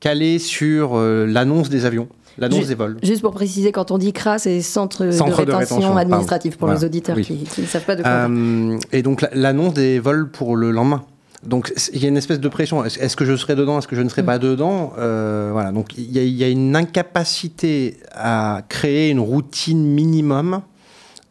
calé 0.00 0.38
sur 0.38 0.96
l'annonce 0.96 1.68
des 1.68 1.84
avions. 1.84 2.08
L'annonce 2.38 2.66
des 2.66 2.74
vols. 2.74 2.96
Juste 3.02 3.20
pour 3.20 3.32
préciser, 3.32 3.72
quand 3.72 3.90
on 3.90 3.98
dit 3.98 4.12
CRA, 4.12 4.38
c'est 4.38 4.62
Centre, 4.62 5.04
de, 5.04 5.32
rétention 5.32 5.96
administratif 5.96 6.56
pour 6.56 6.68
les 6.68 6.84
auditeurs 6.84 7.16
qui, 7.20 7.46
ne 7.58 7.66
savent 7.66 7.84
pas 7.84 7.96
de 7.96 8.02
quoi. 8.02 8.78
et 8.90 9.02
donc 9.02 9.24
l'annonce 9.32 9.74
des 9.74 9.98
vols 10.00 10.30
pour 10.30 10.56
le 10.56 10.70
lendemain. 10.70 11.04
Donc 11.42 11.72
il 11.92 12.00
y 12.00 12.04
a 12.04 12.08
une 12.08 12.16
espèce 12.16 12.40
de 12.40 12.48
pression. 12.48 12.84
Est-ce 12.84 13.16
que 13.16 13.24
je 13.24 13.36
serai 13.36 13.56
dedans 13.56 13.78
Est-ce 13.78 13.88
que 13.88 13.96
je 13.96 14.02
ne 14.02 14.08
serai 14.08 14.22
mm. 14.22 14.26
pas 14.26 14.38
dedans 14.38 14.92
euh, 14.98 15.50
Voilà. 15.52 15.72
Donc 15.72 15.96
il 15.96 16.16
y, 16.16 16.44
a 16.44 16.48
une 16.48 16.76
incapacité 16.76 17.98
à 18.12 18.62
créer 18.68 19.10
une 19.10 19.20
routine 19.20 19.84
minimum 19.84 20.62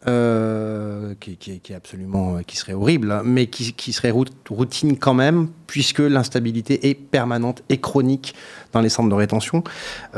euh, 0.06 1.14
qui, 1.20 1.38
est 1.48 1.74
absolument, 1.74 2.38
qui 2.46 2.56
serait 2.56 2.74
horrible, 2.74 3.12
hein, 3.12 3.22
mais 3.24 3.46
qui, 3.46 3.72
qui 3.72 3.92
serait 3.92 4.12
routine 4.50 4.98
quand 4.98 5.14
même, 5.14 5.48
puisque 5.72 6.00
l'instabilité 6.00 6.90
est 6.90 6.92
permanente 6.92 7.62
et 7.70 7.78
chronique 7.78 8.34
dans 8.74 8.82
les 8.82 8.90
centres 8.90 9.08
de 9.08 9.14
rétention. 9.14 9.64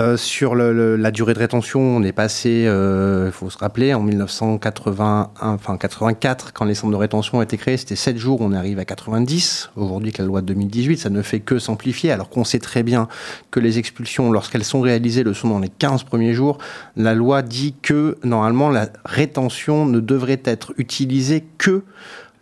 Euh, 0.01 0.17
sur 0.17 0.57
la 0.57 1.11
durée 1.13 1.33
de 1.33 1.39
rétention, 1.39 1.81
on 1.81 2.03
est 2.03 2.11
passé, 2.11 2.63
il 2.63 2.67
euh, 2.67 3.31
faut 3.31 3.51
se 3.51 3.59
rappeler, 3.59 3.95
en 3.95 4.03
1981, 4.03 5.31
enfin 5.41 5.77
84, 5.77 6.53
quand 6.53 6.65
les 6.65 6.75
centres 6.75 6.91
de 6.91 6.97
rétention 6.97 7.39
ont 7.39 7.43
été 7.43 7.57
créés, 7.57 7.77
c'était 7.77 7.95
7 7.95 8.17
jours, 8.19 8.41
on 8.41 8.51
arrive 8.51 8.81
à 8.81 8.85
90. 8.85 9.71
Aujourd'hui, 9.77 10.09
avec 10.09 10.19
la 10.19 10.25
loi 10.25 10.41
de 10.41 10.47
2018, 10.47 10.99
ça 10.99 11.09
ne 11.09 11.23
fait 11.23 11.39
que 11.39 11.61
s'amplifier, 11.61 12.11
alors 12.11 12.31
qu'on 12.31 12.43
sait 12.43 12.59
très 12.59 12.83
bien 12.83 13.07
que 13.53 13.61
les 13.61 13.79
expulsions, 13.79 14.33
lorsqu'elles 14.33 14.65
sont 14.65 14.81
réalisées, 14.81 15.23
le 15.23 15.35
sont 15.35 15.51
dans 15.51 15.61
les 15.61 15.69
15 15.69 16.03
premiers 16.03 16.35
jours. 16.35 16.59
La 16.97 17.15
loi 17.15 17.43
dit 17.43 17.77
que, 17.81 18.19
normalement, 18.25 18.71
la 18.71 18.89
rétention 19.05 19.87
ne 19.87 20.01
devrait 20.01 20.43
être 20.45 20.75
utilisée 20.79 21.45
que 21.59 21.85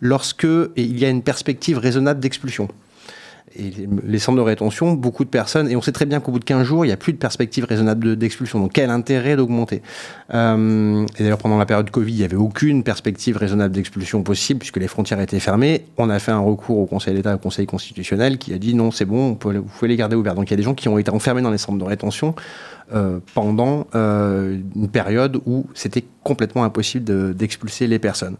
lorsque 0.01 0.47
il 0.75 0.97
y 0.97 1.05
a 1.05 1.09
une 1.09 1.21
perspective 1.21 1.77
raisonnable 1.77 2.19
d'expulsion 2.19 2.69
et 3.55 3.71
les 4.05 4.19
centres 4.19 4.37
de 4.37 4.41
rétention, 4.41 4.93
beaucoup 4.93 5.23
de 5.23 5.29
personnes, 5.29 5.69
et 5.69 5.75
on 5.75 5.81
sait 5.81 5.91
très 5.91 6.05
bien 6.05 6.19
qu'au 6.19 6.31
bout 6.31 6.39
de 6.39 6.45
15 6.45 6.63
jours, 6.63 6.85
il 6.85 6.87
n'y 6.87 6.93
a 6.93 6.97
plus 6.97 7.13
de 7.13 7.17
perspective 7.17 7.65
raisonnable 7.65 8.15
d'expulsion. 8.15 8.59
Donc 8.59 8.73
quel 8.73 8.89
intérêt 8.89 9.35
d'augmenter? 9.35 9.81
Euh, 10.33 11.05
Et 11.17 11.23
d'ailleurs, 11.23 11.37
pendant 11.37 11.57
la 11.57 11.65
période 11.65 11.89
Covid, 11.91 12.13
il 12.13 12.17
n'y 12.17 12.23
avait 12.23 12.35
aucune 12.35 12.83
perspective 12.83 13.37
raisonnable 13.37 13.73
d'expulsion 13.73 14.23
possible, 14.23 14.59
puisque 14.59 14.77
les 14.77 14.87
frontières 14.87 15.19
étaient 15.19 15.39
fermées. 15.39 15.85
On 15.97 16.09
a 16.09 16.19
fait 16.19 16.31
un 16.31 16.39
recours 16.39 16.79
au 16.79 16.85
Conseil 16.85 17.13
d'État, 17.13 17.35
au 17.35 17.37
Conseil 17.37 17.65
constitutionnel, 17.65 18.37
qui 18.37 18.53
a 18.53 18.57
dit 18.57 18.73
non, 18.73 18.91
c'est 18.91 19.05
bon, 19.05 19.29
vous 19.29 19.35
pouvez 19.35 19.87
les 19.87 19.97
garder 19.97 20.15
ouverts. 20.15 20.35
Donc 20.35 20.49
il 20.49 20.51
y 20.51 20.55
a 20.55 20.57
des 20.57 20.63
gens 20.63 20.73
qui 20.73 20.87
ont 20.89 20.97
été 20.97 21.11
enfermés 21.11 21.41
dans 21.41 21.51
les 21.51 21.57
centres 21.57 21.77
de 21.77 21.83
rétention 21.83 22.35
euh, 22.93 23.19
pendant 23.33 23.87
euh, 23.95 24.57
une 24.75 24.89
période 24.89 25.39
où 25.45 25.67
c'était 25.73 26.03
complètement 26.23 26.63
impossible 26.63 27.35
d'expulser 27.35 27.87
les 27.87 27.99
personnes. 27.99 28.35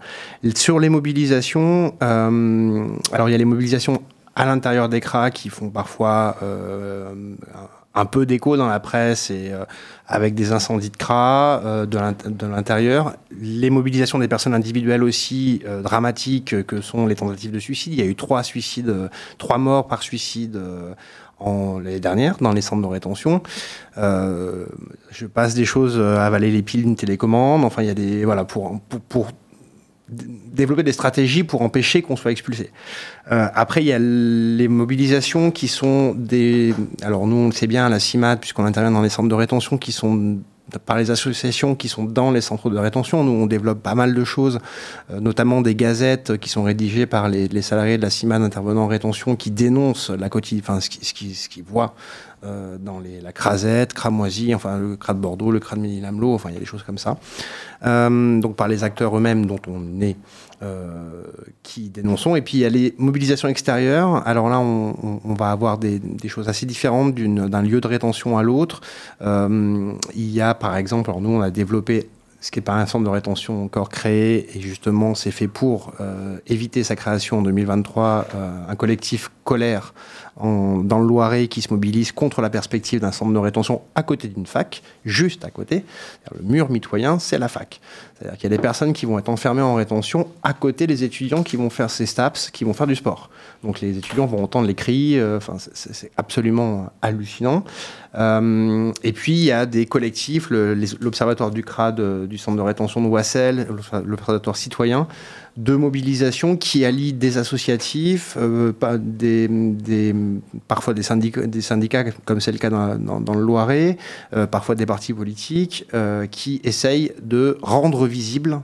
Sur 0.56 0.80
les 0.80 0.90
mobilisations, 0.90 1.94
alors 2.00 3.30
il 3.30 3.32
y 3.32 3.36
a 3.36 3.38
les 3.38 3.46
mobilisations 3.46 4.02
à 4.36 4.46
l'intérieur 4.46 4.90
des 4.90 5.00
CRA 5.00 5.32
qui 5.32 5.50
font 5.50 5.70
parfois 5.70 6.38
euh, 6.42 7.14
un 7.94 8.06
peu 8.06 8.26
d'écho 8.26 8.58
dans 8.58 8.68
la 8.68 8.80
presse 8.80 9.30
et 9.30 9.52
euh, 9.52 9.66
avec 10.08 10.34
des 10.34 10.52
incendies 10.52 10.90
de 10.90 10.98
CRA 10.98 11.62
euh, 11.64 11.86
de 11.86 12.48
l'intérieur. 12.48 13.16
Les 13.40 13.70
mobilisations 13.70 14.20
des 14.20 14.28
personnes 14.28 14.56
individuelles 14.56 15.04
aussi 15.04 15.62
dramatiques 15.84 16.66
que 16.66 16.82
sont 16.82 17.06
les 17.06 17.16
tentatives 17.16 17.52
de 17.52 17.60
suicide. 17.60 17.94
Il 17.94 18.00
y 18.00 18.04
a 18.04 18.06
eu 18.06 18.16
trois 18.16 18.44
suicides, 18.44 19.10
trois 19.38 19.58
morts 19.58 19.88
par 19.88 20.02
suicide 20.02 20.60
en 21.40 21.80
l'année 21.80 22.00
dernière 22.00 22.38
dans 22.40 22.54
les 22.54 22.62
centres 22.62 22.82
de 22.82 22.88
rétention. 22.88 23.42
je 23.98 25.26
passe 25.26 25.54
des 25.54 25.66
choses, 25.66 26.00
avaler 26.00 26.52
les 26.52 26.62
piles 26.62 26.84
d'une 26.84 26.96
télécommande. 26.96 27.66
Enfin, 27.66 27.82
il 27.82 27.88
y 27.88 27.92
a 27.92 27.96
des 27.96 28.24
voilà 28.26 28.46
pour, 28.46 28.80
pour 29.10 29.32
développer 30.10 30.84
des 30.84 30.92
stratégies 30.92 31.44
pour 31.44 31.62
empêcher 31.62 32.02
qu'on 32.02 32.16
soit 32.16 32.32
expulsé. 32.32 32.72
Euh, 33.32 33.48
après, 33.54 33.82
il 33.82 33.88
y 33.88 33.94
a 33.94 34.00
les 34.00 34.68
mobilisations 34.68 35.52
qui 35.52 35.68
sont 35.68 36.14
des... 36.14 36.74
Alors 37.02 37.26
nous, 37.26 37.38
on 37.38 37.46
le 37.48 37.54
sait 37.54 37.68
bien, 37.68 37.88
la 37.90 38.00
CIMAD, 38.00 38.40
puisqu'on 38.40 38.66
intervient 38.66 38.92
dans 38.92 39.02
les 39.02 39.10
centres 39.10 39.30
de 39.30 39.36
rétention, 39.36 39.78
qui 39.78 39.92
sont 39.92 40.40
par 40.86 40.98
les 40.98 41.12
associations 41.12 41.76
qui 41.76 41.88
sont 41.88 42.04
dans 42.04 42.32
les 42.32 42.42
centres 42.42 42.70
de 42.70 42.78
rétention. 42.78 43.24
Nous, 43.24 43.32
on 43.32 43.46
développe 43.46 43.82
pas 43.82 43.96
mal 43.96 44.14
de 44.14 44.24
choses, 44.24 44.60
euh, 45.12 45.20
notamment 45.20 45.62
des 45.62 45.76
gazettes 45.76 46.38
qui 46.38 46.50
sont 46.50 46.64
rédigées 46.64 47.06
par 47.06 47.30
les, 47.30 47.62
salariés 47.62 47.98
de 47.98 48.02
la 48.02 48.10
CIMAD 48.10 48.42
intervenant 48.42 48.84
en 48.84 48.88
rétention 48.88 49.36
qui 49.36 49.52
dénoncent 49.52 50.10
la 50.10 50.30
quotidien, 50.30 50.64
enfin, 50.66 50.80
ce 50.80 51.14
qu'ils 51.14 51.64
voient 51.64 51.96
euh, 52.46 52.78
dans 52.78 53.00
la 53.00 53.32
crasette, 53.32 53.94
cramoisie, 53.94 54.54
enfin 54.54 54.78
le 54.78 54.96
cras 54.96 55.14
de 55.14 55.20
Bordeaux, 55.20 55.52
le 55.52 55.60
cras 55.60 55.76
de 55.76 55.82
Ménil-Amelot, 55.82 56.34
enfin 56.34 56.50
il 56.50 56.54
y 56.54 56.58
a 56.58 56.60
des 56.60 56.66
choses 56.66 56.84
comme 56.84 56.98
ça. 56.98 57.18
Euh, 57.86 58.40
donc 58.40 58.56
par 58.56 58.68
les 58.68 58.84
acteurs 58.84 59.16
eux-mêmes 59.18 59.46
dont 59.46 59.60
on 59.68 60.02
est 60.02 60.18
euh, 60.62 61.24
qui 61.64 61.90
dénonçons. 61.90 62.36
Et 62.36 62.42
puis 62.42 62.58
il 62.58 62.62
y 62.62 62.66
a 62.66 62.70
les 62.70 62.96
mobilisations 62.98 63.48
extérieures. 63.48 64.28
Alors 64.28 64.50
là, 64.50 64.60
on, 64.60 65.34
va 65.36 65.52
avoir 65.52 65.78
des, 65.78 66.02
choses 66.28 66.50
assez 66.50 66.66
différentes 66.66 67.16
d'un 67.16 67.62
lieu 67.62 67.80
de 67.80 67.88
rétention 67.88 68.38
à 68.38 68.44
l'autre. 68.44 68.82
Il 69.22 70.30
y 70.30 70.42
a 70.42 70.54
par 70.54 70.76
exemple, 70.76 71.10
alors 71.10 71.22
nous 71.22 71.30
on 71.32 71.42
a 71.42 71.50
développé 71.50 72.10
ce 72.42 72.52
qui 72.52 72.60
n'est 72.60 72.64
pas 72.64 72.76
un 72.76 72.86
centre 72.86 73.06
de 73.06 73.10
rétention 73.10 73.64
encore 73.64 73.88
créé, 73.88 74.50
et 74.58 74.60
justement 74.60 75.16
c'est 75.16 75.32
fait 75.32 75.48
pour 75.48 75.94
éviter 76.48 76.84
sa 76.84 76.96
création 76.96 77.40
en 77.40 77.42
2023, 77.42 78.28
euh, 78.36 78.52
un 78.68 78.76
collectif 78.76 79.32
colère 79.44 79.94
dans 80.42 81.00
le 81.00 81.08
Loiret 81.08 81.48
qui 81.48 81.62
se 81.62 81.72
mobilise 81.72 82.12
contre 82.12 82.42
la 82.42 82.50
perspective 82.50 83.00
d'un 83.00 83.12
centre 83.12 83.32
de 83.32 83.38
rétention 83.38 83.82
à 83.94 84.04
côté 84.04 84.28
d'une 84.28 84.46
fac, 84.46 84.82
juste 85.06 85.46
à 85.46 85.52
côté. 85.52 85.86
Le 86.36 86.44
mur 86.44 86.72
mitoyen, 86.72 87.20
c'est 87.20 87.38
la 87.38 87.48
fac. 87.48 87.80
C'est-à-dire 88.18 88.38
qu'il 88.38 88.50
y 88.50 88.54
a 88.54 88.58
des 88.58 88.62
personnes 88.62 88.94
qui 88.94 89.06
vont 89.06 89.20
être 89.20 89.30
enfermées 89.30 89.62
en 89.62 89.76
rétention 89.76 90.28
à 90.42 90.54
côté 90.54 90.88
des 90.88 91.04
étudiants 91.04 91.44
qui 91.44 91.56
vont 91.56 91.70
faire 91.70 91.90
ces 91.90 92.06
STAPS, 92.06 92.50
qui 92.52 92.64
vont 92.64 92.74
faire 92.74 92.88
du 92.88 92.96
sport. 92.96 93.30
Donc 93.64 93.80
les 93.82 93.98
étudiants 93.98 94.26
vont 94.26 94.44
entendre 94.44 94.68
les 94.68 94.76
cris, 94.76 95.20
euh, 95.20 95.40
c'est 95.74 96.12
absolument 96.18 96.92
hallucinant. 97.02 97.64
Euh, 98.16 98.92
et 99.04 99.14
puis 99.14 99.34
il 99.34 99.46
y 99.46 99.52
a 99.52 99.66
des 99.66 99.86
collectifs, 99.86 100.50
l'Observatoire 100.50 101.52
du 101.52 101.64
CRAD 101.64 102.28
du 102.28 102.38
centre 102.38 102.58
de 102.58 102.62
rétention 102.62 103.02
de 103.02 103.08
Wassel, 103.08 103.68
l'Observatoire 104.06 104.56
citoyen, 104.56 105.08
de 105.58 105.76
mobilisation 105.76 106.58
qui 106.58 106.84
allient 106.84 107.14
des 107.14 107.38
associatifs, 107.38 108.36
euh, 108.40 108.72
parfois 110.68 110.94
des 110.94 111.04
syndicats, 111.04 111.46
des 111.46 111.62
syndicats 111.62 112.06
comme 112.26 112.40
c'est 112.40 112.52
le 112.52 112.58
cas 112.58 112.70
dans 112.70 113.34
le 113.34 113.42
Loiret, 113.42 113.98
euh, 114.34 114.48
parfois 114.48 114.76
des 114.76 114.86
partis 114.86 115.14
politiques, 115.14 115.86
euh, 115.94 116.26
qui 116.26 116.60
essayent 116.64 117.12
de 117.22 117.58
rendre 117.62 118.08
visible 118.08 118.62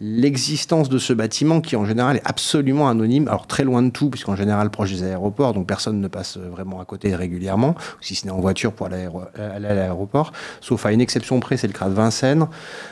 l'existence 0.00 0.88
de 0.88 0.98
ce 0.98 1.12
bâtiment 1.12 1.60
qui 1.60 1.76
en 1.76 1.84
général 1.84 2.16
est 2.16 2.22
absolument 2.24 2.88
anonyme, 2.88 3.28
alors 3.28 3.46
très 3.46 3.64
loin 3.64 3.82
de 3.82 3.90
tout, 3.90 4.10
puisqu'en 4.10 4.36
général 4.36 4.70
proche 4.70 4.90
des 4.90 5.02
aéroports, 5.04 5.54
donc 5.54 5.66
personne 5.66 6.00
ne 6.00 6.08
passe 6.08 6.38
vraiment 6.38 6.80
à 6.80 6.84
côté 6.84 7.14
régulièrement, 7.14 7.74
si 8.00 8.14
ce 8.14 8.26
n'est 8.26 8.32
en 8.32 8.40
voiture 8.40 8.72
pour 8.72 8.86
aller 8.86 9.08
à 9.36 9.58
l'aéroport, 9.58 10.32
sauf 10.60 10.86
à 10.86 10.92
une 10.92 11.00
exception 11.00 11.40
près, 11.40 11.56
c'est 11.56 11.66
le 11.66 11.72
CRA 11.72 11.88
de 11.88 11.94
Vincennes. 11.94 12.46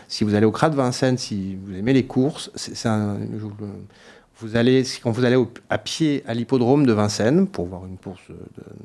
Si 0.09 0.25
vous 0.25 0.35
allez 0.35 0.47
au 0.47 0.53
CRA 0.53 0.71
de 0.71 0.77
Vincennes, 0.77 1.19
si 1.19 1.57
vous 1.65 1.75
aimez 1.75 1.93
les 1.93 2.05
courses. 2.05 2.51
Vous 4.43 4.57
allez, 4.57 4.85
quand 5.03 5.11
vous 5.11 5.27
allez 5.27 5.37
à 5.69 5.77
pied 5.77 6.25
à 6.27 6.33
l'hippodrome 6.33 6.87
de 6.87 6.95
Vincennes 6.95 7.47
pour 7.47 7.67
voir 7.67 7.85
une 7.85 7.99
course 7.99 8.23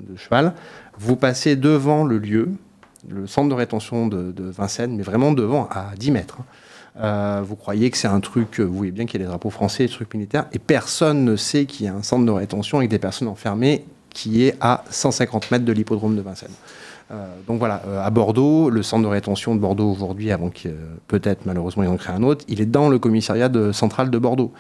de, 0.09 0.17
cheval, 0.17 0.53
vous 0.97 1.15
passez 1.15 1.55
devant 1.55 2.03
le 2.03 2.17
lieu, 2.17 2.49
le 3.07 3.25
centre 3.25 3.47
de 3.47 3.53
rétention 3.53 4.07
de, 4.07 4.33
de 4.33 4.43
Vincennes, 4.43 4.97
mais 4.97 5.03
vraiment 5.03 5.31
devant, 5.31 5.69
à 5.71 5.93
10 5.97 6.11
mètres. 6.11 6.39
Hein. 6.97 7.41
vous 7.41 7.55
croyez 7.55 7.89
que 7.91 7.97
c'est 7.97 8.07
un 8.07 8.19
truc, 8.19 8.59
vous 8.59 8.75
voyez 8.75 8.91
bien 8.91 9.05
qu'il 9.05 9.19
y 9.19 9.23
a 9.23 9.25
des 9.25 9.29
drapeaux 9.29 9.49
français, 9.49 9.85
des 9.85 9.91
trucs 9.91 10.13
militaires, 10.13 10.45
et 10.53 10.59
personne 10.59 11.25
ne 11.25 11.35
sait 11.35 11.65
qu'il 11.65 11.85
y 11.85 11.89
a 11.89 11.93
un 11.93 12.03
centre 12.03 12.25
de 12.25 12.31
rétention 12.31 12.77
avec 12.77 12.89
des 12.89 12.99
personnes 12.99 13.27
enfermées 13.27 13.85
qui 14.09 14.43
est 14.45 14.55
à 14.61 14.83
150 14.89 15.51
mètres 15.51 15.65
de 15.65 15.71
l'hippodrome 15.73 16.15
de 16.15 16.21
Vincennes. 16.21 16.49
Euh, 17.11 17.27
donc 17.47 17.59
voilà, 17.59 17.83
euh, 17.87 18.03
à 18.03 18.09
Bordeaux, 18.09 18.69
le 18.69 18.81
centre 18.81 19.03
de 19.03 19.07
rétention 19.07 19.55
de 19.55 19.59
Bordeaux 19.59 19.91
aujourd'hui, 19.91 20.31
avant 20.31 20.49
que 20.49 20.69
peut-être 21.07 21.45
malheureusement 21.45 21.83
ils 21.83 21.89
en 21.89 21.97
créent 21.97 22.13
un 22.13 22.23
autre, 22.23 22.43
il 22.47 22.61
est 22.61 22.65
dans 22.65 22.89
le 22.89 22.97
commissariat 22.97 23.51
central 23.73 24.09
de 24.09 24.17
Bordeaux. 24.17 24.53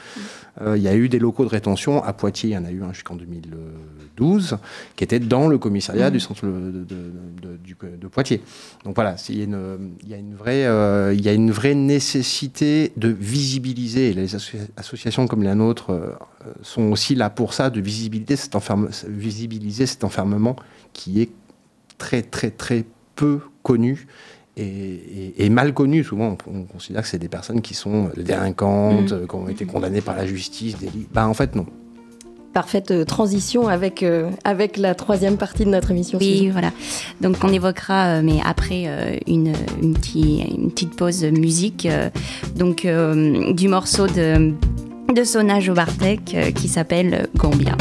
Euh, 0.61 0.77
il 0.77 0.83
y 0.83 0.87
a 0.87 0.95
eu 0.95 1.09
des 1.09 1.19
locaux 1.19 1.43
de 1.43 1.49
rétention 1.49 2.03
à 2.03 2.13
Poitiers, 2.13 2.51
il 2.51 2.53
y 2.53 2.57
en 2.57 2.63
a 2.63 2.71
eu 2.71 2.83
un 2.83 2.93
jusqu'en 2.93 3.15
2012, 3.15 4.57
qui 4.95 5.03
était 5.03 5.19
dans 5.19 5.47
le 5.47 5.57
commissariat 5.57 6.11
du 6.11 6.19
centre 6.19 6.45
de, 6.45 6.85
de, 6.85 8.07
Poitiers. 8.07 8.41
Donc 8.85 8.95
voilà, 8.95 9.15
il 9.27 9.37
y, 9.37 9.41
a 9.41 9.43
une, 9.43 9.95
il, 10.03 10.09
y 10.09 10.13
a 10.13 10.17
une 10.17 10.35
vraie, 10.35 11.13
il 11.13 11.21
y 11.21 11.27
a 11.27 11.33
une 11.33 11.51
vraie 11.51 11.75
nécessité 11.75 12.93
de 12.95 13.09
visibiliser, 13.09 14.11
et 14.11 14.13
les 14.13 14.35
associations 14.77 15.27
comme 15.27 15.43
la 15.43 15.55
nôtre 15.55 16.17
sont 16.61 16.83
aussi 16.83 17.15
là 17.15 17.29
pour 17.29 17.53
ça, 17.53 17.69
de 17.69 17.81
visibiliser 17.81 18.37
cet, 18.37 18.55
visibiliser 19.09 19.87
cet 19.87 20.05
enfermement 20.05 20.55
qui 20.93 21.21
est 21.21 21.29
très 21.97 22.21
très 22.21 22.51
très 22.51 22.85
peu 23.15 23.39
connus 23.63 24.07
et, 24.57 25.49
mal 25.49 25.73
connus. 25.73 26.03
Souvent, 26.03 26.37
on, 26.47 26.63
considère 26.63 27.01
que 27.01 27.07
c'est 27.07 27.19
des 27.19 27.27
personnes 27.27 27.61
qui 27.61 27.73
sont 27.73 28.09
délinquantes, 28.15 29.11
mmh. 29.11 29.27
qui 29.27 29.35
ont 29.35 29.49
été 29.49 29.65
condamnées 29.65 30.01
par 30.01 30.15
la 30.15 30.25
justice. 30.25 30.77
Des... 30.77 30.89
Bah, 31.13 31.27
en 31.27 31.33
fait, 31.33 31.55
non. 31.55 31.65
Parfaite 32.53 32.91
euh, 32.91 33.03
transition 33.03 33.67
avec, 33.67 34.01
euh, 34.01 34.29
avec 34.45 34.77
la 34.77 34.95
troisième 34.95 35.35
partie 35.35 35.65
de 35.65 35.69
notre 35.69 35.91
émission. 35.91 36.17
Oui, 36.21 36.49
voilà. 36.51 36.71
Donc 37.19 37.35
on 37.43 37.49
évoquera, 37.49 38.05
euh, 38.05 38.21
mais 38.23 38.39
après 38.45 39.19
une, 39.27 39.51
une, 39.81 39.97
une, 40.07 40.71
petite 40.71 40.95
pause 40.95 41.25
musique, 41.25 41.85
donc 42.55 42.87
du 43.53 43.67
morceau 43.67 44.07
de, 44.07 44.53
de 45.13 45.23
Sona 45.25 45.59
Jobartek 45.59 46.53
qui 46.55 46.69
s'appelle 46.69 47.27
Gambia. 47.35 47.75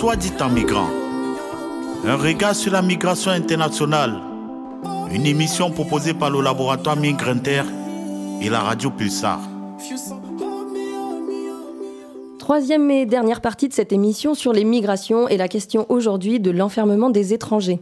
Soit 0.00 0.16
dit 0.16 0.32
en 0.40 0.48
migrant. 0.48 0.88
Un 2.06 2.16
regard 2.16 2.54
sur 2.54 2.72
la 2.72 2.80
migration 2.80 3.32
internationale. 3.32 4.18
Une 5.12 5.26
émission 5.26 5.70
proposée 5.70 6.14
par 6.14 6.30
le 6.30 6.40
laboratoire 6.40 6.96
Migrinter 6.96 7.64
et 8.40 8.48
la 8.48 8.60
radio 8.60 8.90
Pulsar. 8.90 9.40
Troisième 12.38 12.90
et 12.90 13.04
dernière 13.04 13.42
partie 13.42 13.68
de 13.68 13.74
cette 13.74 13.92
émission 13.92 14.34
sur 14.34 14.54
les 14.54 14.64
migrations 14.64 15.28
et 15.28 15.36
la 15.36 15.48
question 15.48 15.84
aujourd'hui 15.90 16.40
de 16.40 16.50
l'enfermement 16.50 17.10
des 17.10 17.34
étrangers. 17.34 17.80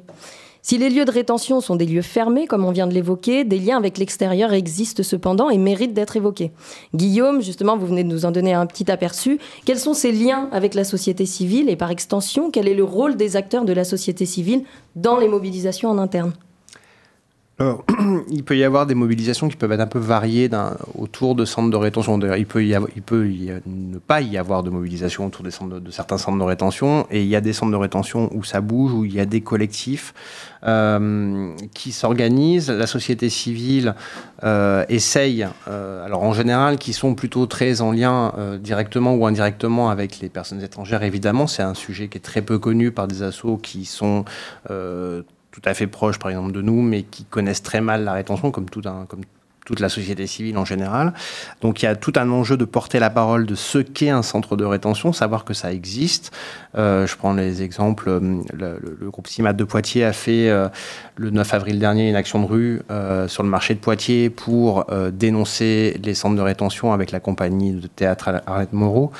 Si 0.62 0.76
les 0.78 0.90
lieux 0.90 1.04
de 1.04 1.11
rétention 1.11 1.61
sont 1.61 1.76
des 1.76 1.86
lieux 1.86 2.02
fermés, 2.02 2.46
comme 2.46 2.64
on 2.64 2.72
vient 2.72 2.86
de 2.86 2.94
l'évoquer, 2.94 3.44
des 3.44 3.59
liens 3.59 3.76
avec 3.76 3.98
l'extérieur 3.98 4.52
existent 4.52 5.02
cependant 5.02 5.50
et 5.50 5.59
méritent 5.59 5.94
d'être 5.94 6.16
évoqués. 6.16 6.52
Guillaume, 6.94 7.40
justement, 7.40 7.76
vous 7.76 7.86
venez 7.86 8.04
de 8.04 8.09
nous 8.09 8.24
en 8.24 8.30
donner 8.30 8.54
un 8.54 8.66
petit 8.66 8.90
aperçu. 8.90 9.38
Quels 9.64 9.78
sont 9.78 9.94
ces 9.94 10.12
liens 10.12 10.48
avec 10.52 10.74
la 10.74 10.84
société 10.84 11.26
civile 11.26 11.68
et 11.68 11.76
par 11.76 11.90
extension, 11.90 12.50
quel 12.50 12.68
est 12.68 12.74
le 12.74 12.84
rôle 12.84 13.16
des 13.16 13.36
acteurs 13.36 13.64
de 13.64 13.72
la 13.72 13.84
société 13.84 14.26
civile 14.26 14.64
dans 14.96 15.16
les 15.16 15.28
mobilisations 15.28 15.90
en 15.90 15.98
interne? 15.98 16.32
Alors, 17.61 17.84
il 18.30 18.44
peut 18.44 18.56
y 18.56 18.62
avoir 18.62 18.86
des 18.86 18.94
mobilisations 18.94 19.48
qui 19.48 19.56
peuvent 19.56 19.72
être 19.72 19.80
un 19.80 19.88
peu 19.88 19.98
variées 19.98 20.48
autour 20.96 21.34
de 21.34 21.44
centres 21.44 21.70
de 21.70 21.76
rétention. 21.76 22.18
Il 22.36 22.46
peut, 22.46 22.64
y 22.64 22.76
il 22.94 23.02
peut 23.02 23.28
ne 23.66 23.98
pas 23.98 24.20
y 24.20 24.38
avoir 24.38 24.62
de 24.62 24.70
mobilisation 24.70 25.26
autour 25.26 25.42
des 25.44 25.50
centres 25.50 25.80
de, 25.80 25.90
certains 25.90 26.18
centres 26.18 26.38
de 26.38 26.44
rétention. 26.44 27.06
Et 27.11 27.22
il 27.22 27.28
y 27.28 27.34
a 27.34 27.40
des 27.40 27.52
centres 27.52 27.72
de 27.72 27.76
rétention 27.76 28.30
où 28.32 28.44
ça 28.44 28.61
bouge, 28.61 28.92
où 28.92 29.04
il 29.04 29.12
y 29.12 29.18
a 29.18 29.26
des 29.26 29.40
collectifs 29.40 30.14
euh, 30.62 31.52
qui 31.74 31.90
s'organisent. 31.90 32.70
La 32.70 32.86
société 32.86 33.28
civile 33.28 33.96
euh, 34.44 34.84
essaye, 34.88 35.48
euh, 35.66 36.04
alors 36.04 36.22
en 36.22 36.34
général, 36.34 36.78
qui 36.78 36.92
sont 36.92 37.16
plutôt 37.16 37.46
très 37.46 37.80
en 37.80 37.90
lien 37.90 38.32
directement 38.61 39.14
ou 39.16 39.26
indirectement 39.26 39.90
avec 39.90 40.20
les 40.20 40.28
personnes 40.28 40.62
étrangères. 40.62 41.02
Évidemment, 41.02 41.48
c'est 41.48 41.64
un 41.64 41.74
sujet 41.74 42.06
qui 42.06 42.18
est 42.18 42.22
très 42.22 42.42
peu 42.42 42.61
connu 42.61 42.92
par 42.92 43.09
des 43.09 43.24
assos 43.24 43.56
qui 43.56 43.84
sont 43.84 44.24
tout 45.61 45.68
à 45.68 45.74
fait 45.74 45.86
proches, 45.86 46.18
par 46.18 46.30
exemple, 46.30 46.52
de 46.52 46.62
nous, 46.62 46.82
mais 46.82 47.02
qui 47.02 47.24
connaissent 47.24 47.62
très 47.62 47.80
mal 47.80 48.04
la 48.04 48.12
rétention, 48.12 48.50
comme 48.50 48.68
toute 49.68 49.80
la 49.80 49.88
société 49.90 50.26
civile 50.26 50.56
en 50.56 50.64
général. 50.64 51.12
Donc 51.61 51.82
il 51.82 51.84
y 51.84 51.88
a 51.88 51.94
tout 51.94 52.14
un 52.16 52.30
enjeu 52.30 52.56
de 52.56 52.64
porter 52.64 52.98
la 52.98 53.11
parole 53.11 53.44
de 53.44 53.54
ce 53.54 53.78
qu'est 53.78 54.09
un 54.09 54.22
centre 54.22 54.56
de 54.56 54.64
rétention, 54.64 55.12
savoir 55.12 55.44
que 55.44 55.52
ça 55.52 55.72
existe. 55.72 56.32
Euh, 56.76 57.06
je 57.06 57.14
prends 57.16 57.34
les 57.34 57.62
exemples, 57.62 58.09
euh, 58.09 58.42
le, 58.54 59.11
groupe 59.11 59.26
CIMAT 59.26 59.52
de 59.52 59.64
Poitiers 59.64 60.04
a 60.04 60.14
fait 60.14 60.48
euh, 60.48 60.68
le 61.19 61.31
9 61.31 61.55
avril 61.55 61.79
dernier 61.79 62.09
une 62.09 62.16
action 62.16 62.41
de 62.41 62.47
rue 62.47 62.83
sur 63.27 63.43
le 63.43 63.49
marché 63.49 63.75
de 63.75 63.81
Poitiers 63.81 64.31
pour 64.31 64.87
dénoncer 65.12 65.99
les 66.03 66.14
centres 66.14 66.37
de 66.37 66.41
rétention 66.41 66.93
avec 66.93 67.11
la 67.11 67.21
compagnie 67.21 67.73
de 67.73 67.87
théâtre 67.87 68.43
Arlette 68.47 68.73
Moreau. 68.73 69.11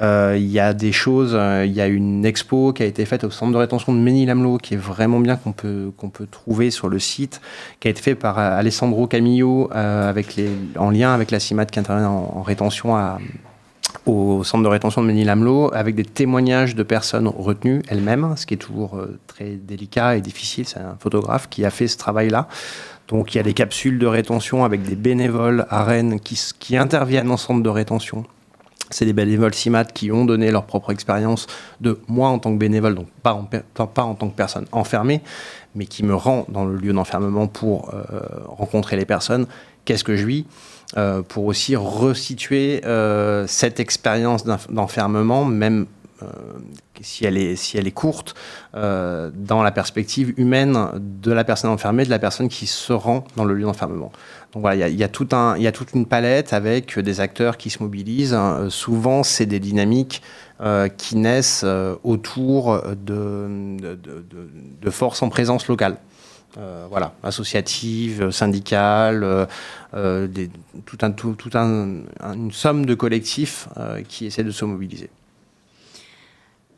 Il 0.00 0.46
y 0.46 0.60
a 0.60 0.74
des 0.74 0.92
choses, 0.92 1.32
il 1.64 1.72
y 1.72 1.80
a 1.80 1.86
une 1.86 2.24
expo 2.24 2.72
qui 2.72 2.82
a 2.82 2.86
été 2.86 3.04
faite 3.04 3.24
au 3.24 3.30
centre 3.30 3.52
de 3.52 3.56
rétention 3.56 3.92
de 3.94 3.98
Ménil-Amelot 3.98 4.58
qui 4.58 4.74
est 4.74 4.78
vraiment 4.78 5.20
bien 5.20 5.36
qu'on 5.36 5.52
peut, 5.52 5.92
trouver 6.30 6.70
sur 6.70 6.88
le 6.88 6.98
site, 6.98 7.40
qui 7.80 7.88
a 7.88 7.90
été 7.90 8.02
fait 8.02 8.14
par 8.14 8.38
Alessandro 8.38 9.06
Camillo 9.06 9.70
avec 9.72 10.40
en 10.78 10.90
lien 10.90 11.14
avec 11.14 11.30
la 11.30 11.40
CIMAT 11.40 11.66
qui 11.66 11.78
intervient 11.78 12.08
en, 12.08 12.42
rétention 12.42 12.96
à, 12.96 13.18
au 14.06 14.44
centre 14.44 14.62
de 14.62 14.68
rétention 14.68 15.02
de 15.02 15.08
Ménil-Amelot 15.08 15.70
avec 15.74 15.94
des 15.94 16.04
témoignages 16.04 16.74
de 16.74 16.82
personnes 16.82 17.28
retenues 17.28 17.82
elles-mêmes, 17.88 18.34
ce 18.36 18.46
qui 18.46 18.54
est 18.54 18.58
toujours 18.58 19.00
très 19.26 19.56
délicat 19.56 20.16
et 20.16 20.20
difficile. 20.20 20.66
C'est 20.66 20.78
un 20.78 20.96
photographe 20.98 21.48
qui 21.48 21.64
a 21.64 21.70
fait 21.70 21.88
ce 21.88 21.98
travail-là. 21.98 22.48
Donc 23.08 23.34
il 23.34 23.38
y 23.38 23.40
a 23.40 23.44
des 23.44 23.54
capsules 23.54 23.98
de 23.98 24.06
rétention 24.06 24.64
avec 24.64 24.82
des 24.82 24.96
bénévoles 24.96 25.66
à 25.70 25.84
Rennes 25.84 26.20
qui, 26.20 26.40
qui 26.58 26.76
interviennent 26.76 27.30
en 27.30 27.36
centre 27.36 27.62
de 27.62 27.68
rétention 27.68 28.24
c'est 28.90 29.04
des 29.04 29.12
bénévoles 29.12 29.54
CIMAT 29.54 29.86
qui 29.86 30.12
ont 30.12 30.24
donné 30.24 30.50
leur 30.50 30.64
propre 30.64 30.92
expérience 30.92 31.46
de 31.80 31.98
moi 32.08 32.28
en 32.28 32.38
tant 32.38 32.52
que 32.52 32.58
bénévole, 32.58 32.94
donc 32.94 33.08
pas 33.22 33.34
en, 33.34 33.44
pas 33.44 34.02
en 34.02 34.14
tant 34.14 34.28
que 34.28 34.36
personne 34.36 34.66
enfermée, 34.72 35.22
mais 35.74 35.86
qui 35.86 36.04
me 36.04 36.14
rend 36.14 36.46
dans 36.48 36.64
le 36.64 36.76
lieu 36.76 36.92
d'enfermement 36.92 37.48
pour 37.48 37.92
euh, 37.92 38.20
rencontrer 38.46 38.96
les 38.96 39.04
personnes. 39.04 39.46
Qu'est-ce 39.84 40.04
que 40.04 40.16
je 40.16 40.26
vis? 40.26 40.46
Euh, 40.96 41.22
Pour 41.22 41.46
aussi 41.46 41.76
resituer 41.76 42.84
euh, 42.84 43.46
cette 43.46 43.80
expérience 43.80 44.44
d'enfermement, 44.44 45.44
même 45.44 45.86
si, 47.02 47.26
elle 47.26 47.36
est, 47.36 47.56
si 47.56 47.76
elle 47.76 47.86
est 47.86 47.92
courte, 47.92 48.34
dans 48.72 49.62
la 49.62 49.70
perspective 49.70 50.32
humaine 50.38 50.88
de 50.94 51.30
la 51.30 51.44
personne 51.44 51.70
enfermée, 51.70 52.04
de 52.04 52.10
la 52.10 52.18
personne 52.18 52.48
qui 52.48 52.66
se 52.66 52.92
rend 52.94 53.24
dans 53.36 53.44
le 53.44 53.54
lieu 53.54 53.64
d'enfermement. 53.64 54.10
Donc 54.56 54.62
voilà, 54.62 54.88
il 54.88 54.94
y, 54.94 55.00
y 55.00 55.04
a 55.04 55.72
toute 55.72 55.92
une 55.92 56.06
palette 56.06 56.54
avec 56.54 56.98
des 56.98 57.20
acteurs 57.20 57.58
qui 57.58 57.68
se 57.68 57.82
mobilisent. 57.82 58.34
Euh, 58.34 58.70
souvent, 58.70 59.22
c'est 59.22 59.44
des 59.44 59.60
dynamiques 59.60 60.22
euh, 60.62 60.88
qui 60.88 61.16
naissent 61.16 61.60
euh, 61.62 61.96
autour 62.04 62.80
de, 62.96 63.76
forces 64.88 65.22
en 65.22 65.28
présence 65.28 65.68
locale. 65.68 65.98
Voilà, 66.88 67.14
associatives, 67.22 68.30
syndicales, 68.30 69.46
tout 69.92 70.98
un, 71.02 71.10
tout, 71.10 71.50
un, 71.54 72.02
une 72.22 72.52
somme 72.52 72.86
de 72.86 72.94
collectifs 72.94 73.68
qui 74.08 74.26
essaient 74.26 74.44
de 74.44 74.50
se 74.50 74.64
mobiliser. 74.64 75.10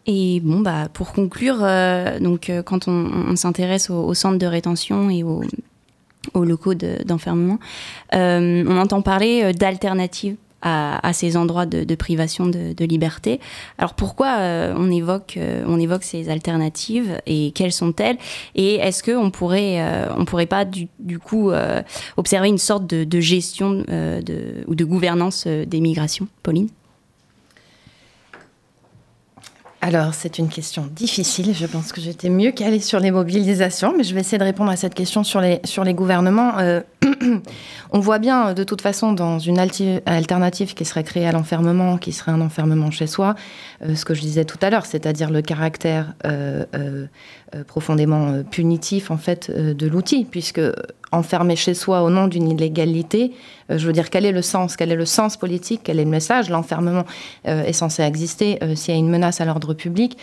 Et 0.06 0.40
bon, 0.40 0.60
bah, 0.60 0.88
pour 0.92 1.12
conclure, 1.12 1.58
donc, 2.20 2.50
quand 2.64 2.88
on, 2.88 3.36
s'intéresse 3.36 3.90
au, 3.90 4.04
au, 4.04 4.14
centre 4.14 4.38
de 4.38 4.46
rétention 4.46 5.10
et 5.10 5.22
aux, 5.22 5.42
aux 6.34 6.44
locaux 6.44 6.74
d'enfermement. 6.74 7.58
Euh, 8.14 8.64
on 8.66 8.76
entend 8.78 9.02
parler 9.02 9.42
euh, 9.44 9.52
d'alternatives 9.52 10.36
à, 10.62 11.12
ces 11.12 11.36
endroits 11.36 11.66
de, 11.66 11.94
privation 11.94 12.46
de, 12.46 12.84
liberté. 12.84 13.40
Alors 13.78 13.94
pourquoi 13.94 14.38
euh, 14.38 14.74
on, 14.76 14.90
évoque, 14.90 15.38
on 15.66 15.78
évoque 15.78 16.04
ces 16.04 16.30
alternatives 16.30 17.20
et 17.26 17.52
quelles 17.52 17.72
sont-elles? 17.72 18.16
Et 18.54 18.76
est-ce 18.76 19.02
qu'on 19.02 19.30
pourrait, 19.30 19.82
on 20.16 20.24
pourrait 20.24 20.46
pas 20.46 20.64
du, 20.64 20.88
coup 21.18 21.50
observer 22.16 22.48
une 22.48 22.58
sorte 22.58 22.86
de, 22.86 23.20
gestion 23.20 23.84
ou 24.66 24.74
de 24.74 24.84
gouvernance 24.84 25.46
des 25.46 25.80
migrations? 25.80 26.28
Pauline? 26.42 26.68
Alors, 29.80 30.12
c'est 30.12 30.38
une 30.38 30.48
question 30.48 30.88
difficile. 30.90 31.54
Je 31.54 31.64
pense 31.64 31.92
que 31.92 32.00
j'étais 32.00 32.30
mieux 32.30 32.50
qu'aller 32.50 32.80
sur 32.80 32.98
les 32.98 33.12
mobilisations, 33.12 33.94
mais 33.96 34.02
je 34.02 34.12
vais 34.12 34.20
essayer 34.20 34.38
de 34.38 34.42
répondre 34.42 34.72
à 34.72 34.76
cette 34.76 34.94
question 34.94 35.22
sur 35.22 35.40
les, 35.40 35.60
sur 35.62 35.84
les 35.84 35.94
gouvernements. 35.94 36.58
Euh, 36.58 36.80
on 37.92 38.00
voit 38.00 38.18
bien, 38.18 38.54
de 38.54 38.64
toute 38.64 38.80
façon, 38.80 39.12
dans 39.12 39.38
une 39.38 39.60
alternative 39.60 40.74
qui 40.74 40.84
serait 40.84 41.04
créée 41.04 41.28
à 41.28 41.32
l'enfermement, 41.32 41.96
qui 41.96 42.10
serait 42.10 42.32
un 42.32 42.40
enfermement 42.40 42.90
chez 42.90 43.06
soi, 43.06 43.36
euh, 43.84 43.94
ce 43.94 44.04
que 44.04 44.14
je 44.14 44.20
disais 44.20 44.44
tout 44.44 44.58
à 44.62 44.70
l'heure, 44.70 44.84
c'est-à-dire 44.84 45.30
le 45.30 45.42
caractère 45.42 46.12
euh, 46.26 47.06
profondément 47.68 48.42
punitif, 48.50 49.12
en 49.12 49.16
fait, 49.16 49.48
de 49.50 49.86
l'outil, 49.86 50.24
puisque 50.24 50.60
enfermer 51.12 51.56
chez 51.56 51.74
soi 51.74 52.02
au 52.02 52.10
nom 52.10 52.26
d'une 52.26 52.50
illégalité, 52.50 53.32
je 53.68 53.86
veux 53.86 53.92
dire, 53.92 54.10
quel 54.10 54.24
est 54.24 54.32
le 54.32 54.42
sens? 54.42 54.76
Quel 54.76 54.92
est 54.92 54.96
le 54.96 55.06
sens 55.06 55.36
politique? 55.36 55.82
Quel 55.84 55.98
est 56.00 56.04
le 56.04 56.10
message? 56.10 56.50
L'enfermement 56.50 57.04
est 57.44 57.72
censé 57.72 58.02
exister 58.02 58.58
s'il 58.74 58.94
y 58.94 58.96
a 58.96 59.00
une 59.00 59.10
menace 59.10 59.40
à 59.40 59.44
l'ordre 59.44 59.74
public. 59.74 60.16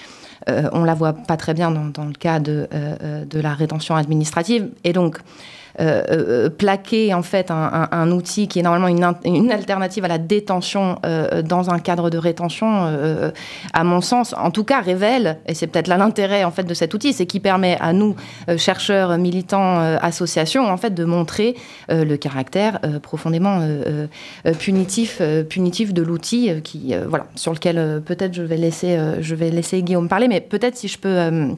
on 0.48 0.84
la 0.84 0.94
voit 0.94 1.14
pas 1.14 1.38
très 1.38 1.54
bien 1.54 1.72
dans, 1.72 2.06
le 2.06 2.14
cas 2.14 2.40
de, 2.40 2.68
de 3.30 3.40
la 3.40 3.54
rétention 3.54 3.96
administrative. 3.96 4.70
Et 4.84 4.94
donc, 4.94 5.18
euh, 5.18 5.22
euh, 5.22 5.65
plaquer 6.58 7.14
en 7.14 7.22
fait 7.22 7.52
un, 7.52 8.12
outil 8.12 8.48
qui 8.48 8.60
est 8.60 8.62
normalement 8.62 8.88
une, 9.26 9.52
alternative 9.52 10.06
à 10.06 10.08
la 10.08 10.18
détention 10.18 11.00
euh, 11.06 11.42
dans 11.42 11.70
un 11.70 11.80
cadre 11.80 12.10
de 12.10 12.18
rétention, 12.18 12.88
à 13.74 13.84
mon 13.84 14.02
sens, 14.02 14.34
en 14.38 14.52
tout 14.52 14.64
cas 14.64 14.82
révèle, 14.82 15.38
et 15.48 15.54
c'est 15.54 15.68
peut-être 15.68 15.88
là 15.88 15.98
l'intérêt 15.98 16.44
en 16.44 16.52
fait 16.52 16.64
de 16.64 16.74
cet 16.74 16.94
outil, 16.94 17.14
c'est 17.14 17.26
qui 17.26 17.40
permet 17.40 17.78
à 17.80 17.94
nous 17.94 18.16
chercheurs, 18.58 19.18
militants, 19.18 19.80
associations 20.02 20.70
en 20.70 20.78
fait 20.78 20.94
de 20.94 21.04
montrer 21.04 21.56
le 21.90 22.16
caractère 22.16 22.80
profondément 23.02 23.62
punitif, 24.60 25.22
punitif 25.50 25.94
de 25.94 26.02
l'outil 26.02 26.62
qui 26.64 26.94
voilà 27.08 27.26
sur 27.36 27.54
lequel 27.54 28.02
peut-être 28.06 28.34
je 28.34 28.44
vais 28.44 28.58
laisser 28.58 28.98
je 29.20 29.36
vais 29.36 29.50
laisser 29.50 29.82
Guillaume 29.84 30.08
parler, 30.08 30.28
mais 30.28 30.42
peut-être 30.42 30.78
si 30.78 30.88
je 30.88 30.98
peux 30.98 31.56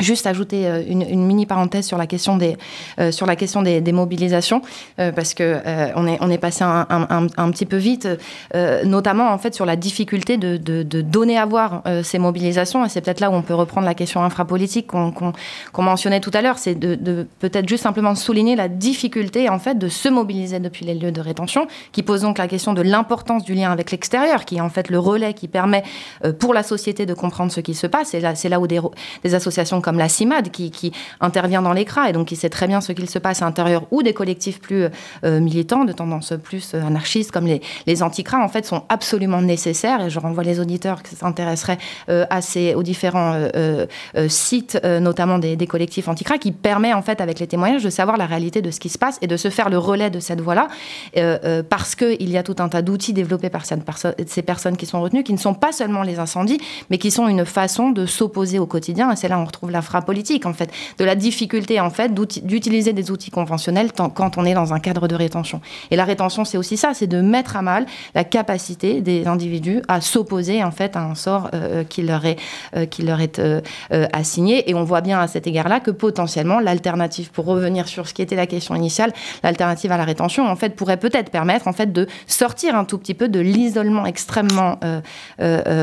Juste 0.00 0.26
ajouter 0.26 0.66
euh, 0.66 0.82
une, 0.86 1.26
mini 1.26 1.46
parenthèse 1.46 1.86
sur 1.86 1.98
la 1.98 2.06
question 2.06 2.36
des, 2.36 2.56
euh, 2.98 3.12
sur 3.12 3.26
la 3.26 3.36
question 3.36 3.62
des, 3.62 3.80
mobilisations, 3.92 4.62
euh, 4.98 5.12
parce 5.12 5.34
que 5.34 5.58
on, 5.96 6.06
est, 6.06 6.18
on 6.20 6.30
est 6.30 6.38
passé 6.38 6.62
un, 6.64 6.86
un, 6.88 7.50
petit 7.50 7.66
peu 7.66 7.76
vite, 7.76 8.08
notamment 8.84 9.32
en 9.32 9.38
fait 9.38 9.54
sur 9.54 9.66
la 9.66 9.76
difficulté 9.76 10.36
de, 10.36 10.56
de, 10.56 11.00
donner 11.00 11.36
à 11.38 11.44
voir 11.44 11.82
ces 12.04 12.18
mobilisations, 12.18 12.84
et 12.84 12.88
c'est 12.88 13.00
peut-être 13.00 13.20
là 13.20 13.30
où 13.30 13.34
on 13.34 13.42
peut 13.42 13.54
reprendre 13.54 13.86
la 13.86 13.94
question 13.94 14.22
infrapolitique 14.22 14.86
qu'on 14.86 15.82
mentionnait 15.82 16.20
tout 16.20 16.30
à 16.34 16.40
l'heure, 16.40 16.58
c'est 16.58 16.76
de, 16.76 17.26
peut-être 17.40 17.68
juste 17.68 17.82
simplement 17.82 18.14
souligner 18.14 18.54
la 18.54 18.68
difficulté 18.68 19.48
en 19.48 19.58
fait 19.58 19.76
de 19.76 19.88
se 19.88 20.08
mobiliser 20.08 20.60
depuis 20.60 20.86
les 20.86 20.94
lieux 20.94 21.12
de 21.12 21.20
rétention, 21.20 21.66
qui 21.92 22.02
pose 22.02 22.22
donc 22.22 22.38
la 22.38 22.46
question 22.46 22.72
de 22.72 22.82
l'importance 22.82 23.44
du 23.44 23.54
lien 23.54 23.72
avec 23.72 23.90
l'extérieur, 23.90 24.44
qui 24.44 24.56
est 24.58 24.60
en 24.60 24.70
fait 24.70 24.88
le 24.88 24.98
relais 24.98 25.34
qui 25.34 25.48
permet 25.48 25.82
pour 26.38 26.54
la 26.54 26.62
société 26.62 27.06
de 27.06 27.14
comprendre 27.14 27.50
ce 27.50 27.60
qui 27.60 27.74
se 27.74 27.88
passe, 27.88 28.14
et 28.14 28.20
là 28.20 28.34
c'est 28.36 28.48
là 28.48 28.60
où 28.60 28.66
des, 28.66 28.80
des 29.24 29.34
associations 29.34 29.80
comme 29.80 29.89
comme 29.90 29.98
la 29.98 30.08
CIMAD 30.08 30.52
qui, 30.52 30.92
intervient 31.18 31.62
dans 31.62 31.72
l'écran 31.72 32.04
et 32.04 32.12
donc 32.12 32.28
qui 32.28 32.36
sait 32.36 32.48
très 32.48 32.68
bien 32.68 32.80
ce 32.80 32.92
qu'il 32.92 33.10
se 33.10 33.18
passe 33.18 33.42
à 33.42 33.44
l'intérieur 33.44 33.86
ou 33.90 34.04
des 34.04 34.12
collectifs 34.12 34.60
plus 34.60 34.84
euh, 35.24 35.40
militants, 35.40 35.84
de 35.84 35.92
tendance 35.92 36.32
plus 36.44 36.74
euh, 36.74 36.86
anarchiste 36.86 37.32
comme 37.32 37.46
les, 37.46 37.60
les 37.88 38.04
anticras, 38.04 38.38
en 38.38 38.46
fait, 38.46 38.64
sont 38.64 38.84
absolument 38.88 39.42
nécessaires. 39.42 40.00
Et 40.02 40.08
je 40.08 40.20
renvoie 40.20 40.44
les 40.44 40.60
auditeurs 40.60 41.02
qui 41.02 41.16
s'intéresseraient 41.16 41.78
euh, 42.08 42.24
aux 42.76 42.82
différents 42.84 43.36
sites, 44.28 44.78
notamment 44.84 45.38
des, 45.38 45.66
collectifs 45.66 46.06
anticras, 46.06 46.38
qui 46.38 46.52
permet, 46.52 46.92
en 46.92 47.02
fait, 47.02 47.20
avec 47.20 47.40
les 47.40 47.48
témoignages, 47.48 47.82
de 47.82 47.90
savoir 47.90 48.16
la 48.16 48.26
réalité 48.26 48.62
de 48.62 48.70
ce 48.70 48.78
qui 48.78 48.88
se 48.88 48.98
passe 48.98 49.18
et 49.22 49.26
de 49.26 49.36
se 49.36 49.50
faire 49.50 49.70
le 49.70 49.78
relais 49.78 50.10
de 50.10 50.20
cette 50.20 50.40
voie-là, 50.40 50.68
parce 51.68 51.94
qu'il 51.96 52.30
y 52.30 52.36
a 52.36 52.42
tout 52.42 52.56
un 52.58 52.68
tas 52.68 52.82
d'outils 52.82 53.12
développés 53.12 53.50
par 53.50 53.64
ces 53.66 54.42
personnes 54.42 54.76
qui 54.76 54.86
sont 54.86 55.00
retenues, 55.00 55.24
qui 55.24 55.32
ne 55.32 55.38
sont 55.38 55.54
pas 55.54 55.72
seulement 55.72 56.02
les 56.02 56.18
incendies, 56.18 56.60
mais 56.90 56.98
qui 56.98 57.10
sont 57.10 57.28
une 57.28 57.44
façon 57.44 57.90
de 57.90 58.06
s'opposer 58.06 58.58
au 58.58 58.66
quotidien. 58.66 59.10
Et 59.10 59.16
c'est 59.16 59.28
là 59.28 59.40
on 59.40 59.44
retrouve 59.44 59.69
la 59.70 59.82
politique 60.02 60.46
en 60.46 60.52
fait, 60.52 60.70
de 60.98 61.04
la 61.04 61.14
difficulté, 61.14 61.80
en 61.80 61.90
fait, 61.90 62.12
d'utiliser 62.14 62.92
des 62.92 63.10
outils 63.10 63.30
conventionnels 63.30 63.90
quand 63.92 64.38
on 64.38 64.44
est 64.44 64.54
dans 64.54 64.72
un 64.72 64.80
cadre 64.80 65.08
de 65.08 65.14
rétention. 65.14 65.60
Et 65.90 65.96
la 65.96 66.04
rétention, 66.04 66.44
c'est 66.44 66.58
aussi 66.58 66.76
ça, 66.76 66.92
c'est 66.94 67.06
de 67.06 67.20
mettre 67.20 67.56
à 67.56 67.62
mal 67.62 67.86
la 68.14 68.24
capacité 68.24 69.00
des 69.00 69.26
individus 69.26 69.82
à 69.88 70.00
s'opposer, 70.00 70.62
en 70.62 70.70
fait, 70.70 70.96
à 70.96 71.02
un 71.02 71.14
sort 71.14 71.50
euh, 71.54 71.84
qui 71.84 72.02
leur 72.02 72.24
est, 72.24 72.38
euh, 72.76 72.86
qui 72.86 73.02
leur 73.02 73.20
est 73.20 73.38
euh, 73.38 73.60
assigné. 74.12 74.68
Et 74.70 74.74
on 74.74 74.84
voit 74.84 75.00
bien 75.00 75.20
à 75.20 75.28
cet 75.28 75.46
égard-là 75.46 75.80
que 75.80 75.90
potentiellement, 75.90 76.60
l'alternative, 76.60 77.30
pour 77.30 77.46
revenir 77.46 77.88
sur 77.88 78.08
ce 78.08 78.14
qui 78.14 78.22
était 78.22 78.36
la 78.36 78.46
question 78.46 78.74
initiale, 78.74 79.12
l'alternative 79.42 79.92
à 79.92 79.96
la 79.96 80.04
rétention, 80.04 80.46
en 80.46 80.56
fait, 80.56 80.76
pourrait 80.76 80.98
peut-être 80.98 81.30
permettre, 81.30 81.68
en 81.68 81.72
fait, 81.72 81.92
de 81.92 82.06
sortir 82.26 82.74
un 82.74 82.84
tout 82.84 82.98
petit 82.98 83.14
peu 83.14 83.28
de 83.28 83.40
l'isolement 83.40 84.06
extrêmement 84.06 84.78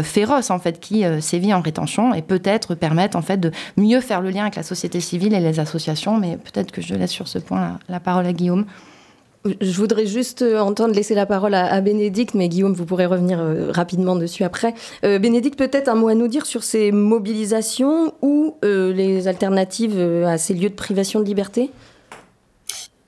féroce, 0.03 0.49
en 0.49 0.59
fait, 0.59 0.79
qui 0.79 1.03
sévit 1.21 1.53
en 1.53 1.61
rétention 1.61 2.13
et 2.13 2.21
peut-être 2.21 2.75
permettre, 2.75 3.17
en 3.17 3.21
fait, 3.21 3.37
de 3.37 3.51
mieux 3.77 4.01
faire 4.01 4.21
le 4.21 4.29
lien 4.29 4.41
avec 4.43 4.55
la 4.55 4.63
société 4.63 4.99
civile 4.99 5.33
et 5.33 5.39
les 5.39 5.59
associations, 5.59 6.17
mais 6.17 6.37
peut-être 6.37 6.71
que 6.71 6.81
je 6.81 6.95
laisse 6.95 7.11
sur 7.11 7.27
ce 7.27 7.39
point 7.39 7.79
la, 7.87 7.99
parole 7.99 8.25
à 8.25 8.33
Guillaume. 8.33 8.65
Je 9.61 9.77
voudrais 9.77 10.05
juste 10.05 10.41
euh, 10.41 10.59
entendre 10.59 10.93
laisser 10.93 11.15
la 11.15 11.25
parole 11.25 11.53
à, 11.53 11.79
Bénédicte, 11.79 12.33
mais 12.33 12.49
Guillaume, 12.49 12.73
vous 12.73 12.85
pourrez 12.85 13.05
revenir 13.05 13.39
euh, 13.39 13.71
rapidement 13.71 14.15
dessus 14.15 14.43
après. 14.43 14.73
Euh, 15.05 15.19
Bénédicte, 15.19 15.57
peut-être 15.57 15.87
un 15.87 15.95
mot 15.95 16.09
à 16.09 16.15
nous 16.15 16.27
dire 16.27 16.45
sur 16.45 16.63
ces 16.63 16.91
mobilisations 16.91 18.13
ou 18.21 18.55
les 18.63 19.27
alternatives 19.27 19.99
à 20.25 20.37
ces 20.37 20.53
lieux 20.53 20.69
de 20.69 20.75
privation 20.75 21.19
de 21.19 21.25
liberté? 21.25 21.69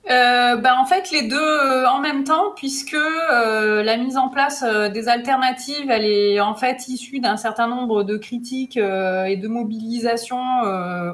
Euh, 0.08 0.56
bah, 0.56 0.76
en 0.80 0.86
fait, 0.86 1.10
les 1.10 1.28
deux 1.28 1.36
euh, 1.36 1.86
en 1.88 2.00
même 2.00 2.24
temps, 2.24 2.52
puisque 2.56 2.94
euh, 2.94 3.82
la 3.82 3.96
mise 3.98 4.16
en 4.16 4.28
place 4.28 4.64
des 4.92 5.08
alternatives, 5.08 5.90
elle 5.90 6.06
est 6.06 6.40
en 6.40 6.54
fait 6.54 6.88
issue 6.88 7.20
d'un 7.20 7.36
certain 7.36 7.66
nombre 7.68 8.02
de 8.02 8.16
critiques 8.16 8.76
et 8.76 9.36
de 9.36 9.48
mobilisations 9.48 10.40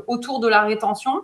autour 0.07 0.41
de 0.41 0.49
la 0.49 0.63
rétention. 0.63 1.23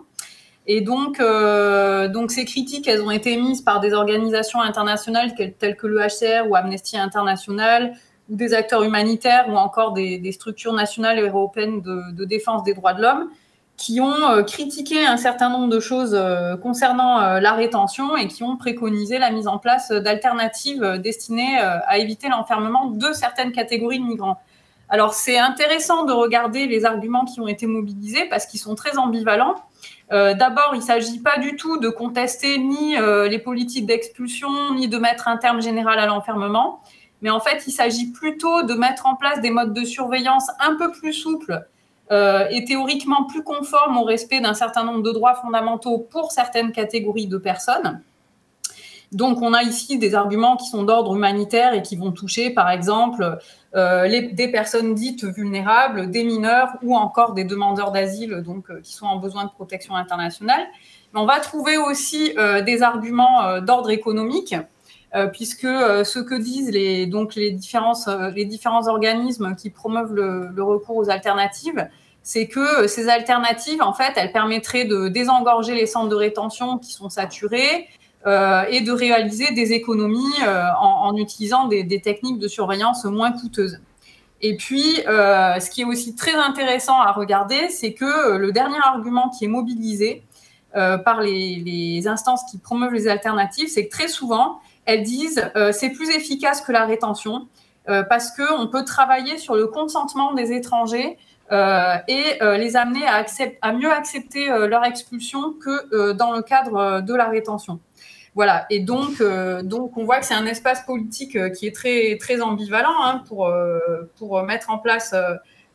Et 0.65 0.81
donc, 0.81 1.19
donc, 1.19 2.31
ces 2.31 2.45
critiques, 2.45 2.87
elles 2.87 3.01
ont 3.01 3.11
été 3.11 3.37
mises 3.37 3.61
par 3.61 3.79
des 3.79 3.93
organisations 3.93 4.61
internationales 4.61 5.33
telles 5.59 5.75
que 5.75 5.87
le 5.87 5.99
HCR 5.99 6.49
ou 6.49 6.55
Amnesty 6.55 6.97
International, 6.97 7.93
ou 8.29 8.35
des 8.35 8.53
acteurs 8.53 8.83
humanitaires, 8.83 9.45
ou 9.49 9.55
encore 9.55 9.93
des, 9.93 10.31
structures 10.31 10.73
nationales 10.73 11.19
et 11.19 11.27
européennes 11.27 11.81
de 11.81 12.25
défense 12.25 12.63
des 12.63 12.73
droits 12.73 12.93
de 12.93 13.01
l'homme. 13.01 13.29
Qui 13.75 13.99
ont 13.99 14.43
critiqué 14.45 15.05
un 15.05 15.17
certain 15.17 15.49
nombre 15.49 15.67
de 15.67 15.79
choses 15.79 16.17
concernant 16.61 17.39
la 17.39 17.53
rétention 17.53 18.15
et 18.15 18.27
qui 18.27 18.43
ont 18.43 18.55
préconisé 18.55 19.17
la 19.17 19.31
mise 19.31 19.47
en 19.47 19.57
place 19.57 19.89
d'alternatives 19.89 20.99
destinées 21.03 21.57
à 21.59 21.97
éviter 21.97 22.29
l'enfermement 22.29 22.91
de 22.91 23.11
certaines 23.13 23.51
catégories 23.51 23.99
de 23.99 24.05
migrants. 24.05 24.39
Alors 24.89 25.15
c'est 25.15 25.39
intéressant 25.39 26.05
de 26.05 26.13
regarder 26.13 26.67
les 26.67 26.85
arguments 26.85 27.25
qui 27.25 27.39
ont 27.41 27.47
été 27.47 27.65
mobilisés 27.65 28.25
parce 28.29 28.45
qu'ils 28.45 28.59
sont 28.59 28.75
très 28.75 28.97
ambivalents. 28.97 29.55
Euh, 30.11 30.35
d'abord, 30.35 30.71
il 30.73 30.79
ne 30.79 30.83
s'agit 30.83 31.19
pas 31.19 31.39
du 31.39 31.55
tout 31.55 31.79
de 31.79 31.89
contester 31.89 32.59
ni 32.59 32.95
euh, 32.97 33.27
les 33.27 33.39
politiques 33.39 33.85
d'expulsion, 33.85 34.73
ni 34.75 34.87
de 34.87 34.97
mettre 34.97 35.27
un 35.27 35.37
terme 35.37 35.61
général 35.61 35.97
à 35.97 36.05
l'enfermement, 36.05 36.81
mais 37.23 37.31
en 37.31 37.39
fait, 37.39 37.63
il 37.65 37.71
s'agit 37.71 38.11
plutôt 38.11 38.63
de 38.63 38.73
mettre 38.73 39.07
en 39.07 39.15
place 39.15 39.41
des 39.41 39.49
modes 39.49 39.73
de 39.73 39.83
surveillance 39.85 40.47
un 40.59 40.75
peu 40.75 40.91
plus 40.91 41.13
souples 41.13 41.65
euh, 42.13 42.45
et 42.51 42.63
théoriquement 42.63 43.23
plus 43.23 43.43
conformes 43.43 43.97
au 43.97 44.03
respect 44.03 44.39
d'un 44.39 44.53
certain 44.53 44.83
nombre 44.83 45.01
de 45.01 45.11
droits 45.11 45.33
fondamentaux 45.33 45.97
pour 45.97 46.31
certaines 46.31 46.71
catégories 46.71 47.25
de 47.25 47.37
personnes. 47.39 48.01
Donc, 49.11 49.41
on 49.41 49.53
a 49.53 49.63
ici 49.63 49.97
des 49.97 50.13
arguments 50.13 50.55
qui 50.55 50.67
sont 50.67 50.83
d'ordre 50.83 51.15
humanitaire 51.15 51.73
et 51.73 51.81
qui 51.81 51.95
vont 51.95 52.11
toucher, 52.11 52.51
par 52.51 52.69
exemple, 52.69 53.39
euh, 53.75 54.07
des 54.31 54.47
personnes 54.47 54.93
dites 54.93 55.23
vulnérables, 55.23 56.11
des 56.11 56.23
mineurs 56.23 56.73
ou 56.83 56.95
encore 56.95 57.33
des 57.33 57.45
demandeurs 57.45 57.91
d'asile, 57.91 58.43
donc 58.45 58.69
euh, 58.69 58.79
qui 58.81 58.93
sont 58.93 59.07
en 59.07 59.17
besoin 59.17 59.45
de 59.45 59.49
protection 59.49 59.95
internationale. 59.95 60.61
Mais 61.13 61.19
on 61.19 61.25
va 61.25 61.39
trouver 61.39 61.77
aussi 61.77 62.33
des 62.65 62.81
arguments 62.81 63.61
d'ordre 63.61 63.91
économique, 63.91 64.55
puisque 65.31 65.67
ce 65.67 66.17
que 66.17 66.33
disent 66.33 66.71
les, 66.71 67.05
donc 67.05 67.35
les, 67.35 67.51
différents 67.51 68.87
organismes 68.87 69.55
qui 69.55 69.69
promeuvent 69.69 70.15
le 70.15 70.63
recours 70.63 70.97
aux 70.97 71.11
alternatives, 71.11 71.87
c'est 72.23 72.47
que 72.47 72.87
ces 72.87 73.09
alternatives, 73.09 73.81
en 73.81 73.93
fait, 73.93 74.13
elles 74.15 74.31
permettraient 74.31 74.85
de 74.85 75.09
désengorger 75.09 75.75
les 75.75 75.85
centres 75.85 76.09
de 76.09 76.15
rétention 76.15 76.77
qui 76.77 76.93
sont 76.93 77.09
saturés, 77.09 77.87
euh, 78.25 78.63
et 78.69 78.79
de 78.79 78.93
réaliser 78.93 79.51
des 79.51 79.73
économies 79.73 80.23
euh, 80.47 80.63
en, 80.79 81.17
utilisant 81.17 81.67
des, 81.67 81.99
techniques 81.99 82.39
de 82.39 82.47
surveillance 82.47 83.03
moins 83.03 83.33
coûteuses. 83.33 83.81
Et 84.39 84.55
puis, 84.55 85.01
euh, 85.09 85.59
ce 85.59 85.69
qui 85.69 85.81
est 85.81 85.85
aussi 85.85 86.15
très 86.15 86.35
intéressant 86.35 87.01
à 87.01 87.11
regarder, 87.11 87.67
c'est 87.67 87.91
que 87.91 88.37
le 88.37 88.53
dernier 88.53 88.77
argument 88.81 89.29
qui 89.29 89.43
est 89.43 89.49
mobilisé 89.49 90.23
par 90.73 91.21
les, 91.21 92.03
instances 92.07 92.43
qui 92.49 92.57
promeuvent 92.57 92.93
les 92.93 93.09
alternatives, 93.09 93.67
c'est 93.67 93.87
que 93.87 93.91
très 93.91 94.07
souvent, 94.07 94.59
elles 94.85 95.03
disent 95.03 95.51
c'est 95.71 95.91
plus 95.91 96.09
efficace 96.09 96.61
que 96.61 96.71
la 96.71 96.85
rétention 96.85 97.47
parce 97.85 98.31
qu'on 98.31 98.67
peut 98.67 98.83
travailler 98.83 99.37
sur 99.37 99.55
le 99.55 99.67
consentement 99.67 100.33
des 100.33 100.51
étrangers 100.51 101.19
et 101.51 102.39
les 102.41 102.75
amener 102.75 103.05
à, 103.05 103.25
à 103.61 103.73
mieux 103.73 103.91
accepter 103.91 104.47
leur 104.47 104.83
expulsion 104.85 105.53
que 105.53 106.11
dans 106.13 106.33
le 106.33 106.41
cadre 106.41 107.01
de 107.01 107.13
la 107.13 107.27
rétention. 107.29 107.79
Voilà, 108.35 108.65
et 108.71 108.79
donc, 108.79 109.21
euh, 109.21 109.61
donc 109.61 109.95
on 109.95 110.05
voit 110.05 110.19
que 110.19 110.25
c'est 110.25 110.33
un 110.33 110.47
espace 110.47 110.83
politique 110.85 111.35
euh, 111.35 111.49
qui 111.49 111.67
est 111.67 111.75
très, 111.75 112.17
très 112.19 112.41
ambivalent 112.41 113.03
hein, 113.03 113.21
pour, 113.27 113.45
euh, 113.45 114.09
pour 114.17 114.41
mettre 114.41 114.71
en 114.71 114.79
place 114.79 115.13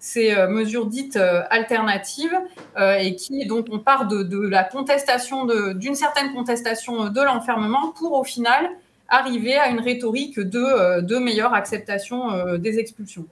ces 0.01 0.35
mesures 0.47 0.87
dites 0.87 1.19
alternatives 1.51 2.37
et 2.79 3.17
qui, 3.17 3.47
donc, 3.47 3.67
on 3.73 3.81
part 3.81 4.07
de, 4.07 4.23
de 4.23 4.39
la 4.39 4.63
contestation, 4.63 5.45
d'une 5.75 5.97
certaine 5.97 6.33
contestation 6.33 7.09
de 7.09 7.21
l'enfermement 7.21 7.91
pour 7.99 8.13
au 8.13 8.23
final 8.23 8.71
arriver 9.09 9.57
à 9.57 9.71
une 9.71 9.81
rhétorique 9.81 10.39
de, 10.39 11.01
de 11.01 11.17
meilleure 11.17 11.53
acceptation 11.53 12.57
des 12.59 12.79
expulsions. 12.79 13.27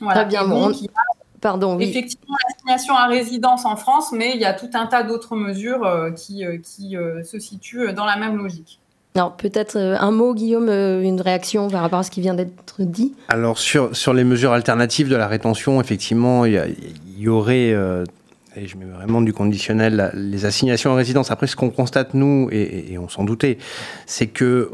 Voilà. 0.00 0.22
Très 0.22 0.30
bien, 0.30 0.48
bon, 0.48 0.72
Pardon, 1.42 1.76
oui. 1.76 1.88
Effectivement, 1.90 2.36
l'assignation 2.48 2.94
à 2.94 3.08
résidence 3.08 3.64
en 3.66 3.74
France, 3.74 4.12
mais 4.12 4.30
il 4.34 4.40
y 4.40 4.44
a 4.44 4.54
tout 4.54 4.70
un 4.74 4.86
tas 4.86 5.02
d'autres 5.02 5.34
mesures 5.34 5.84
euh, 5.84 6.12
qui, 6.12 6.46
euh, 6.46 6.56
qui 6.62 6.96
euh, 6.96 7.24
se 7.24 7.40
situent 7.40 7.92
dans 7.92 8.06
la 8.06 8.16
même 8.16 8.36
logique. 8.36 8.78
Alors 9.16 9.32
peut-être 9.32 9.76
un 9.76 10.10
mot, 10.12 10.34
Guillaume, 10.34 10.70
une 10.70 11.20
réaction 11.20 11.68
par 11.68 11.82
rapport 11.82 11.98
à 11.98 12.02
ce 12.04 12.12
qui 12.12 12.20
vient 12.20 12.32
d'être 12.32 12.76
dit? 12.78 13.12
Alors 13.28 13.58
sur, 13.58 13.94
sur 13.94 14.14
les 14.14 14.24
mesures 14.24 14.52
alternatives 14.52 15.08
de 15.08 15.16
la 15.16 15.26
rétention, 15.26 15.80
effectivement, 15.80 16.46
il 16.46 16.62
y, 17.18 17.28
aurait, 17.28 17.70
et 18.56 18.66
je 18.66 18.76
mets 18.78 18.86
vraiment 18.86 19.20
du 19.20 19.34
conditionnel, 19.34 20.12
les 20.14 20.46
assignations 20.46 20.92
à 20.92 20.94
résidence. 20.94 21.30
Après, 21.30 21.46
ce 21.46 21.56
qu'on 21.56 21.68
constate, 21.68 22.14
nous, 22.14 22.48
et, 22.52 22.92
et 22.92 22.98
on 22.98 23.10
s'en 23.10 23.24
doutait, 23.24 23.58
c'est 24.06 24.28
que 24.28 24.70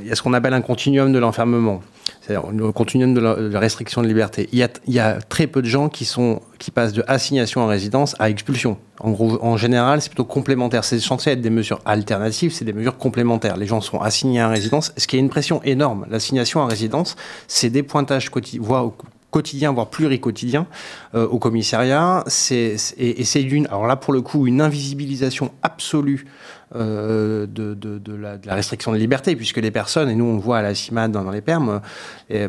il 0.00 0.06
y 0.06 0.12
a 0.12 0.14
ce 0.14 0.22
qu'on 0.22 0.34
appelle 0.34 0.54
un 0.54 0.60
continuum 0.60 1.10
de 1.12 1.18
l'enfermement 1.18 1.80
c'est-à-dire 2.30 2.50
le 2.52 2.70
continuum 2.70 3.12
de 3.12 3.20
la, 3.20 3.58
restriction 3.58 4.02
de 4.02 4.06
liberté. 4.06 4.48
Il 4.52 4.58
y, 4.58 4.98
a, 4.98 5.18
très 5.20 5.46
peu 5.46 5.62
de 5.62 5.66
gens 5.66 5.88
qui, 5.88 6.08
passent 6.72 6.92
de 6.92 7.02
assignation 7.08 7.62
à 7.62 7.66
résidence 7.66 8.14
à 8.18 8.30
expulsion. 8.30 8.78
En 9.00 9.10
gros, 9.10 9.42
en 9.42 9.56
général, 9.56 10.00
c'est 10.00 10.10
plutôt 10.10 10.24
complémentaire. 10.24 10.84
C'est 10.84 11.00
censé 11.00 11.30
être 11.30 11.40
des 11.40 11.50
mesures 11.50 11.80
alternatives, 11.84 12.52
c'est 12.52 12.64
des 12.64 12.72
mesures 12.72 12.98
complémentaires. 12.98 13.56
Les 13.56 13.66
gens 13.66 13.80
sont 13.80 14.00
assignés 14.00 14.40
à 14.40 14.48
résidence, 14.48 14.92
ce 14.96 15.06
qui 15.06 15.16
est 15.16 15.18
une 15.18 15.30
pression 15.30 15.60
énorme. 15.64 16.06
L'assignation 16.08 16.62
à 16.62 16.66
résidence, 16.66 17.16
c'est 17.48 17.70
des 17.70 17.82
pointages 17.82 18.30
quotidiens, 18.30 18.92
quotidien, 19.30 19.72
voire 19.72 19.88
euh, 21.14 21.26
au 21.26 21.38
commissariat. 21.38 22.24
Et, 22.50 22.76
c'est 22.76 23.42
une, 23.42 23.66
alors 23.66 23.86
là 23.86 23.96
pour 23.96 24.12
le 24.12 24.20
coup, 24.20 24.46
une 24.46 24.60
invisibilisation 24.60 25.50
absolue 25.62 26.26
de, 26.74 27.46
de, 27.46 27.74
de, 27.74 28.14
la, 28.14 28.38
de, 28.38 28.46
la, 28.46 28.54
restriction 28.54 28.92
de 28.92 28.96
liberté, 28.96 29.34
puisque 29.36 29.58
les 29.58 29.70
personnes, 29.70 30.08
et 30.08 30.14
nous 30.14 30.24
on 30.24 30.38
voit 30.38 30.58
à 30.58 30.62
la 30.62 30.74
CIMAD 30.74 31.12
dans, 31.12 31.30
les 31.30 31.40
permes, 31.40 31.80
euh, 32.30 32.48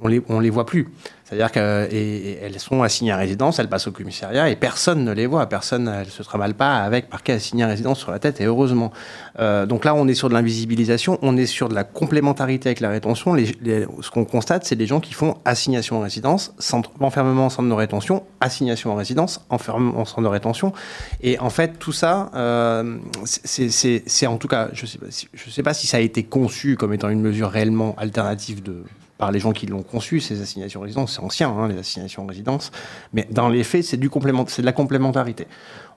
on 0.00 0.08
les, 0.08 0.22
on 0.28 0.40
les 0.40 0.50
voit 0.50 0.66
plus. 0.66 0.88
C'est-à-dire 1.32 1.50
qu'elles 1.50 2.60
sont 2.60 2.82
assignées 2.82 3.12
à 3.12 3.16
résidence, 3.16 3.58
elles 3.58 3.68
passent 3.68 3.86
au 3.86 3.90
commissariat 3.90 4.50
et 4.50 4.56
personne 4.56 5.02
ne 5.02 5.12
les 5.12 5.26
voit, 5.26 5.46
personne 5.46 5.84
ne 5.84 6.04
se 6.04 6.22
travaille 6.22 6.52
pas 6.52 6.76
avec 6.76 7.08
parquet 7.08 7.32
assigné 7.32 7.64
à 7.64 7.68
résidence 7.68 8.00
sur 8.00 8.10
la 8.10 8.18
tête 8.18 8.42
et 8.42 8.44
heureusement. 8.44 8.92
Euh, 9.40 9.64
donc 9.64 9.86
là, 9.86 9.94
on 9.94 10.06
est 10.08 10.14
sur 10.14 10.28
de 10.28 10.34
l'invisibilisation, 10.34 11.18
on 11.22 11.38
est 11.38 11.46
sur 11.46 11.70
de 11.70 11.74
la 11.74 11.84
complémentarité 11.84 12.68
avec 12.68 12.80
la 12.80 12.90
rétention. 12.90 13.34
Ce 13.34 14.10
qu'on 14.10 14.26
constate, 14.26 14.66
c'est 14.66 14.76
des 14.76 14.86
gens 14.86 15.00
qui 15.00 15.14
font 15.14 15.38
assignation 15.46 15.96
en 15.96 16.00
résidence, 16.00 16.54
enfermement 17.00 17.46
en 17.46 17.50
centre 17.50 17.70
de 17.70 17.74
rétention, 17.74 18.24
assignation 18.42 18.92
en 18.92 18.96
résidence, 18.96 19.40
enfermement 19.48 20.00
en 20.00 20.04
centre 20.04 20.20
de 20.20 20.26
rétention. 20.26 20.74
Et 21.22 21.38
en 21.38 21.48
fait, 21.48 21.78
tout 21.78 21.92
ça, 21.92 22.30
euh, 22.34 22.98
c'est 23.24 24.26
en 24.26 24.36
tout 24.36 24.48
cas, 24.48 24.68
je 24.74 24.84
ne 24.84 25.10
sais, 25.10 25.28
sais 25.34 25.62
pas 25.62 25.72
si 25.72 25.86
ça 25.86 25.96
a 25.96 26.00
été 26.00 26.24
conçu 26.24 26.76
comme 26.76 26.92
étant 26.92 27.08
une 27.08 27.22
mesure 27.22 27.48
réellement 27.48 27.94
alternative 27.96 28.62
de 28.62 28.84
par 29.22 29.30
les 29.30 29.38
gens 29.38 29.52
qui 29.52 29.66
l'ont 29.66 29.84
conçu, 29.84 30.18
ces 30.18 30.42
assignations 30.42 30.80
en 30.80 30.82
résidence, 30.82 31.12
c'est 31.14 31.22
ancien, 31.22 31.48
hein, 31.48 31.68
les 31.68 31.78
assignations 31.78 32.24
en 32.24 32.26
résidence, 32.26 32.72
mais 33.12 33.24
dans 33.30 33.48
les 33.48 33.62
faits, 33.62 33.84
c'est 33.84 33.96
de 33.96 34.10
la 34.64 34.72
complémentarité. 34.72 35.46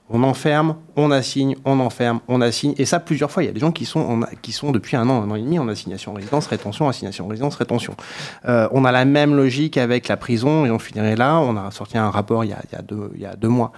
On 0.08 0.22
enferme, 0.22 0.76
on 0.94 1.10
assigne, 1.10 1.56
on 1.64 1.80
enferme, 1.80 2.20
on 2.28 2.40
assigne, 2.40 2.74
et 2.78 2.84
ça 2.84 3.00
plusieurs 3.00 3.32
fois. 3.32 3.42
Il 3.42 3.46
y 3.46 3.48
a 3.48 3.52
des 3.52 3.58
gens 3.58 3.72
qui 3.72 3.84
sont, 3.84 4.20
qui 4.42 4.52
sont 4.52 4.70
depuis 4.70 4.96
un 4.96 5.08
an, 5.08 5.24
un 5.24 5.30
an 5.32 5.34
et 5.34 5.42
demi 5.42 5.58
en 5.58 5.66
assignation 5.66 6.12
en 6.12 6.14
résidence, 6.14 6.46
rétention, 6.46 6.88
assignation 6.88 7.24
en 7.24 7.28
résidence, 7.28 7.56
rétention. 7.56 7.96
Euh, 8.44 8.68
on 8.70 8.84
a 8.84 8.92
la 8.92 9.04
même 9.04 9.34
logique 9.34 9.76
avec 9.76 10.06
la 10.06 10.16
prison, 10.16 10.64
et 10.64 10.70
on 10.70 10.78
finirait 10.78 11.16
là. 11.16 11.40
On 11.40 11.56
a 11.56 11.72
sorti 11.72 11.98
un 11.98 12.10
rapport 12.10 12.44
il 12.44 12.50
y 12.50 12.52
a, 12.52 12.82
deux, 12.82 13.48
mois. 13.48 13.72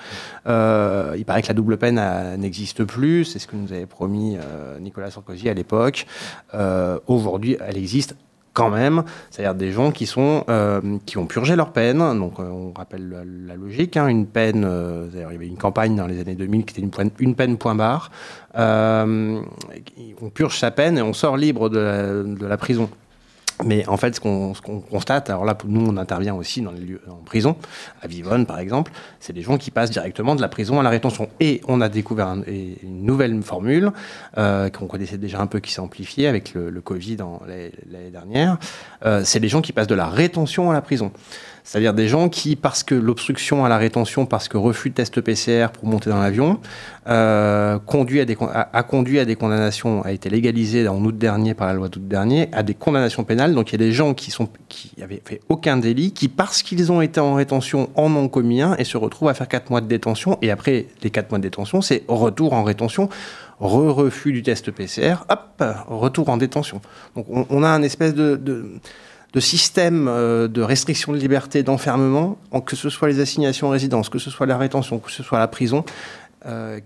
Euh, 0.46 1.14
il 1.16 1.24
paraît 1.24 1.40
que 1.40 1.49
la 1.49 1.55
double 1.55 1.78
peine 1.78 1.99
euh, 1.99 2.36
n'existe 2.36 2.84
plus, 2.84 3.24
c'est 3.24 3.38
ce 3.38 3.46
que 3.46 3.57
nous 3.57 3.72
avait 3.72 3.86
promis 3.86 4.36
Nicolas 4.78 5.11
Sarkozy 5.11 5.49
à 5.49 5.55
l'époque. 5.55 6.05
Aujourd'hui, 7.07 7.57
elle 7.66 7.78
existe 7.78 8.14
quand 8.59 8.70
même, 8.70 9.04
c'est-à-dire 9.30 9.54
des 9.54 9.70
gens 9.70 9.92
qui 9.92 10.06
sont 10.06 10.44
euh, 10.48 10.80
qui 11.06 11.16
ont 11.16 11.26
purgé 11.26 11.54
leur 11.54 11.70
peine. 11.70 11.98
Donc 11.98 12.40
euh, 12.40 12.42
on 12.42 12.72
rappelle 12.76 13.09
la, 13.46 13.54
logique, 13.54 13.96
hein, 13.96 14.09
une 14.09 14.26
peine. 14.26 14.64
Euh, 14.66 15.06
il 15.14 15.20
y 15.20 15.22
avait 15.22 15.46
une 15.46 15.56
campagne 15.56 15.94
dans 15.94 16.09
les 16.09 16.20
années 16.20 16.34
2000 16.34 16.64
qui 16.64 16.74
était 16.74 16.82
une, 16.82 17.11
une 17.20 17.34
peine 17.36 17.56
point 17.56 17.76
barre. 17.76 18.11
on 18.56 19.40
purge 20.34 20.59
sa 20.59 20.72
peine 20.72 20.98
et 20.98 21.02
on 21.02 21.12
sort 21.12 21.36
libre 21.36 21.68
de 21.68 22.46
la 22.46 22.56
prison. 22.56 22.90
Mais 23.64 23.86
en 23.88 23.96
fait, 23.96 24.14
ce 24.14 24.20
qu'on 24.20 24.52
constate, 24.90 25.30
alors 25.30 25.44
là, 25.44 25.56
nous, 25.66 25.86
on 25.86 25.96
intervient 25.96 26.34
aussi 26.34 26.61
dans 26.61 26.70
les 26.70 26.80
lieux 26.80 27.00
en 27.09 27.24
prison, 27.24 27.56
à 28.02 28.06
Vivonne 28.06 28.46
par 28.46 28.59
exemple, 28.59 28.92
c'est 29.20 29.32
des 29.32 29.42
gens 29.42 29.59
qui 29.59 29.70
passent 29.70 29.90
directement 29.90 30.36
de 30.36 30.40
la 30.40 30.48
prison 30.48 30.78
à 30.78 30.82
la 30.82 30.90
rétention. 30.90 31.28
Et 31.40 31.61
on 31.66 31.80
a 31.80 31.88
découvert 31.88 32.28
une 32.46 33.04
nouvelle 33.04 33.42
formule 33.42 33.90
euh, 34.36 34.70
qu'on 34.70 34.86
connaissait 34.86 35.18
déjà 35.18 35.40
un 35.40 35.46
peu, 35.46 35.61
qui 35.61 35.72
s'est 35.72 35.80
amplifiée 35.80 36.28
avec 36.28 36.54
le, 36.54 36.70
le 36.70 36.80
Covid 36.80 37.16
l'année 37.46 38.11
dernière. 38.11 38.59
Euh, 39.04 39.22
c'est 39.24 39.40
des 39.40 39.48
gens 39.48 39.61
qui 39.61 39.72
passent 39.72 39.86
de 39.86 39.94
la 39.94 40.06
rétention 40.06 40.70
à 40.70 40.74
la 40.74 40.80
prison. 40.80 41.12
C'est-à-dire 41.69 41.93
des 41.93 42.09
gens 42.09 42.31
qui, 42.31 42.57
parce 42.57 42.83
que 42.83 42.95
l'obstruction 42.95 43.62
à 43.62 43.69
la 43.69 43.77
rétention, 43.77 44.25
parce 44.25 44.49
que 44.49 44.57
refus 44.57 44.89
de 44.89 44.95
test 44.95 45.21
PCR 45.21 45.66
pour 45.71 45.85
monter 45.85 46.09
dans 46.09 46.19
l'avion, 46.19 46.61
euh, 47.09 47.75
a, 47.75 47.79
conduit 47.79 48.21
à 49.21 49.25
des 49.27 49.37
condamnations, 49.37 50.03
a 50.03 50.12
été 50.12 50.31
légalisé 50.31 50.89
en 50.89 51.05
août 51.05 51.19
dernier 51.19 51.53
par 51.53 51.66
la 51.66 51.75
loi 51.75 51.91
d'août 51.91 52.09
dernier, 52.09 52.49
à 52.53 52.62
des 52.62 52.73
condamnations 52.73 53.23
pénales. 53.23 53.55
Donc 53.55 53.69
il 53.69 53.73
y 53.73 53.85
a 53.85 53.85
des 53.87 53.93
gens 53.93 54.14
qui 54.14 54.31
sont 54.31 54.49
qui 54.71 54.93
fait 55.27 55.43
aucun 55.51 55.77
délit, 55.77 56.12
qui 56.12 56.29
parce 56.29 56.62
qu'ils 56.62 56.91
ont 56.91 57.03
été 57.03 57.21
en 57.21 57.35
rétention 57.35 57.91
en 57.97 58.16
ont 58.16 58.29
commis 58.29 58.62
un 58.62 58.75
et 58.77 58.85
se 58.85 58.97
retrouvent 58.97 59.29
à 59.29 59.35
faire 59.35 59.49
4 59.49 59.69
mois 59.69 59.83
de 59.83 59.89
détention. 59.89 60.39
Et 60.41 60.51
après 60.51 60.87
les 61.03 61.11
4 61.11 61.29
mois 61.31 61.39
de 61.39 61.43
détention, 61.43 61.83
c'est 61.83 62.03
retour 62.09 62.55
en 62.55 62.64
rétention 62.64 63.11
re-refus 63.61 64.33
du 64.33 64.43
test 64.43 64.71
PCR, 64.71 65.16
hop, 65.29 65.62
retour 65.89 66.31
en 66.31 66.39
détention. 66.39 66.81
Donc 67.14 67.27
on, 67.29 67.62
a 67.62 67.69
un 67.69 67.83
espèce 67.83 68.14
de 68.14 68.37
système 69.41 70.07
de 70.07 70.62
restriction 70.62 71.12
de 71.12 71.18
liberté, 71.18 71.62
d'enfermement, 71.62 72.39
que 72.64 72.76
ce 72.76 72.91
soit 72.91 73.09
les 73.09 73.20
assignations 73.20 73.68
en 73.68 73.70
résidence, 73.70 74.09
que 74.09 74.18
ce 74.18 74.31
soit 74.31 74.47
la 74.47 74.57
rétention, 74.57 74.99
que 74.99 75.11
ce 75.11 75.22
soit 75.22 75.39
la 75.39 75.49
prison, 75.49 75.85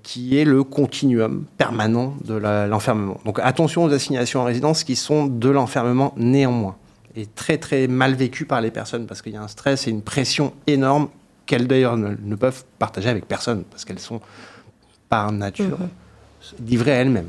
qui 0.03 0.37
est 0.37 0.45
le 0.45 0.65
continuum 0.65 1.45
permanent 1.57 2.15
de 2.25 2.35
l'enfermement. 2.35 3.21
Donc 3.25 3.39
attention 3.43 3.85
aux 3.85 3.93
assignations 3.93 4.41
en 4.41 4.45
résidence 4.45 4.85
qui 4.85 4.97
sont 4.97 5.27
de 5.27 5.49
l'enfermement 5.49 6.13
néanmoins 6.17 6.77
et 7.17 7.27
très 7.27 7.59
très 7.59 7.87
mal 7.87 8.15
vécu 8.15 8.45
par 8.45 8.61
les 8.61 8.71
personnes 8.71 9.07
parce 9.07 9.23
qu'il 9.23 9.33
y 9.33 9.37
a 9.37 9.43
un 9.43 9.49
stress 9.49 9.87
et 9.87 9.91
une 9.91 10.03
pression 10.03 10.53
énorme 10.67 11.09
qu'elles 11.47 11.67
d'ailleurs 11.67 11.97
ne, 11.97 12.35
peuvent 12.35 12.65
partager 12.79 13.09
avec 13.09 13.27
personne 13.27 13.65
parce 13.65 13.85
qu'elles 13.85 13.99
sont 13.99 14.21
par 15.09 15.33
nature 15.33 15.79
mhm. 15.79 16.67
livrées 16.67 16.93
à 16.93 16.97
elles-mêmes. 16.97 17.29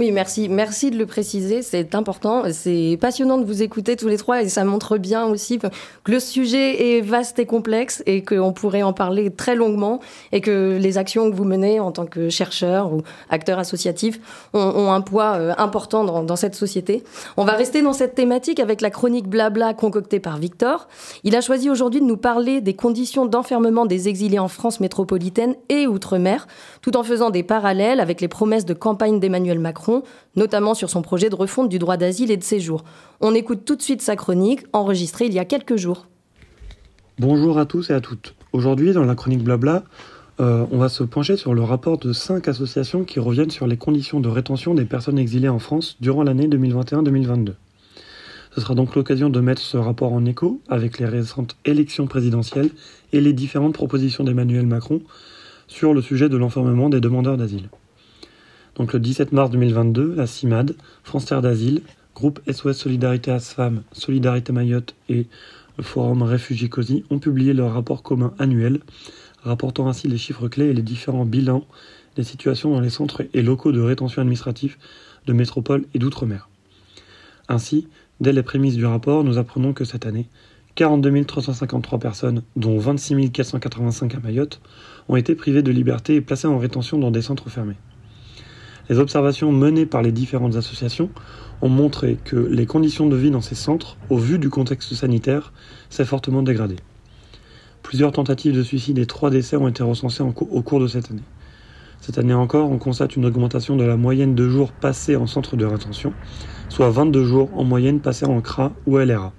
Oui, 0.00 0.12
merci. 0.12 0.48
Merci 0.48 0.92
de 0.92 0.96
le 0.96 1.06
préciser. 1.06 1.60
C'est 1.62 1.96
important. 1.96 2.44
C'est 2.52 2.96
passionnant 3.00 3.36
de 3.36 3.44
vous 3.44 3.64
écouter 3.64 3.96
tous 3.96 4.06
les 4.06 4.16
trois 4.16 4.42
et 4.42 4.48
ça 4.48 4.62
montre 4.62 4.96
bien 4.96 5.26
aussi 5.26 5.58
que 5.58 5.66
le 6.12 6.20
sujet 6.20 6.96
est 6.96 7.00
vaste 7.00 7.40
et 7.40 7.46
complexe 7.46 8.04
et 8.06 8.22
qu'on 8.22 8.52
pourrait 8.52 8.84
en 8.84 8.92
parler 8.92 9.28
très 9.32 9.56
longuement 9.56 9.98
et 10.30 10.40
que 10.40 10.78
les 10.80 10.98
actions 10.98 11.28
que 11.28 11.34
vous 11.34 11.42
menez 11.42 11.80
en 11.80 11.90
tant 11.90 12.06
que 12.06 12.28
chercheur 12.28 12.92
ou 12.92 13.02
acteur 13.28 13.58
associatif 13.58 14.20
ont, 14.52 14.92
un 14.92 15.00
poids 15.00 15.34
euh, 15.34 15.52
important 15.58 16.04
dans, 16.04 16.22
dans, 16.22 16.36
cette 16.36 16.54
société. 16.54 17.02
On 17.36 17.44
va 17.44 17.54
rester 17.54 17.82
dans 17.82 17.92
cette 17.92 18.14
thématique 18.14 18.60
avec 18.60 18.80
la 18.80 18.90
chronique 18.90 19.26
blabla 19.26 19.74
concoctée 19.74 20.20
par 20.20 20.38
Victor. 20.38 20.86
Il 21.24 21.34
a 21.34 21.40
choisi 21.40 21.70
aujourd'hui 21.70 22.00
de 22.00 22.06
nous 22.06 22.16
parler 22.16 22.60
des 22.60 22.74
conditions 22.74 23.26
d'enfermement 23.26 23.84
des 23.84 24.08
exilés 24.08 24.38
en 24.38 24.46
France 24.46 24.78
métropolitaine 24.78 25.56
et 25.68 25.88
outre-mer, 25.88 26.46
tout 26.82 26.96
en 26.96 27.02
faisant 27.02 27.30
des 27.30 27.42
parallèles 27.42 27.98
avec 27.98 28.20
les 28.20 28.28
promesses 28.28 28.64
de 28.64 28.74
campagne 28.74 29.18
d'Emmanuel 29.18 29.58
Macron 29.58 29.87
notamment 30.36 30.74
sur 30.74 30.90
son 30.90 31.02
projet 31.02 31.30
de 31.30 31.34
refonte 31.34 31.68
du 31.68 31.78
droit 31.78 31.96
d'asile 31.96 32.30
et 32.30 32.36
de 32.36 32.44
séjour. 32.44 32.84
On 33.20 33.34
écoute 33.34 33.64
tout 33.64 33.76
de 33.76 33.82
suite 33.82 34.02
sa 34.02 34.16
chronique, 34.16 34.64
enregistrée 34.72 35.26
il 35.26 35.34
y 35.34 35.38
a 35.38 35.44
quelques 35.44 35.76
jours. 35.76 36.06
Bonjour 37.18 37.58
à 37.58 37.66
tous 37.66 37.90
et 37.90 37.94
à 37.94 38.00
toutes. 38.00 38.34
Aujourd'hui, 38.52 38.92
dans 38.92 39.04
la 39.04 39.14
chronique 39.14 39.42
Blabla, 39.42 39.84
euh, 40.40 40.64
on 40.70 40.78
va 40.78 40.88
se 40.88 41.02
pencher 41.02 41.36
sur 41.36 41.52
le 41.52 41.62
rapport 41.62 41.98
de 41.98 42.12
cinq 42.12 42.46
associations 42.46 43.02
qui 43.02 43.18
reviennent 43.18 43.50
sur 43.50 43.66
les 43.66 43.76
conditions 43.76 44.20
de 44.20 44.28
rétention 44.28 44.74
des 44.74 44.84
personnes 44.84 45.18
exilées 45.18 45.48
en 45.48 45.58
France 45.58 45.96
durant 46.00 46.22
l'année 46.22 46.46
2021-2022. 46.46 47.54
Ce 48.54 48.60
sera 48.60 48.74
donc 48.74 48.94
l'occasion 48.94 49.30
de 49.30 49.40
mettre 49.40 49.60
ce 49.60 49.76
rapport 49.76 50.12
en 50.12 50.24
écho 50.24 50.60
avec 50.68 50.98
les 50.98 51.06
récentes 51.06 51.56
élections 51.64 52.06
présidentielles 52.06 52.70
et 53.12 53.20
les 53.20 53.32
différentes 53.32 53.74
propositions 53.74 54.24
d'Emmanuel 54.24 54.66
Macron 54.66 55.02
sur 55.66 55.92
le 55.92 56.00
sujet 56.00 56.28
de 56.28 56.36
l'enfermement 56.36 56.88
des 56.88 57.00
demandeurs 57.00 57.36
d'asile. 57.36 57.68
Donc 58.78 58.92
le 58.92 59.00
17 59.00 59.32
mars 59.32 59.50
2022, 59.50 60.14
la 60.14 60.28
CIMAD, 60.28 60.76
France 61.02 61.26
Terre 61.26 61.42
d'Asile, 61.42 61.82
groupe 62.14 62.40
SOS 62.48 62.74
Solidarité 62.74 63.32
ASFAM, 63.32 63.82
Solidarité 63.90 64.52
Mayotte 64.52 64.94
et 65.08 65.26
le 65.76 65.82
Forum 65.82 66.22
Réfugiés 66.22 66.68
COSI 66.68 67.04
ont 67.10 67.18
publié 67.18 67.54
leur 67.54 67.72
rapport 67.72 68.04
commun 68.04 68.34
annuel, 68.38 68.78
rapportant 69.42 69.88
ainsi 69.88 70.06
les 70.06 70.16
chiffres 70.16 70.46
clés 70.46 70.66
et 70.66 70.74
les 70.74 70.82
différents 70.82 71.24
bilans 71.24 71.64
des 72.14 72.22
situations 72.22 72.72
dans 72.72 72.80
les 72.80 72.90
centres 72.90 73.24
et 73.34 73.42
locaux 73.42 73.72
de 73.72 73.80
rétention 73.80 74.22
administrative 74.22 74.76
de 75.26 75.32
métropole 75.32 75.84
et 75.94 75.98
d'outre-mer. 75.98 76.48
Ainsi, 77.48 77.88
dès 78.20 78.32
les 78.32 78.42
prémices 78.44 78.76
du 78.76 78.86
rapport, 78.86 79.24
nous 79.24 79.38
apprenons 79.38 79.72
que 79.72 79.84
cette 79.84 80.06
année, 80.06 80.28
42 80.76 81.24
353 81.24 81.98
personnes, 81.98 82.42
dont 82.54 82.78
26 82.78 83.32
485 83.32 84.14
à 84.14 84.20
Mayotte, 84.20 84.60
ont 85.08 85.16
été 85.16 85.34
privées 85.34 85.62
de 85.62 85.72
liberté 85.72 86.14
et 86.14 86.20
placées 86.20 86.46
en 86.46 86.58
rétention 86.58 86.98
dans 86.98 87.10
des 87.10 87.22
centres 87.22 87.50
fermés. 87.50 87.76
Les 88.88 88.98
observations 88.98 89.52
menées 89.52 89.86
par 89.86 90.02
les 90.02 90.12
différentes 90.12 90.56
associations 90.56 91.10
ont 91.60 91.68
montré 91.68 92.16
que 92.24 92.36
les 92.36 92.66
conditions 92.66 93.06
de 93.06 93.16
vie 93.16 93.30
dans 93.30 93.40
ces 93.40 93.54
centres, 93.54 93.96
au 94.08 94.16
vu 94.16 94.38
du 94.38 94.48
contexte 94.48 94.94
sanitaire, 94.94 95.52
s'est 95.90 96.04
fortement 96.04 96.42
dégradé. 96.42 96.76
Plusieurs 97.82 98.12
tentatives 98.12 98.54
de 98.54 98.62
suicide 98.62 98.98
et 98.98 99.06
trois 99.06 99.30
décès 99.30 99.56
ont 99.56 99.68
été 99.68 99.82
recensés 99.82 100.22
au 100.22 100.62
cours 100.62 100.80
de 100.80 100.86
cette 100.86 101.10
année. 101.10 101.22
Cette 102.00 102.18
année 102.18 102.34
encore, 102.34 102.70
on 102.70 102.78
constate 102.78 103.16
une 103.16 103.26
augmentation 103.26 103.76
de 103.76 103.84
la 103.84 103.96
moyenne 103.96 104.34
de 104.34 104.48
jours 104.48 104.72
passés 104.72 105.16
en 105.16 105.26
centre 105.26 105.56
de 105.56 105.64
rétention, 105.64 106.12
soit 106.68 106.90
22 106.90 107.24
jours 107.24 107.50
en 107.56 107.64
moyenne 107.64 108.00
passés 108.00 108.26
en 108.26 108.40
CRA 108.40 108.72
ou 108.86 108.98
LRA. 108.98 109.32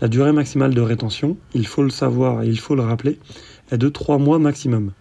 La 0.00 0.08
durée 0.08 0.32
maximale 0.32 0.74
de 0.74 0.80
rétention, 0.80 1.36
il 1.54 1.66
faut 1.66 1.82
le 1.82 1.90
savoir 1.90 2.42
et 2.42 2.48
il 2.48 2.58
faut 2.58 2.74
le 2.74 2.82
rappeler, 2.82 3.18
est 3.70 3.78
de 3.78 3.88
3 3.88 4.18
mois 4.18 4.38
maximum 4.38 4.92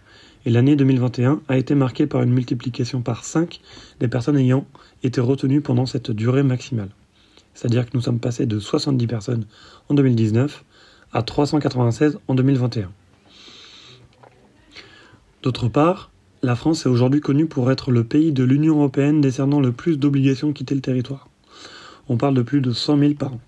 et 0.45 0.51
l'année 0.51 0.75
2021 0.75 1.41
a 1.47 1.57
été 1.57 1.75
marquée 1.75 2.05
par 2.05 2.21
une 2.21 2.31
multiplication 2.31 3.01
par 3.01 3.23
5 3.23 3.59
des 3.99 4.07
personnes 4.07 4.37
ayant 4.37 4.65
été 5.03 5.19
retenues 5.19 5.61
pendant 5.61 5.85
cette 5.85 6.11
durée 6.11 6.43
maximale. 6.43 6.89
C'est-à-dire 7.53 7.85
que 7.85 7.91
nous 7.95 8.01
sommes 8.01 8.19
passés 8.19 8.45
de 8.45 8.59
70 8.59 9.07
personnes 9.07 9.45
en 9.89 9.95
2019 9.95 10.63
à 11.13 11.23
396 11.23 12.19
en 12.27 12.35
2021. 12.35 12.91
D'autre 15.41 15.67
part, 15.67 16.11
la 16.43 16.55
France 16.55 16.85
est 16.85 16.89
aujourd'hui 16.89 17.21
connue 17.21 17.47
pour 17.47 17.71
être 17.71 17.91
le 17.91 18.03
pays 18.03 18.31
de 18.31 18.43
l'Union 18.43 18.77
européenne 18.77 19.21
décernant 19.21 19.59
le 19.59 19.71
plus 19.71 19.97
d'obligations 19.97 20.49
de 20.49 20.53
quitter 20.53 20.75
le 20.75 20.81
territoire. 20.81 21.29
On 22.07 22.17
parle 22.17 22.35
de 22.35 22.41
plus 22.43 22.61
de 22.61 22.71
100 22.71 22.99
000 22.99 23.13
par 23.13 23.33
an. 23.33 23.39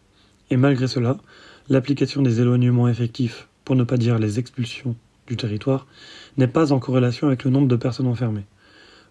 Et 0.49 0.57
malgré 0.57 0.87
cela, 0.87 1.17
l'application 1.69 2.21
des 2.21 2.39
éloignements 2.41 2.87
effectifs, 2.87 3.47
pour 3.65 3.75
ne 3.75 3.83
pas 3.83 3.97
dire 3.97 4.17
les 4.17 4.39
expulsions 4.39 4.95
du 5.27 5.35
territoire, 5.35 5.85
n'est 6.37 6.47
pas 6.47 6.71
en 6.71 6.79
corrélation 6.79 7.27
avec 7.27 7.43
le 7.43 7.51
nombre 7.51 7.67
de 7.67 7.75
personnes 7.75 8.07
enfermées. 8.07 8.45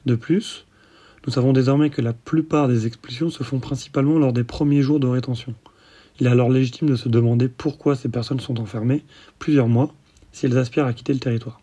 De 0.07 0.15
plus, 0.15 0.67
nous 1.27 1.33
savons 1.33 1.53
désormais 1.53 1.91
que 1.91 2.01
la 2.01 2.13
plupart 2.13 2.69
des 2.69 2.87
expulsions 2.87 3.31
se 3.31 3.43
font 3.43 3.59
principalement 3.59 4.19
lors 4.19 4.33
des 4.33 4.45
premiers 4.45 4.83
jours 4.83 5.01
de 5.01 5.09
rétention. 5.09 5.55
Il 6.21 6.27
est 6.27 6.31
alors 6.31 6.51
légitime 6.51 6.89
de 6.89 6.97
se 6.97 7.09
demander 7.09 7.49
pourquoi 7.49 7.97
ces 7.97 8.09
personnes 8.09 8.41
sont 8.41 8.61
enfermées 8.61 9.05
plusieurs 9.39 9.69
mois 9.69 9.93
si 10.33 10.47
elles 10.47 10.57
aspirent 10.57 10.87
à 10.87 10.93
quitter 10.93 11.13
le 11.13 11.19
territoire. 11.19 11.61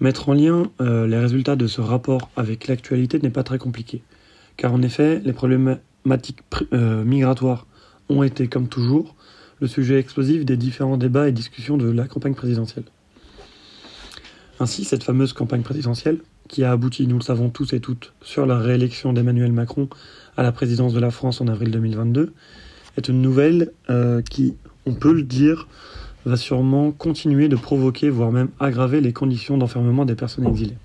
Mettre 0.00 0.28
en 0.28 0.32
lien 0.32 0.70
euh, 0.80 1.06
les 1.06 1.18
résultats 1.18 1.56
de 1.56 1.66
ce 1.66 1.80
rapport 1.80 2.30
avec 2.36 2.68
l'actualité 2.68 3.18
n'est 3.18 3.30
pas 3.30 3.42
très 3.42 3.58
compliqué, 3.58 4.02
car 4.56 4.72
en 4.72 4.80
effet, 4.82 5.20
les 5.24 5.32
problématiques 5.32 6.40
euh, 6.72 7.04
migratoires 7.04 7.66
ont 8.08 8.22
été, 8.22 8.48
comme 8.48 8.68
toujours, 8.68 9.16
le 9.60 9.66
sujet 9.66 9.98
explosif 9.98 10.44
des 10.44 10.56
différents 10.56 10.96
débats 10.96 11.28
et 11.28 11.32
discussions 11.32 11.76
de 11.76 11.90
la 11.90 12.06
campagne 12.06 12.34
présidentielle. 12.34 12.84
Ainsi, 14.60 14.84
cette 14.84 15.04
fameuse 15.04 15.32
campagne 15.32 15.62
présidentielle, 15.62 16.18
qui 16.48 16.64
a 16.64 16.72
abouti, 16.72 17.06
nous 17.06 17.18
le 17.18 17.22
savons 17.22 17.48
tous 17.48 17.72
et 17.74 17.80
toutes, 17.80 18.12
sur 18.22 18.44
la 18.44 18.58
réélection 18.58 19.12
d'Emmanuel 19.12 19.52
Macron 19.52 19.88
à 20.36 20.42
la 20.42 20.50
présidence 20.50 20.92
de 20.92 21.00
la 21.00 21.12
France 21.12 21.40
en 21.40 21.46
avril 21.46 21.70
2022, 21.70 22.32
est 22.96 23.08
une 23.08 23.22
nouvelle 23.22 23.70
euh, 23.88 24.20
qui, 24.22 24.56
on 24.84 24.94
peut 24.94 25.12
le 25.12 25.22
dire, 25.22 25.68
va 26.26 26.36
sûrement 26.36 26.90
continuer 26.90 27.48
de 27.48 27.54
provoquer, 27.54 28.10
voire 28.10 28.32
même 28.32 28.48
aggraver 28.58 29.00
les 29.00 29.12
conditions 29.12 29.58
d'enfermement 29.58 30.04
des 30.04 30.16
personnes 30.16 30.48
exilées. 30.48 30.78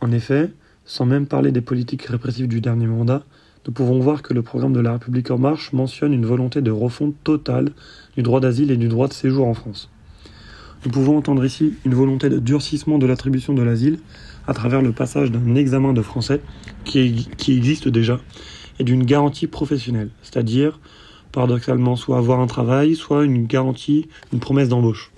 En 0.00 0.12
effet, 0.12 0.52
sans 0.84 1.06
même 1.06 1.26
parler 1.26 1.50
des 1.50 1.60
politiques 1.60 2.04
répressives 2.04 2.46
du 2.46 2.60
dernier 2.60 2.86
mandat, 2.86 3.24
nous 3.66 3.72
pouvons 3.72 3.98
voir 3.98 4.22
que 4.22 4.34
le 4.34 4.42
programme 4.42 4.74
de 4.74 4.80
la 4.80 4.92
République 4.92 5.30
en 5.30 5.38
marche 5.38 5.72
mentionne 5.72 6.12
une 6.12 6.26
volonté 6.26 6.60
de 6.60 6.70
refonte 6.70 7.14
totale 7.24 7.70
du 8.14 8.22
droit 8.22 8.40
d'asile 8.40 8.70
et 8.70 8.76
du 8.76 8.88
droit 8.88 9.08
de 9.08 9.14
séjour 9.14 9.48
en 9.48 9.54
France. 9.54 9.90
Nous 10.84 10.90
pouvons 10.90 11.16
entendre 11.16 11.44
ici 11.44 11.72
une 11.86 11.94
volonté 11.94 12.28
de 12.28 12.38
durcissement 12.38 12.98
de 12.98 13.06
l'attribution 13.06 13.54
de 13.54 13.62
l'asile 13.62 13.98
à 14.46 14.52
travers 14.52 14.82
le 14.82 14.92
passage 14.92 15.30
d'un 15.30 15.54
examen 15.54 15.94
de 15.94 16.02
français 16.02 16.42
qui, 16.84 17.26
existe 17.48 17.88
déjà 17.88 18.20
et 18.78 18.84
d'une 18.84 19.04
garantie 19.04 19.46
professionnelle, 19.46 20.10
c'est-à-dire 20.22 20.80
paradoxalement 21.32 21.96
soit 21.96 22.18
avoir 22.18 22.40
un 22.40 22.46
travail, 22.46 22.96
soit 22.96 23.24
une 23.24 23.46
garantie, 23.46 24.08
une 24.32 24.40
promesse 24.40 24.68
d'embauche. 24.68 25.10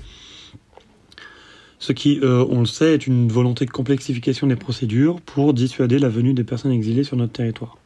Ce 1.81 1.93
qui, 1.93 2.21
euh, 2.23 2.47
on 2.49 2.61
le 2.61 2.67
sait, 2.67 2.95
est 2.95 3.07
une 3.07 3.29
volonté 3.29 3.67
de 3.67 3.71
complexification 3.71 4.47
des 4.47 4.57
procédures 4.57 5.21
pour 5.21 5.53
dissuader 5.53 5.99
la 5.99 6.09
venue 6.09 6.33
des 6.33 6.45
personnes 6.45 6.73
exilées 6.73 7.05
sur 7.05 7.17
notre 7.17 7.33
territoire. 7.33 7.77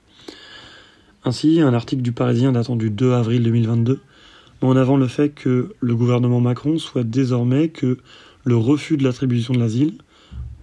Ainsi, 1.25 1.61
un 1.61 1.75
article 1.75 2.03
du 2.03 2.13
Parisien 2.13 2.53
datant 2.53 2.77
du 2.77 2.91
2 2.91 3.13
avril 3.13 3.43
2022 3.43 4.01
en 4.63 4.77
avant 4.77 4.97
le 4.97 5.09
fait 5.09 5.31
que 5.31 5.75
le 5.81 5.97
gouvernement 5.97 6.41
Macron 6.41 6.79
souhaite 6.79 7.11
désormais 7.11 7.69
que 7.69 7.99
le 8.45 8.57
refus 8.57 8.97
de 8.97 9.05
l'attribution 9.05 9.55
de 9.55 9.59
l'asile 9.59 9.95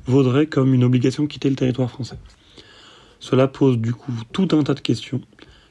vaudrait 0.06 0.48
comme 0.48 0.74
une 0.74 0.84
obligation 0.84 1.24
de 1.24 1.28
quitter 1.28 1.50
le 1.50 1.56
territoire 1.56 1.89
français. 1.89 2.18
Cela 3.20 3.48
pose 3.48 3.78
du 3.78 3.93
coup 3.93 4.14
tout 4.32 4.48
un 4.52 4.64
tas 4.64 4.74
de 4.74 4.80
questions, 4.80 5.22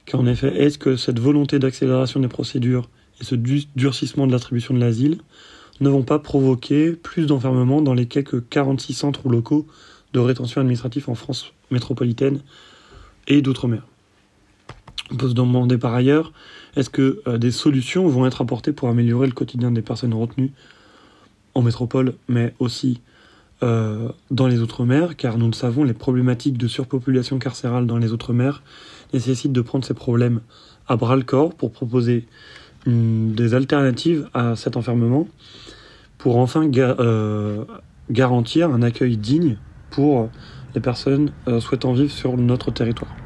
car 0.04 0.20
en 0.20 0.26
effet, 0.26 0.54
est-ce 0.56 0.78
que 0.78 0.96
cette 0.96 1.18
volonté 1.18 1.58
d'accélération 1.58 2.20
des 2.20 2.28
procédures 2.28 2.88
et 3.20 3.24
ce 3.24 3.34
durcissement 3.34 4.26
de 4.26 4.32
l'attribution 4.32 4.74
de 4.74 4.80
l'asile 4.80 5.18
ne 5.80 5.88
vont 5.88 6.02
pas 6.02 6.18
provoquer 6.18 6.92
plus 6.92 7.26
d'enfermement 7.26 7.82
dans 7.82 7.94
les 7.94 8.06
quelques 8.06 8.46
46 8.48 8.94
centres 8.94 9.28
locaux 9.28 9.66
de 10.12 10.20
rétention 10.20 10.60
administrative 10.60 11.08
en 11.08 11.14
France 11.14 11.52
métropolitaine 11.70 12.40
et 13.28 13.42
d'outre-mer? 13.42 13.82
On 15.10 15.16
peut 15.16 15.28
se 15.28 15.34
demander 15.34 15.78
par 15.78 15.94
ailleurs 15.94 16.32
est-ce 16.76 16.90
que 16.90 17.22
euh, 17.26 17.38
des 17.38 17.50
solutions 17.50 18.06
vont 18.06 18.26
être 18.26 18.42
apportées 18.42 18.72
pour 18.72 18.88
améliorer 18.88 19.26
le 19.26 19.32
quotidien 19.32 19.70
des 19.70 19.82
personnes 19.82 20.14
retenues 20.14 20.52
en 21.54 21.62
métropole, 21.62 22.14
mais 22.28 22.54
aussi 22.58 23.00
euh, 23.62 24.10
dans 24.30 24.46
les 24.46 24.60
Outre-mer, 24.60 25.16
car 25.16 25.38
nous 25.38 25.46
le 25.46 25.54
savons, 25.54 25.84
les 25.84 25.94
problématiques 25.94 26.58
de 26.58 26.68
surpopulation 26.68 27.38
carcérale 27.38 27.86
dans 27.86 27.96
les 27.96 28.12
Outre-mer 28.12 28.62
nécessitent 29.14 29.52
de 29.52 29.62
prendre 29.62 29.84
ces 29.84 29.94
problèmes 29.94 30.40
à 30.86 30.96
bras 30.96 31.16
le 31.16 31.22
corps 31.22 31.54
pour 31.54 31.72
proposer 31.72 32.26
des 32.86 33.54
alternatives 33.54 34.28
à 34.32 34.54
cet 34.54 34.76
enfermement 34.76 35.26
pour 36.18 36.36
enfin 36.36 36.70
euh, 36.76 37.64
garantir 38.10 38.70
un 38.70 38.82
accueil 38.82 39.16
digne 39.16 39.56
pour 39.90 40.28
les 40.74 40.80
personnes 40.80 41.32
souhaitant 41.58 41.94
vivre 41.94 42.12
sur 42.12 42.36
notre 42.36 42.70
territoire. 42.70 43.25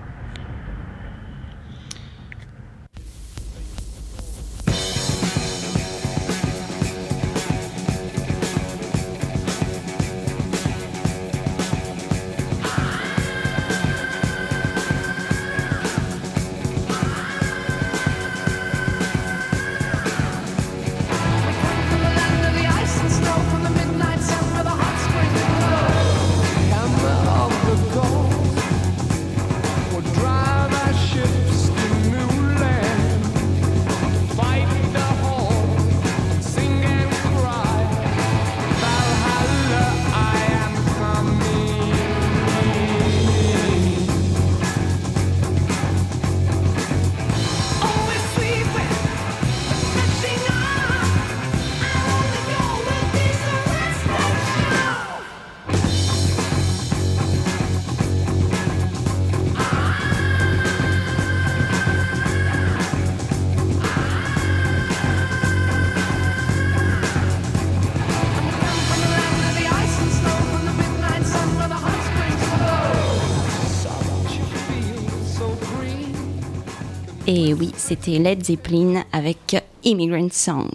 Led 78.18 78.44
Zeppelin 78.44 79.04
avec 79.12 79.62
Immigrant 79.84 80.28
Song. 80.32 80.70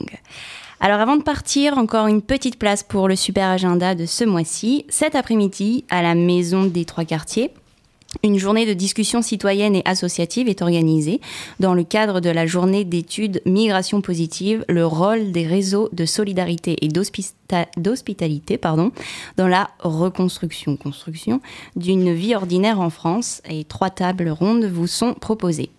Alors 0.79 0.99
avant 0.99 1.15
de 1.15 1.23
partir, 1.23 1.77
encore 1.77 2.07
une 2.07 2.21
petite 2.21 2.59
place 2.59 2.83
pour 2.83 3.07
le 3.07 3.15
super 3.15 3.49
agenda 3.49 3.95
de 3.95 4.05
ce 4.05 4.23
mois-ci. 4.23 4.86
Cet 4.89 5.15
après-midi, 5.15 5.86
à 5.89 6.01
la 6.01 6.15
Maison 6.15 6.65
des 6.65 6.86
Trois 6.86 7.05
Quartiers, 7.05 7.51
une 8.23 8.38
journée 8.38 8.65
de 8.65 8.73
discussion 8.73 9.21
citoyenne 9.21 9.75
et 9.75 9.81
associative 9.86 10.47
est 10.47 10.61
organisée 10.61 11.21
dans 11.59 11.73
le 11.73 11.83
cadre 11.83 12.19
de 12.21 12.29
la 12.29 12.45
journée 12.45 12.86
d'études 12.86 13.41
Migration 13.45 14.01
positive, 14.01 14.63
le 14.69 14.86
rôle 14.86 15.31
des 15.31 15.45
réseaux 15.45 15.89
de 15.91 16.05
solidarité 16.05 16.77
et 16.81 16.88
d'hospitalité 16.88 18.59
dans 19.38 19.47
la 19.47 19.69
reconstruction 19.79 20.77
construction 20.77 21.41
d'une 21.75 22.13
vie 22.13 22.36
ordinaire 22.36 22.79
en 22.79 22.89
France. 22.89 23.41
Et 23.49 23.63
trois 23.63 23.89
tables 23.89 24.29
rondes 24.29 24.65
vous 24.65 24.88
sont 24.88 25.13
proposées. 25.13 25.69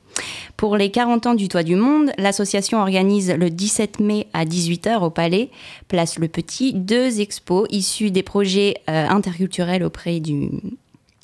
Pour 0.57 0.77
les 0.77 0.91
40 0.91 1.27
ans 1.27 1.35
du 1.35 1.49
Toit 1.49 1.63
du 1.63 1.77
Monde, 1.77 2.13
l'association 2.17 2.79
organise 2.81 3.31
le 3.31 3.51
17 3.51 4.01
mai 4.01 4.27
à 4.33 4.45
18h 4.45 5.03
au 5.03 5.11
Palais, 5.11 5.51
place 5.89 6.19
Le 6.19 6.29
Petit, 6.29 6.73
deux 6.73 7.21
expos 7.21 7.67
issus 7.71 8.11
des 8.11 8.23
projets 8.23 8.77
euh, 8.89 9.07
interculturels 9.09 9.85
auprès 9.85 10.21
du, 10.21 10.49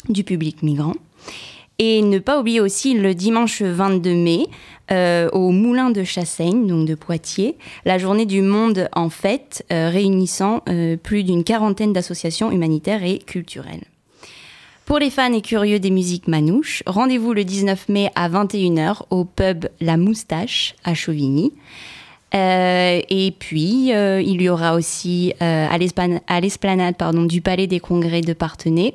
du 0.08 0.22
public 0.22 0.62
migrant. 0.62 0.94
Et 1.78 2.02
ne 2.02 2.18
pas 2.18 2.38
oublier 2.38 2.60
aussi 2.60 2.92
le 2.94 3.14
dimanche 3.14 3.62
22 3.62 4.14
mai, 4.14 4.46
euh, 4.90 5.30
au 5.30 5.50
Moulin 5.50 5.90
de 5.90 6.04
Chassaigne, 6.04 6.66
donc 6.66 6.86
de 6.86 6.94
Poitiers, 6.94 7.56
la 7.86 7.96
journée 7.96 8.26
du 8.26 8.42
monde 8.42 8.88
en 8.92 9.08
fête, 9.08 9.64
euh, 9.72 9.88
réunissant 9.88 10.62
plus 11.02 11.24
d'une 11.24 11.44
quarantaine 11.44 11.94
d'associations 11.94 12.50
humanitaires 12.50 13.02
et 13.02 13.18
culturelles. 13.18 13.84
Pour 14.84 14.98
les 14.98 15.10
fans 15.10 15.32
et 15.32 15.42
curieux 15.42 15.78
des 15.78 15.90
musiques 15.90 16.26
manouches, 16.26 16.82
rendez-vous 16.86 17.32
le 17.32 17.44
19 17.44 17.88
mai 17.88 18.10
à 18.16 18.28
21h 18.28 19.02
au 19.10 19.24
pub 19.24 19.66
La 19.80 19.96
Moustache 19.96 20.74
à 20.82 20.94
Chauvigny. 20.94 21.52
Euh, 22.34 23.00
et 23.08 23.32
puis, 23.38 23.92
euh, 23.92 24.20
il 24.20 24.42
y 24.42 24.48
aura 24.48 24.74
aussi 24.74 25.34
euh, 25.40 25.66
à 25.70 26.40
l'esplanade 26.40 26.96
du 27.28 27.40
Palais 27.40 27.68
des 27.68 27.78
Congrès 27.78 28.22
de 28.22 28.32
Partenay 28.32 28.94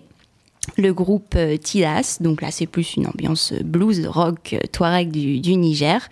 le 0.75 0.93
groupe 0.93 1.37
Tidas, 1.63 2.17
donc 2.19 2.41
là 2.41 2.51
c'est 2.51 2.65
plus 2.65 2.97
une 2.97 3.07
ambiance 3.07 3.53
blues 3.63 4.05
rock 4.05 4.53
touareg 4.73 5.09
du, 5.09 5.39
du 5.39 5.55
Niger, 5.55 6.09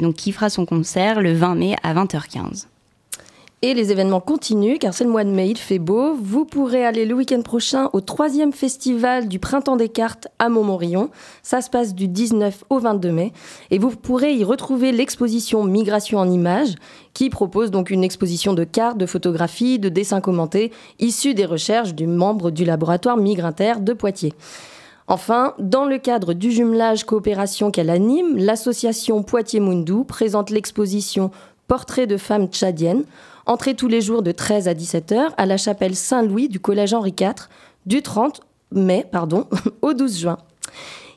donc 0.00 0.14
qui 0.14 0.32
fera 0.32 0.48
son 0.48 0.64
concert 0.64 1.20
le 1.20 1.34
20 1.34 1.54
mai 1.54 1.76
à 1.82 1.92
20h15. 1.92 2.64
Et 3.66 3.72
les 3.72 3.90
événements 3.90 4.20
continuent 4.20 4.76
car 4.76 4.92
c'est 4.92 5.04
le 5.04 5.10
mois 5.10 5.24
de 5.24 5.30
mai, 5.30 5.48
il 5.48 5.56
fait 5.56 5.78
beau. 5.78 6.12
Vous 6.12 6.44
pourrez 6.44 6.84
aller 6.84 7.06
le 7.06 7.14
week-end 7.14 7.40
prochain 7.40 7.88
au 7.94 8.02
troisième 8.02 8.52
festival 8.52 9.26
du 9.26 9.38
Printemps 9.38 9.76
des 9.76 9.88
cartes 9.88 10.28
à 10.38 10.50
Montmorillon. 10.50 11.08
Ça 11.42 11.62
se 11.62 11.70
passe 11.70 11.94
du 11.94 12.06
19 12.06 12.64
au 12.68 12.78
22 12.78 13.10
mai. 13.10 13.32
Et 13.70 13.78
vous 13.78 13.88
pourrez 13.88 14.34
y 14.34 14.44
retrouver 14.44 14.92
l'exposition 14.92 15.64
Migration 15.64 16.18
en 16.18 16.30
images 16.30 16.74
qui 17.14 17.30
propose 17.30 17.70
donc 17.70 17.88
une 17.88 18.04
exposition 18.04 18.52
de 18.52 18.64
cartes, 18.64 18.98
de 18.98 19.06
photographies, 19.06 19.78
de 19.78 19.88
dessins 19.88 20.20
commentés 20.20 20.70
issus 20.98 21.32
des 21.32 21.46
recherches 21.46 21.94
du 21.94 22.06
membre 22.06 22.50
du 22.50 22.66
laboratoire 22.66 23.16
Migrinter 23.16 23.80
de 23.80 23.94
Poitiers. 23.94 24.34
Enfin, 25.08 25.54
dans 25.58 25.86
le 25.86 25.96
cadre 25.96 26.34
du 26.34 26.52
jumelage 26.52 27.04
coopération 27.04 27.70
qu'elle 27.70 27.88
anime, 27.88 28.36
l'association 28.36 29.22
Poitiers 29.22 29.60
Mundou 29.60 30.04
présente 30.04 30.50
l'exposition 30.50 31.30
Portrait 31.66 32.06
de 32.06 32.18
femmes 32.18 32.48
tchadiennes 32.48 33.04
Entrée 33.46 33.74
tous 33.74 33.88
les 33.88 34.00
jours 34.00 34.22
de 34.22 34.32
13 34.32 34.68
à 34.68 34.74
17 34.74 35.12
h 35.12 35.28
à 35.36 35.44
la 35.44 35.58
chapelle 35.58 35.94
Saint-Louis 35.94 36.48
du 36.48 36.60
Collège 36.60 36.94
Henri 36.94 37.14
IV 37.18 37.34
du 37.84 38.00
30 38.00 38.40
mai 38.72 39.06
pardon, 39.10 39.46
au 39.82 39.92
12 39.92 40.18
juin. 40.18 40.38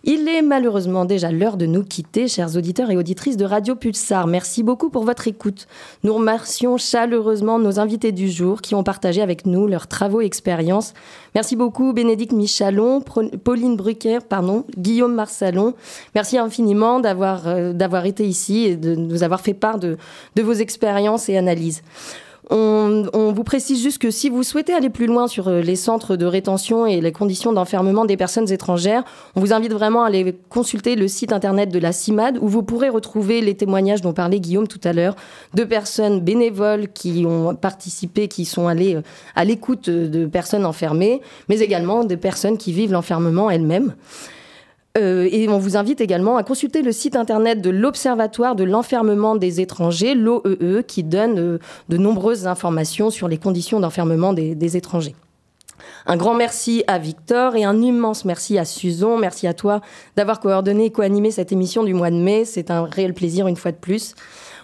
Il 0.10 0.30
est 0.30 0.42
malheureusement 0.42 1.04
déjà 1.04 1.34
l'heure 1.34 1.58
de 1.58 1.66
nous 1.66 1.84
quitter, 1.84 2.30
chers 2.30 2.56
auditeurs 2.56 2.90
et 2.92 2.96
auditrices 2.96 3.36
de 3.36 3.44
Radio 3.44 3.76
Pulsar. 3.76 4.26
Merci 4.26 4.64
beaucoup 4.64 4.90
pour 4.90 5.04
votre 5.04 5.28
écoute. 5.28 5.68
Nous 6.06 6.14
remercions 6.14 6.78
chaleureusement 6.78 7.60
nos 7.60 7.78
invités 7.78 8.14
du 8.14 8.30
jour 8.30 8.62
qui 8.62 8.74
ont 8.74 8.84
partagé 8.84 9.22
avec 9.22 9.46
nous 9.46 9.68
leurs 9.68 9.88
travaux 9.88 10.22
et 10.22 10.26
expériences. 10.26 10.94
Merci 11.36 11.58
beaucoup 11.58 11.92
Bénédicte 11.92 12.32
Michalon, 12.32 13.02
Pauline 13.02 13.76
Brucker, 13.76 14.20
pardon, 14.30 14.64
Guillaume 14.78 15.14
Marsalon. 15.14 15.74
Merci 16.16 16.38
infiniment 16.38 17.02
d'avoir 17.02 17.46
euh, 17.46 17.74
d'avoir 17.74 18.06
été 18.06 18.26
ici 18.26 18.64
et 18.64 18.78
de 18.78 18.96
nous 18.96 19.24
avoir 19.24 19.42
fait 19.42 19.54
part 19.54 19.78
de, 19.78 19.98
de 20.38 20.42
vos 20.42 20.54
expériences 20.54 21.28
et 21.28 21.38
analyses. 21.38 21.84
On, 22.50 23.34
vous 23.34 23.44
précise 23.44 23.82
juste 23.82 23.98
que 23.98 24.10
si 24.10 24.30
vous 24.30 24.44
souhaitez 24.44 24.74
aller 24.74 24.90
plus 24.90 25.06
loin 25.06 25.28
sur 25.28 25.50
euh, 25.50 25.62
les 25.62 25.76
centres 25.76 26.16
de 26.16 26.26
rétention 26.26 26.86
et 26.86 27.02
les 27.02 27.12
conditions 27.12 27.52
d'enfermement 27.52 28.06
des 28.06 28.16
personnes 28.16 28.50
étrangères, 28.52 29.04
on 29.36 29.42
vous 29.42 29.54
invite 29.54 29.74
vraiment 29.74 30.04
à 30.04 30.08
aller 30.08 30.36
consulter 30.50 30.96
le 30.96 31.08
site 31.08 31.34
internet 31.34 31.70
de 31.70 31.80
la 31.80 31.92
CIMAD 31.92 32.38
où 32.42 32.48
vous 32.48 32.64
pourrez 32.64 32.90
retrouver 32.90 33.42
les 33.42 33.56
témoignages 33.56 34.02
dont 34.02 34.14
parlait 34.14 34.40
Guillaume 34.40 34.68
tout 34.68 34.80
à 34.86 34.94
l'heure 34.94 35.16
de 35.56 35.64
personnes 35.66 36.22
bénévoles 36.22 36.88
qui 36.88 37.26
ont 37.28 37.54
participé, 37.54 38.30
qui 38.30 38.46
sont 38.46 38.68
allées 38.68 38.96
euh, 38.96 39.02
à 39.36 39.44
l'écoute 39.44 39.90
de 39.90 40.26
personnes 40.26 40.66
enfermées, 40.66 41.22
mais 41.50 41.60
également 41.60 42.06
des 42.06 42.18
personnes 42.18 42.58
qui 42.58 42.72
vivent 42.72 42.94
l'enfermement 42.94 43.50
elles-mêmes. 43.50 43.94
Euh, 44.98 45.30
et 45.32 45.48
on 45.48 45.58
vous 45.58 45.78
invite 45.78 46.02
également 46.02 46.38
à 46.38 46.44
consulter 46.44 46.82
le 46.82 46.92
site 46.92 47.16
internet 47.16 47.62
de 47.62 47.70
l'Observatoire 47.70 48.56
de 48.56 48.64
l'enfermement 48.64 49.36
des 49.36 49.62
étrangers, 49.62 50.16
l'OEE, 50.16 50.58
e, 50.62 50.82
qui 50.82 51.04
donne 51.04 51.40
euh, 51.40 51.60
de 51.90 51.98
nombreuses 51.98 52.48
informations 52.48 53.10
sur 53.10 53.28
les 53.28 53.38
conditions 53.38 53.80
d'enfermement 53.80 54.34
des, 54.34 54.78
étrangers. 54.78 55.16
Un 56.06 56.18
grand 56.18 56.34
merci 56.34 56.84
à 56.88 56.98
Victor 56.98 57.56
et 57.56 57.64
un 57.64 57.82
immense 57.82 58.26
merci 58.26 58.58
à 58.58 58.66
Suzon. 58.66 59.18
Merci 59.18 59.48
à 59.48 59.54
toi 59.54 59.82
d'avoir 60.16 60.40
coordonné 60.40 60.86
et 60.86 60.92
co-animé 60.92 61.32
cette 61.32 61.52
émission 61.52 61.84
du 61.84 61.94
mois 61.94 62.10
de 62.10 62.16
mai. 62.16 62.44
C'est 62.46 62.72
un 62.72 62.86
réel 62.86 63.14
plaisir 63.14 63.48
une 63.48 63.56
fois 63.56 63.72
de 63.72 63.78
plus. 63.78 64.16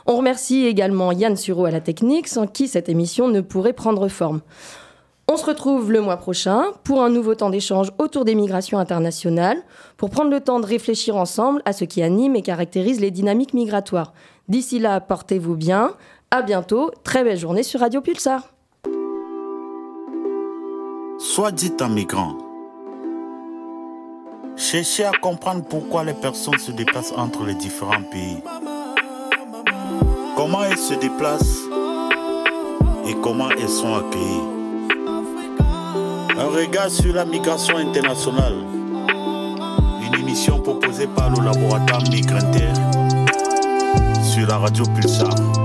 On 0.05 0.17
remercie 0.17 0.65
également 0.65 1.11
Yann 1.11 1.38
Sureau 1.38 1.65
à 1.65 1.71
la 1.71 1.79
technique, 1.79 2.27
sans 2.27 2.47
qui 2.47 2.67
cette 2.67 2.89
émission 2.89 3.27
ne 3.29 3.41
pourrait 3.41 3.73
prendre 3.73 4.07
forme. 4.07 4.41
On 5.30 5.38
se 5.38 5.45
retrouve 5.45 5.91
le 5.91 6.01
mois 6.01 6.17
prochain 6.17 6.65
pour 6.84 7.01
un 7.01 7.09
nouveau 7.09 7.34
temps 7.34 7.49
d'échange 7.49 7.91
autour 7.97 8.26
des 8.26 8.36
migrations 8.36 8.78
internationales, 8.78 9.63
pour 9.95 10.09
prendre 10.09 10.30
le 10.30 10.41
temps 10.41 10.59
de 10.59 10.65
réfléchir 10.65 11.15
ensemble 11.15 11.61
à 11.63 11.71
ce 11.71 11.86
qui 11.86 12.03
anime 12.03 12.36
et 12.36 12.41
caractérise 12.41 12.99
les 12.99 13.09
dynamiques 13.09 13.53
migratoires. 13.53 14.13
D'ici 14.49 14.80
là, 14.80 14.99
portez-vous 14.99 15.55
bien. 15.55 15.93
À 16.30 16.41
bientôt. 16.41 16.91
Très 17.03 17.24
belle 17.24 17.38
journée 17.38 17.63
sur 17.63 17.80
Radio 17.80 18.01
Pulsar. 18.01 18.53
Soit 21.19 21.51
dit 21.53 21.71
un 21.80 21.89
migrant. 21.89 22.38
Cherchez 24.57 25.05
à 25.05 25.11
comprendre 25.21 25.63
pourquoi 25.63 26.03
les 26.03 26.13
personnes 26.13 26.59
se 26.59 26.71
déplacent 26.71 27.13
entre 27.15 27.45
les 27.45 27.55
différents 27.55 28.03
pays. 28.11 28.38
Comment 30.36 30.63
elles 30.63 30.78
se 30.78 30.95
déplacent 30.95 31.61
et 33.07 33.15
comment 33.21 33.49
elles 33.49 33.69
sont 33.69 33.95
accueillies. 33.95 34.62
Un 36.36 36.47
regard 36.47 36.89
sur 36.89 37.13
la 37.13 37.25
migration 37.25 37.77
internationale. 37.77 38.55
Une 40.01 40.19
émission 40.19 40.59
proposée 40.59 41.05
par 41.05 41.29
le 41.29 41.43
laboratoire 41.45 42.01
Migrantaire 42.09 42.73
sur 44.23 44.47
la 44.47 44.57
radio 44.57 44.84
Pulsar. 44.95 45.62